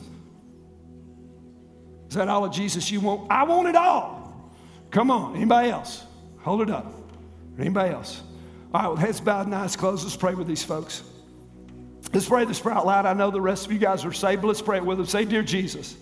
Is 2.08 2.16
that 2.16 2.28
all 2.28 2.44
of 2.44 2.52
Jesus 2.52 2.90
you 2.90 3.00
want? 3.00 3.30
I 3.30 3.44
want 3.44 3.68
it 3.68 3.76
all. 3.76 4.50
Come 4.90 5.10
on. 5.10 5.34
Anybody 5.34 5.70
else? 5.70 6.04
Hold 6.40 6.62
it 6.62 6.70
up. 6.70 6.92
Anybody 7.58 7.92
else? 7.94 8.22
All 8.74 8.82
right, 8.82 8.90
with 8.90 9.00
heads 9.00 9.20
bowed 9.20 9.46
and 9.46 9.54
eyes 9.54 9.76
closed, 9.76 10.04
let's 10.04 10.16
pray 10.16 10.34
with 10.34 10.46
these 10.46 10.64
folks. 10.64 11.02
Let's 12.12 12.28
pray 12.28 12.44
this 12.44 12.60
prayer 12.60 12.74
out 12.74 12.86
loud. 12.86 13.06
I 13.06 13.12
know 13.12 13.30
the 13.30 13.40
rest 13.40 13.66
of 13.66 13.72
you 13.72 13.78
guys 13.78 14.04
are 14.04 14.12
saved, 14.12 14.42
but 14.42 14.48
let's 14.48 14.62
pray 14.62 14.78
it 14.78 14.84
with 14.84 14.98
them. 14.98 15.06
Say, 15.06 15.24
Dear 15.24 15.42
Jesus, 15.42 15.96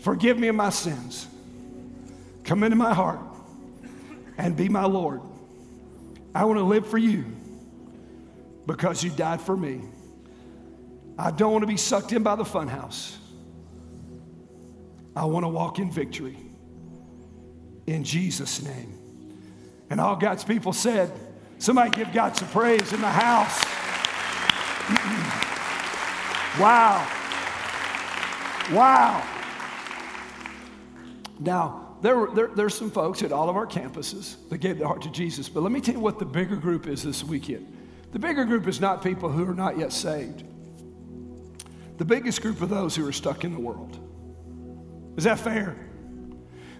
forgive 0.00 0.38
me 0.38 0.48
of 0.48 0.56
my 0.56 0.70
sins. 0.70 1.26
Come 2.44 2.62
into 2.62 2.76
my 2.76 2.94
heart 2.94 3.20
and 4.38 4.56
be 4.56 4.68
my 4.68 4.84
Lord. 4.84 5.20
I 6.34 6.44
want 6.44 6.58
to 6.58 6.64
live 6.64 6.86
for 6.86 6.98
you 6.98 7.24
because 8.66 9.02
you 9.02 9.10
died 9.10 9.40
for 9.40 9.56
me. 9.56 9.82
I 11.18 11.32
don't 11.32 11.50
want 11.52 11.62
to 11.62 11.66
be 11.66 11.76
sucked 11.76 12.12
in 12.12 12.22
by 12.22 12.36
the 12.36 12.44
funhouse. 12.44 13.16
I 15.16 15.24
want 15.24 15.44
to 15.44 15.48
walk 15.48 15.80
in 15.80 15.90
victory. 15.90 16.36
In 17.86 18.04
Jesus' 18.04 18.62
name. 18.62 18.94
And 19.90 20.00
all 20.00 20.14
God's 20.14 20.44
people 20.44 20.72
said, 20.72 21.10
somebody 21.58 21.90
give 21.90 22.12
God 22.12 22.36
some 22.36 22.46
praise 22.48 22.92
in 22.92 23.00
the 23.00 23.08
house. 23.08 23.64
wow. 26.60 27.04
Wow. 28.70 29.26
Now, 31.40 31.96
there, 32.00 32.28
there, 32.32 32.46
there's 32.48 32.74
some 32.74 32.90
folks 32.90 33.22
at 33.22 33.32
all 33.32 33.48
of 33.48 33.56
our 33.56 33.66
campuses 33.66 34.36
that 34.50 34.58
gave 34.58 34.78
their 34.78 34.86
heart 34.86 35.02
to 35.02 35.10
Jesus, 35.10 35.48
but 35.48 35.62
let 35.62 35.72
me 35.72 35.80
tell 35.80 35.94
you 35.94 36.00
what 36.00 36.20
the 36.20 36.24
bigger 36.24 36.56
group 36.56 36.86
is 36.86 37.02
this 37.02 37.24
weekend. 37.24 37.74
The 38.12 38.18
bigger 38.20 38.44
group 38.44 38.68
is 38.68 38.80
not 38.80 39.02
people 39.02 39.30
who 39.30 39.48
are 39.48 39.54
not 39.54 39.78
yet 39.78 39.92
saved. 39.92 40.44
The 41.98 42.04
biggest 42.04 42.42
group 42.42 42.62
of 42.62 42.68
those 42.68 42.94
who 42.94 43.06
are 43.06 43.12
stuck 43.12 43.44
in 43.44 43.52
the 43.52 43.60
world. 43.60 43.98
Is 45.16 45.24
that 45.24 45.40
fair? 45.40 45.76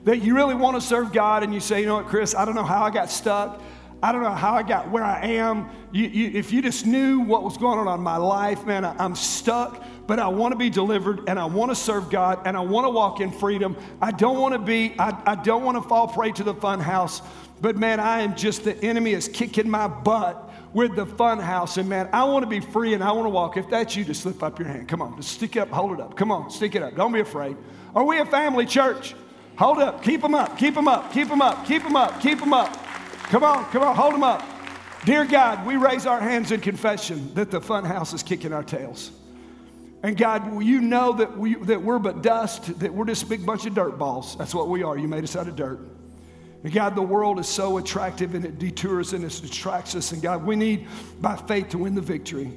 That 0.05 0.19
you 0.19 0.35
really 0.35 0.55
want 0.55 0.77
to 0.77 0.81
serve 0.81 1.13
God 1.13 1.43
and 1.43 1.53
you 1.53 1.59
say, 1.59 1.81
you 1.81 1.87
know 1.87 1.97
what, 1.97 2.07
Chris, 2.07 2.37
I 2.37 2.45
don't 2.45 2.55
know 2.55 2.65
how 2.65 2.85
I 2.85 2.91
got 2.91 3.11
stuck. 3.11 3.61
I 4.01 4.13
don't 4.13 4.23
know 4.23 4.31
how 4.31 4.55
I 4.55 4.63
got 4.63 4.91
where 4.91 5.03
I 5.03 5.27
am. 5.27 5.71
You, 5.91 6.07
you, 6.07 6.31
if 6.39 6.53
you 6.53 6.63
just 6.63 6.87
knew 6.87 7.19
what 7.19 7.43
was 7.43 7.59
going 7.59 7.81
on 7.81 7.99
in 7.99 8.05
my 8.05 8.17
life, 8.17 8.65
man, 8.65 8.85
I, 8.85 8.95
I'm 8.97 9.17
stuck, 9.17 9.85
but 10.07 10.21
I 10.21 10.29
want 10.29 10.53
to 10.53 10.57
be 10.57 10.71
delivered 10.71 11.29
and 11.29 11.37
I 11.37 11.47
want 11.47 11.73
to 11.73 11.75
serve 11.75 12.11
God 12.11 12.47
and 12.47 12.57
I 12.57 12.61
want 12.61 12.87
to 12.87 12.91
walk 12.91 13.19
in 13.19 13.33
freedom. 13.33 13.77
I 14.01 14.13
don't 14.13 14.39
want 14.39 14.53
to 14.55 14.61
be, 14.61 14.95
I, 15.01 15.21
I 15.27 15.35
don't 15.35 15.65
want 15.65 15.83
to 15.83 15.89
fall 15.89 16.07
prey 16.07 16.31
to 16.31 16.45
the 16.45 16.55
fun 16.55 16.79
house, 16.79 17.23
but 17.61 17.77
man, 17.77 17.99
I 17.99 18.21
am 18.21 18.37
just, 18.37 18.63
the 18.63 18.77
enemy 18.85 19.15
is 19.15 19.27
kicking 19.27 19.69
my 19.69 19.89
butt 19.89 20.48
with 20.73 20.97
the 20.97 21.07
fun 21.07 21.39
house. 21.39 21.77
And 21.77 21.89
man, 21.89 22.09
I 22.13 22.25
want 22.25 22.43
to 22.43 22.49
be 22.49 22.61
free 22.61 22.95
and 22.95 23.03
I 23.03 23.13
want 23.13 23.27
to 23.27 23.31
walk. 23.31 23.57
If 23.57 23.69
that's 23.69 23.97
you, 23.97 24.05
just 24.05 24.23
slip 24.23 24.43
up 24.43 24.59
your 24.59 24.69
hand. 24.69 24.89
Come 24.89 25.03
on, 25.03 25.17
just 25.17 25.33
stick 25.33 25.57
it 25.57 25.61
up, 25.61 25.71
hold 25.71 25.93
it 25.93 26.01
up. 26.01 26.17
Come 26.17 26.31
on, 26.31 26.51
stick 26.51 26.75
it 26.75 26.83
up. 26.83 26.95
Don't 26.95 27.13
be 27.13 27.21
afraid. 27.21 27.57
Are 27.95 28.05
we 28.05 28.19
a 28.19 28.27
family 28.27 28.67
church? 28.67 29.15
Hold 29.57 29.79
up, 29.79 30.03
keep 30.03 30.23
them 30.23 30.35
up, 30.35 30.57
keep 30.57 30.75
them 30.75 30.87
up, 30.87 31.13
keep 31.13 31.29
them 31.29 31.43
up, 31.43 31.67
keep 31.67 31.83
them 31.83 31.97
up, 31.97 32.21
keep 32.21 32.39
them 32.39 32.53
up. 32.53 32.73
Come 33.25 33.43
on, 33.43 33.65
come 33.67 33.83
on, 33.83 33.97
hold 33.97 34.15
them 34.15 34.23
up. 34.23 34.45
Dear 35.05 35.25
God, 35.25 35.67
we 35.67 35.77
raise 35.77 36.07
our 36.07 36.21
hands 36.21 36.53
in 36.53 36.61
confession 36.61 37.35
that 37.35 37.51
the 37.51 37.61
fun 37.61 37.85
house 37.85 38.13
is 38.13 38.23
kicking 38.23 38.53
our 38.53 38.63
tails. 38.63 39.11
And 40.03 40.17
God, 40.17 40.63
you 40.63 40.81
know 40.81 41.13
that, 41.15 41.37
we, 41.37 41.57
that 41.57 41.83
we're 41.83 41.99
but 41.99 42.23
dust, 42.23 42.79
that 42.79 42.95
we're 42.95 43.07
just 43.07 43.25
a 43.25 43.27
big 43.27 43.45
bunch 43.45 43.67
of 43.67 43.75
dirt 43.75 43.99
balls. 43.99 44.37
That's 44.37 44.55
what 44.55 44.69
we 44.69 44.85
are. 44.85 44.97
You 44.97 45.09
made 45.09 45.25
us 45.25 45.35
out 45.35 45.49
of 45.49 45.57
dirt. 45.57 45.81
And 46.65 46.73
God, 46.73 46.97
the 46.97 47.03
world 47.03 47.39
is 47.39 47.47
so 47.47 47.79
attractive 47.79 48.35
and 48.35 48.45
it 48.45 48.59
detours 48.59 49.13
and 49.13 49.25
it 49.25 49.29
distracts 49.29 49.95
us. 49.95 50.13
And 50.13 50.21
God, 50.21 50.45
we 50.45 50.57
need 50.57 50.89
by 51.21 51.37
faith 51.37 51.69
to 51.71 51.79
win 51.79 51.95
the 51.95 52.01
victory. 52.01 52.53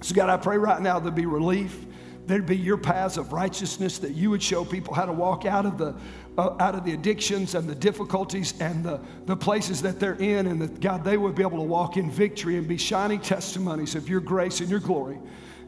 So, 0.00 0.14
God, 0.14 0.28
I 0.28 0.36
pray 0.36 0.56
right 0.58 0.80
now 0.80 1.00
there'd 1.00 1.14
be 1.14 1.26
relief. 1.26 1.84
There'd 2.26 2.46
be 2.46 2.56
your 2.56 2.76
paths 2.76 3.16
of 3.16 3.32
righteousness 3.32 3.98
that 3.98 4.12
you 4.12 4.30
would 4.30 4.42
show 4.42 4.64
people 4.64 4.94
how 4.94 5.06
to 5.06 5.12
walk 5.12 5.46
out 5.46 5.64
of 5.66 5.78
the 5.78 5.94
uh, 6.36 6.54
out 6.60 6.76
of 6.76 6.84
the 6.84 6.92
addictions 6.92 7.56
and 7.56 7.68
the 7.68 7.74
difficulties 7.74 8.54
and 8.60 8.84
the, 8.84 9.00
the 9.26 9.36
places 9.36 9.82
that 9.82 9.98
they're 9.98 10.14
in, 10.14 10.46
and 10.46 10.62
that 10.62 10.78
God, 10.78 11.02
they 11.02 11.16
would 11.16 11.34
be 11.34 11.42
able 11.42 11.58
to 11.58 11.64
walk 11.64 11.96
in 11.96 12.10
victory 12.10 12.56
and 12.56 12.68
be 12.68 12.76
shining 12.76 13.18
testimonies 13.18 13.96
of 13.96 14.08
your 14.08 14.20
grace 14.20 14.60
and 14.60 14.70
your 14.70 14.78
glory. 14.78 15.18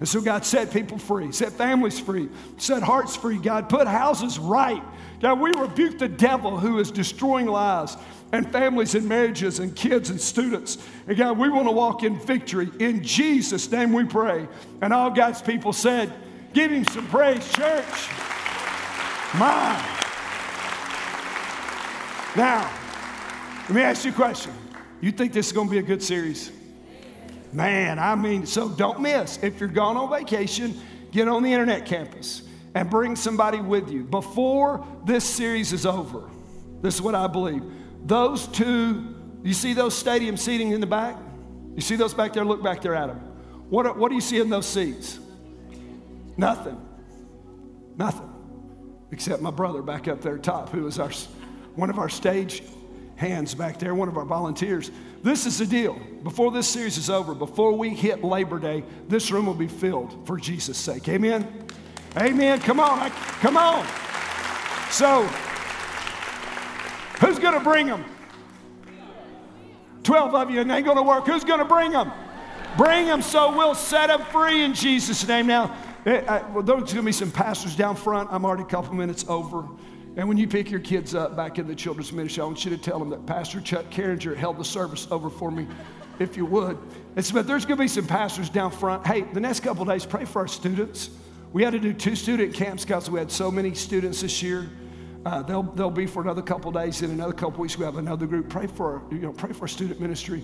And 0.00 0.08
so, 0.08 0.22
God, 0.22 0.46
set 0.46 0.72
people 0.72 0.98
free, 0.98 1.30
set 1.30 1.52
families 1.52 2.00
free, 2.00 2.30
set 2.56 2.82
hearts 2.82 3.16
free. 3.16 3.36
God, 3.36 3.68
put 3.68 3.86
houses 3.86 4.38
right. 4.38 4.82
God, 5.20 5.38
we 5.38 5.52
rebuke 5.52 5.98
the 5.98 6.08
devil 6.08 6.58
who 6.58 6.78
is 6.78 6.90
destroying 6.90 7.46
lives 7.46 7.98
and 8.32 8.50
families 8.50 8.94
and 8.94 9.06
marriages 9.06 9.58
and 9.58 9.76
kids 9.76 10.08
and 10.08 10.18
students. 10.18 10.78
And 11.06 11.18
God, 11.18 11.36
we 11.36 11.50
want 11.50 11.68
to 11.68 11.72
walk 11.72 12.02
in 12.02 12.18
victory. 12.18 12.70
In 12.78 13.04
Jesus' 13.04 13.70
name 13.70 13.92
we 13.92 14.04
pray. 14.04 14.48
And 14.80 14.94
all 14.94 15.10
God's 15.10 15.42
people 15.42 15.74
said, 15.74 16.10
Give 16.54 16.70
him 16.70 16.84
some 16.86 17.06
praise, 17.08 17.46
church. 17.52 18.08
My. 19.34 19.98
Now, 22.36 22.70
let 23.68 23.70
me 23.70 23.82
ask 23.82 24.04
you 24.04 24.12
a 24.12 24.14
question. 24.14 24.52
You 25.00 25.12
think 25.12 25.32
this 25.32 25.46
is 25.46 25.52
going 25.52 25.68
to 25.68 25.70
be 25.70 25.78
a 25.78 25.82
good 25.82 26.02
series? 26.02 26.50
Man, 27.52 27.98
I 27.98 28.14
mean, 28.14 28.46
so 28.46 28.68
don't 28.68 29.00
miss. 29.00 29.38
If 29.42 29.60
you're 29.60 29.68
gone 29.68 29.96
on 29.96 30.10
vacation, 30.10 30.80
get 31.10 31.28
on 31.28 31.42
the 31.42 31.52
internet 31.52 31.86
campus 31.86 32.42
and 32.74 32.88
bring 32.88 33.16
somebody 33.16 33.60
with 33.60 33.90
you. 33.90 34.04
Before 34.04 34.86
this 35.04 35.24
series 35.24 35.72
is 35.72 35.84
over, 35.84 36.30
this 36.82 36.94
is 36.94 37.02
what 37.02 37.14
I 37.14 37.26
believe. 37.26 37.62
Those 38.04 38.46
two, 38.46 39.14
you 39.42 39.52
see 39.52 39.74
those 39.74 39.96
stadium 39.96 40.36
seating 40.36 40.70
in 40.70 40.80
the 40.80 40.86
back? 40.86 41.16
You 41.74 41.80
see 41.80 41.96
those 41.96 42.14
back 42.14 42.32
there? 42.32 42.44
Look 42.44 42.62
back 42.62 42.82
there 42.82 42.94
at 42.94 43.08
them. 43.08 43.18
What, 43.68 43.96
what 43.96 44.08
do 44.08 44.14
you 44.14 44.20
see 44.20 44.38
in 44.38 44.50
those 44.50 44.66
seats? 44.66 45.18
Nothing. 46.36 46.80
Nothing. 47.96 48.28
Except 49.12 49.42
my 49.42 49.50
brother 49.50 49.82
back 49.82 50.08
up 50.08 50.20
there 50.20 50.38
top, 50.38 50.70
who 50.70 50.86
is 50.86 50.98
our, 50.98 51.10
one 51.74 51.90
of 51.90 51.98
our 51.98 52.08
stage 52.08 52.62
hands 53.16 53.54
back 53.54 53.78
there, 53.78 53.94
one 53.94 54.08
of 54.08 54.16
our 54.16 54.24
volunteers. 54.24 54.90
This 55.22 55.44
is 55.44 55.58
the 55.58 55.66
deal. 55.66 55.98
Before 56.22 56.50
this 56.50 56.66
series 56.66 56.96
is 56.96 57.10
over, 57.10 57.34
before 57.34 57.72
we 57.72 57.90
hit 57.90 58.24
Labor 58.24 58.58
Day, 58.58 58.84
this 59.08 59.30
room 59.30 59.46
will 59.46 59.54
be 59.54 59.68
filled 59.68 60.26
for 60.26 60.38
Jesus' 60.38 60.78
sake. 60.78 61.08
Amen? 61.08 61.66
Amen. 62.16 62.58
Come 62.60 62.80
on. 62.80 63.10
Come 63.10 63.56
on. 63.56 63.86
So, 64.90 65.22
who's 67.20 67.38
going 67.38 67.54
to 67.54 67.60
bring 67.60 67.86
them? 67.86 68.04
12 70.02 70.34
of 70.34 70.50
you, 70.50 70.60
and 70.60 70.72
ain't 70.72 70.84
going 70.84 70.96
to 70.96 71.02
work. 71.02 71.26
Who's 71.26 71.44
going 71.44 71.58
to 71.58 71.64
bring 71.64 71.92
them? 71.92 72.10
Bring 72.76 73.06
them 73.06 73.20
so 73.20 73.56
we'll 73.56 73.74
set 73.74 74.06
them 74.06 74.22
free 74.32 74.64
in 74.64 74.74
Jesus' 74.74 75.26
name. 75.28 75.46
Now, 75.46 75.76
eh, 76.06 76.22
I, 76.26 76.42
well, 76.50 76.62
there's 76.62 76.80
going 76.80 76.96
to 76.96 77.02
be 77.02 77.12
some 77.12 77.30
pastors 77.30 77.76
down 77.76 77.96
front. 77.96 78.30
I'm 78.32 78.44
already 78.44 78.62
a 78.62 78.66
couple 78.66 78.94
minutes 78.94 79.24
over. 79.28 79.68
And 80.16 80.28
when 80.28 80.36
you 80.36 80.48
pick 80.48 80.70
your 80.70 80.80
kids 80.80 81.14
up 81.14 81.36
back 81.36 81.58
in 81.58 81.66
the 81.68 81.74
children's 81.74 82.12
ministry, 82.12 82.42
I 82.42 82.46
want 82.46 82.64
you 82.64 82.70
to 82.70 82.78
tell 82.78 82.98
them 82.98 83.10
that 83.10 83.26
Pastor 83.26 83.60
Chuck 83.60 83.86
Carringer 83.90 84.36
held 84.36 84.58
the 84.58 84.64
service 84.64 85.06
over 85.10 85.30
for 85.30 85.50
me, 85.50 85.66
if 86.18 86.36
you 86.36 86.44
would. 86.46 86.76
It's, 87.16 87.30
but 87.30 87.46
there's 87.46 87.64
going 87.64 87.78
to 87.78 87.82
be 87.84 87.88
some 87.88 88.06
pastors 88.06 88.50
down 88.50 88.72
front. 88.72 89.06
Hey, 89.06 89.22
the 89.22 89.40
next 89.40 89.60
couple 89.60 89.84
days, 89.84 90.04
pray 90.04 90.24
for 90.24 90.40
our 90.40 90.48
students. 90.48 91.10
We 91.52 91.62
had 91.62 91.72
to 91.72 91.78
do 91.78 91.92
two 91.92 92.16
student 92.16 92.54
camps 92.54 92.84
because 92.84 93.08
we 93.08 93.18
had 93.18 93.30
so 93.30 93.50
many 93.50 93.74
students 93.74 94.20
this 94.22 94.42
year. 94.42 94.68
Uh, 95.24 95.42
they'll, 95.42 95.62
they'll 95.62 95.90
be 95.90 96.06
for 96.06 96.22
another 96.22 96.42
couple 96.42 96.72
days. 96.72 97.02
In 97.02 97.10
another 97.10 97.32
couple 97.32 97.60
weeks, 97.60 97.78
we 97.78 97.84
have 97.84 97.96
another 97.96 98.26
group. 98.26 98.48
Pray 98.48 98.66
for, 98.66 99.02
you 99.10 99.18
know, 99.18 99.32
pray 99.32 99.52
for 99.52 99.62
our 99.62 99.68
student 99.68 100.00
ministry. 100.00 100.42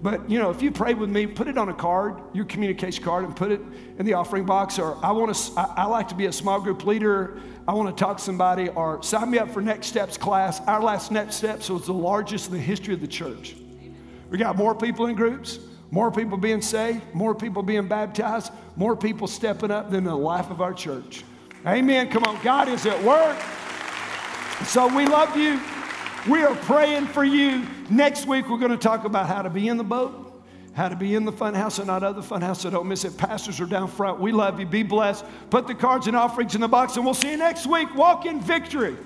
But, 0.00 0.30
you 0.30 0.38
know, 0.38 0.50
if 0.50 0.62
you 0.62 0.70
pray 0.70 0.94
with 0.94 1.10
me, 1.10 1.26
put 1.26 1.48
it 1.48 1.58
on 1.58 1.70
a 1.70 1.74
card, 1.74 2.20
your 2.32 2.44
communication 2.44 3.02
card, 3.02 3.24
and 3.24 3.34
put 3.34 3.50
it 3.50 3.60
in 3.98 4.06
the 4.06 4.14
offering 4.14 4.44
box. 4.44 4.78
Or 4.78 4.96
I 5.04 5.10
want 5.10 5.34
to, 5.34 5.58
I, 5.58 5.74
I 5.78 5.84
like 5.86 6.06
to 6.08 6.14
be 6.14 6.26
a 6.26 6.32
small 6.32 6.60
group 6.60 6.84
leader. 6.84 7.40
I 7.66 7.74
want 7.74 7.94
to 7.94 8.04
talk 8.04 8.18
to 8.18 8.22
somebody 8.22 8.68
or 8.68 9.02
sign 9.02 9.30
me 9.30 9.38
up 9.38 9.50
for 9.50 9.60
Next 9.60 9.88
Steps 9.88 10.16
class. 10.16 10.60
Our 10.60 10.80
last 10.80 11.10
Next 11.10 11.36
Steps 11.36 11.68
was 11.68 11.86
the 11.86 11.92
largest 11.92 12.46
in 12.46 12.52
the 12.52 12.60
history 12.60 12.94
of 12.94 13.00
the 13.00 13.08
church. 13.08 13.56
We 14.30 14.38
got 14.38 14.56
more 14.56 14.74
people 14.74 15.06
in 15.06 15.16
groups, 15.16 15.58
more 15.90 16.12
people 16.12 16.38
being 16.38 16.62
saved, 16.62 17.02
more 17.12 17.34
people 17.34 17.62
being 17.64 17.88
baptized, 17.88 18.52
more 18.76 18.94
people 18.94 19.26
stepping 19.26 19.72
up 19.72 19.90
than 19.90 20.04
the 20.04 20.14
life 20.14 20.50
of 20.50 20.60
our 20.60 20.74
church. 20.74 21.24
Amen. 21.66 22.08
Come 22.08 22.22
on, 22.22 22.40
God 22.44 22.68
is 22.68 22.86
at 22.86 23.02
work. 23.02 23.36
So 24.64 24.86
we 24.94 25.06
love 25.06 25.36
you. 25.36 25.60
We 26.26 26.42
are 26.42 26.54
praying 26.56 27.06
for 27.06 27.24
you. 27.24 27.66
Next 27.90 28.26
week, 28.26 28.48
we're 28.48 28.58
going 28.58 28.70
to 28.70 28.76
talk 28.76 29.04
about 29.04 29.26
how 29.26 29.42
to 29.42 29.50
be 29.50 29.68
in 29.68 29.76
the 29.76 29.84
boat 29.84 30.28
how 30.78 30.88
to 30.88 30.94
be 30.94 31.16
in 31.16 31.24
the 31.24 31.32
fun 31.32 31.54
house 31.54 31.78
and 31.78 31.88
not 31.88 32.04
other 32.04 32.22
fun 32.22 32.40
house. 32.40 32.60
So 32.60 32.70
don't 32.70 32.86
miss 32.86 33.04
it. 33.04 33.18
Pastors 33.18 33.60
are 33.60 33.66
down 33.66 33.88
front. 33.88 34.20
We 34.20 34.30
love 34.30 34.60
you. 34.60 34.66
Be 34.66 34.84
blessed. 34.84 35.24
Put 35.50 35.66
the 35.66 35.74
cards 35.74 36.06
and 36.06 36.16
offerings 36.16 36.54
in 36.54 36.60
the 36.60 36.68
box, 36.68 36.94
and 36.94 37.04
we'll 37.04 37.14
see 37.14 37.32
you 37.32 37.36
next 37.36 37.66
week. 37.66 37.92
Walk 37.96 38.26
in 38.26 38.40
victory. 38.40 38.96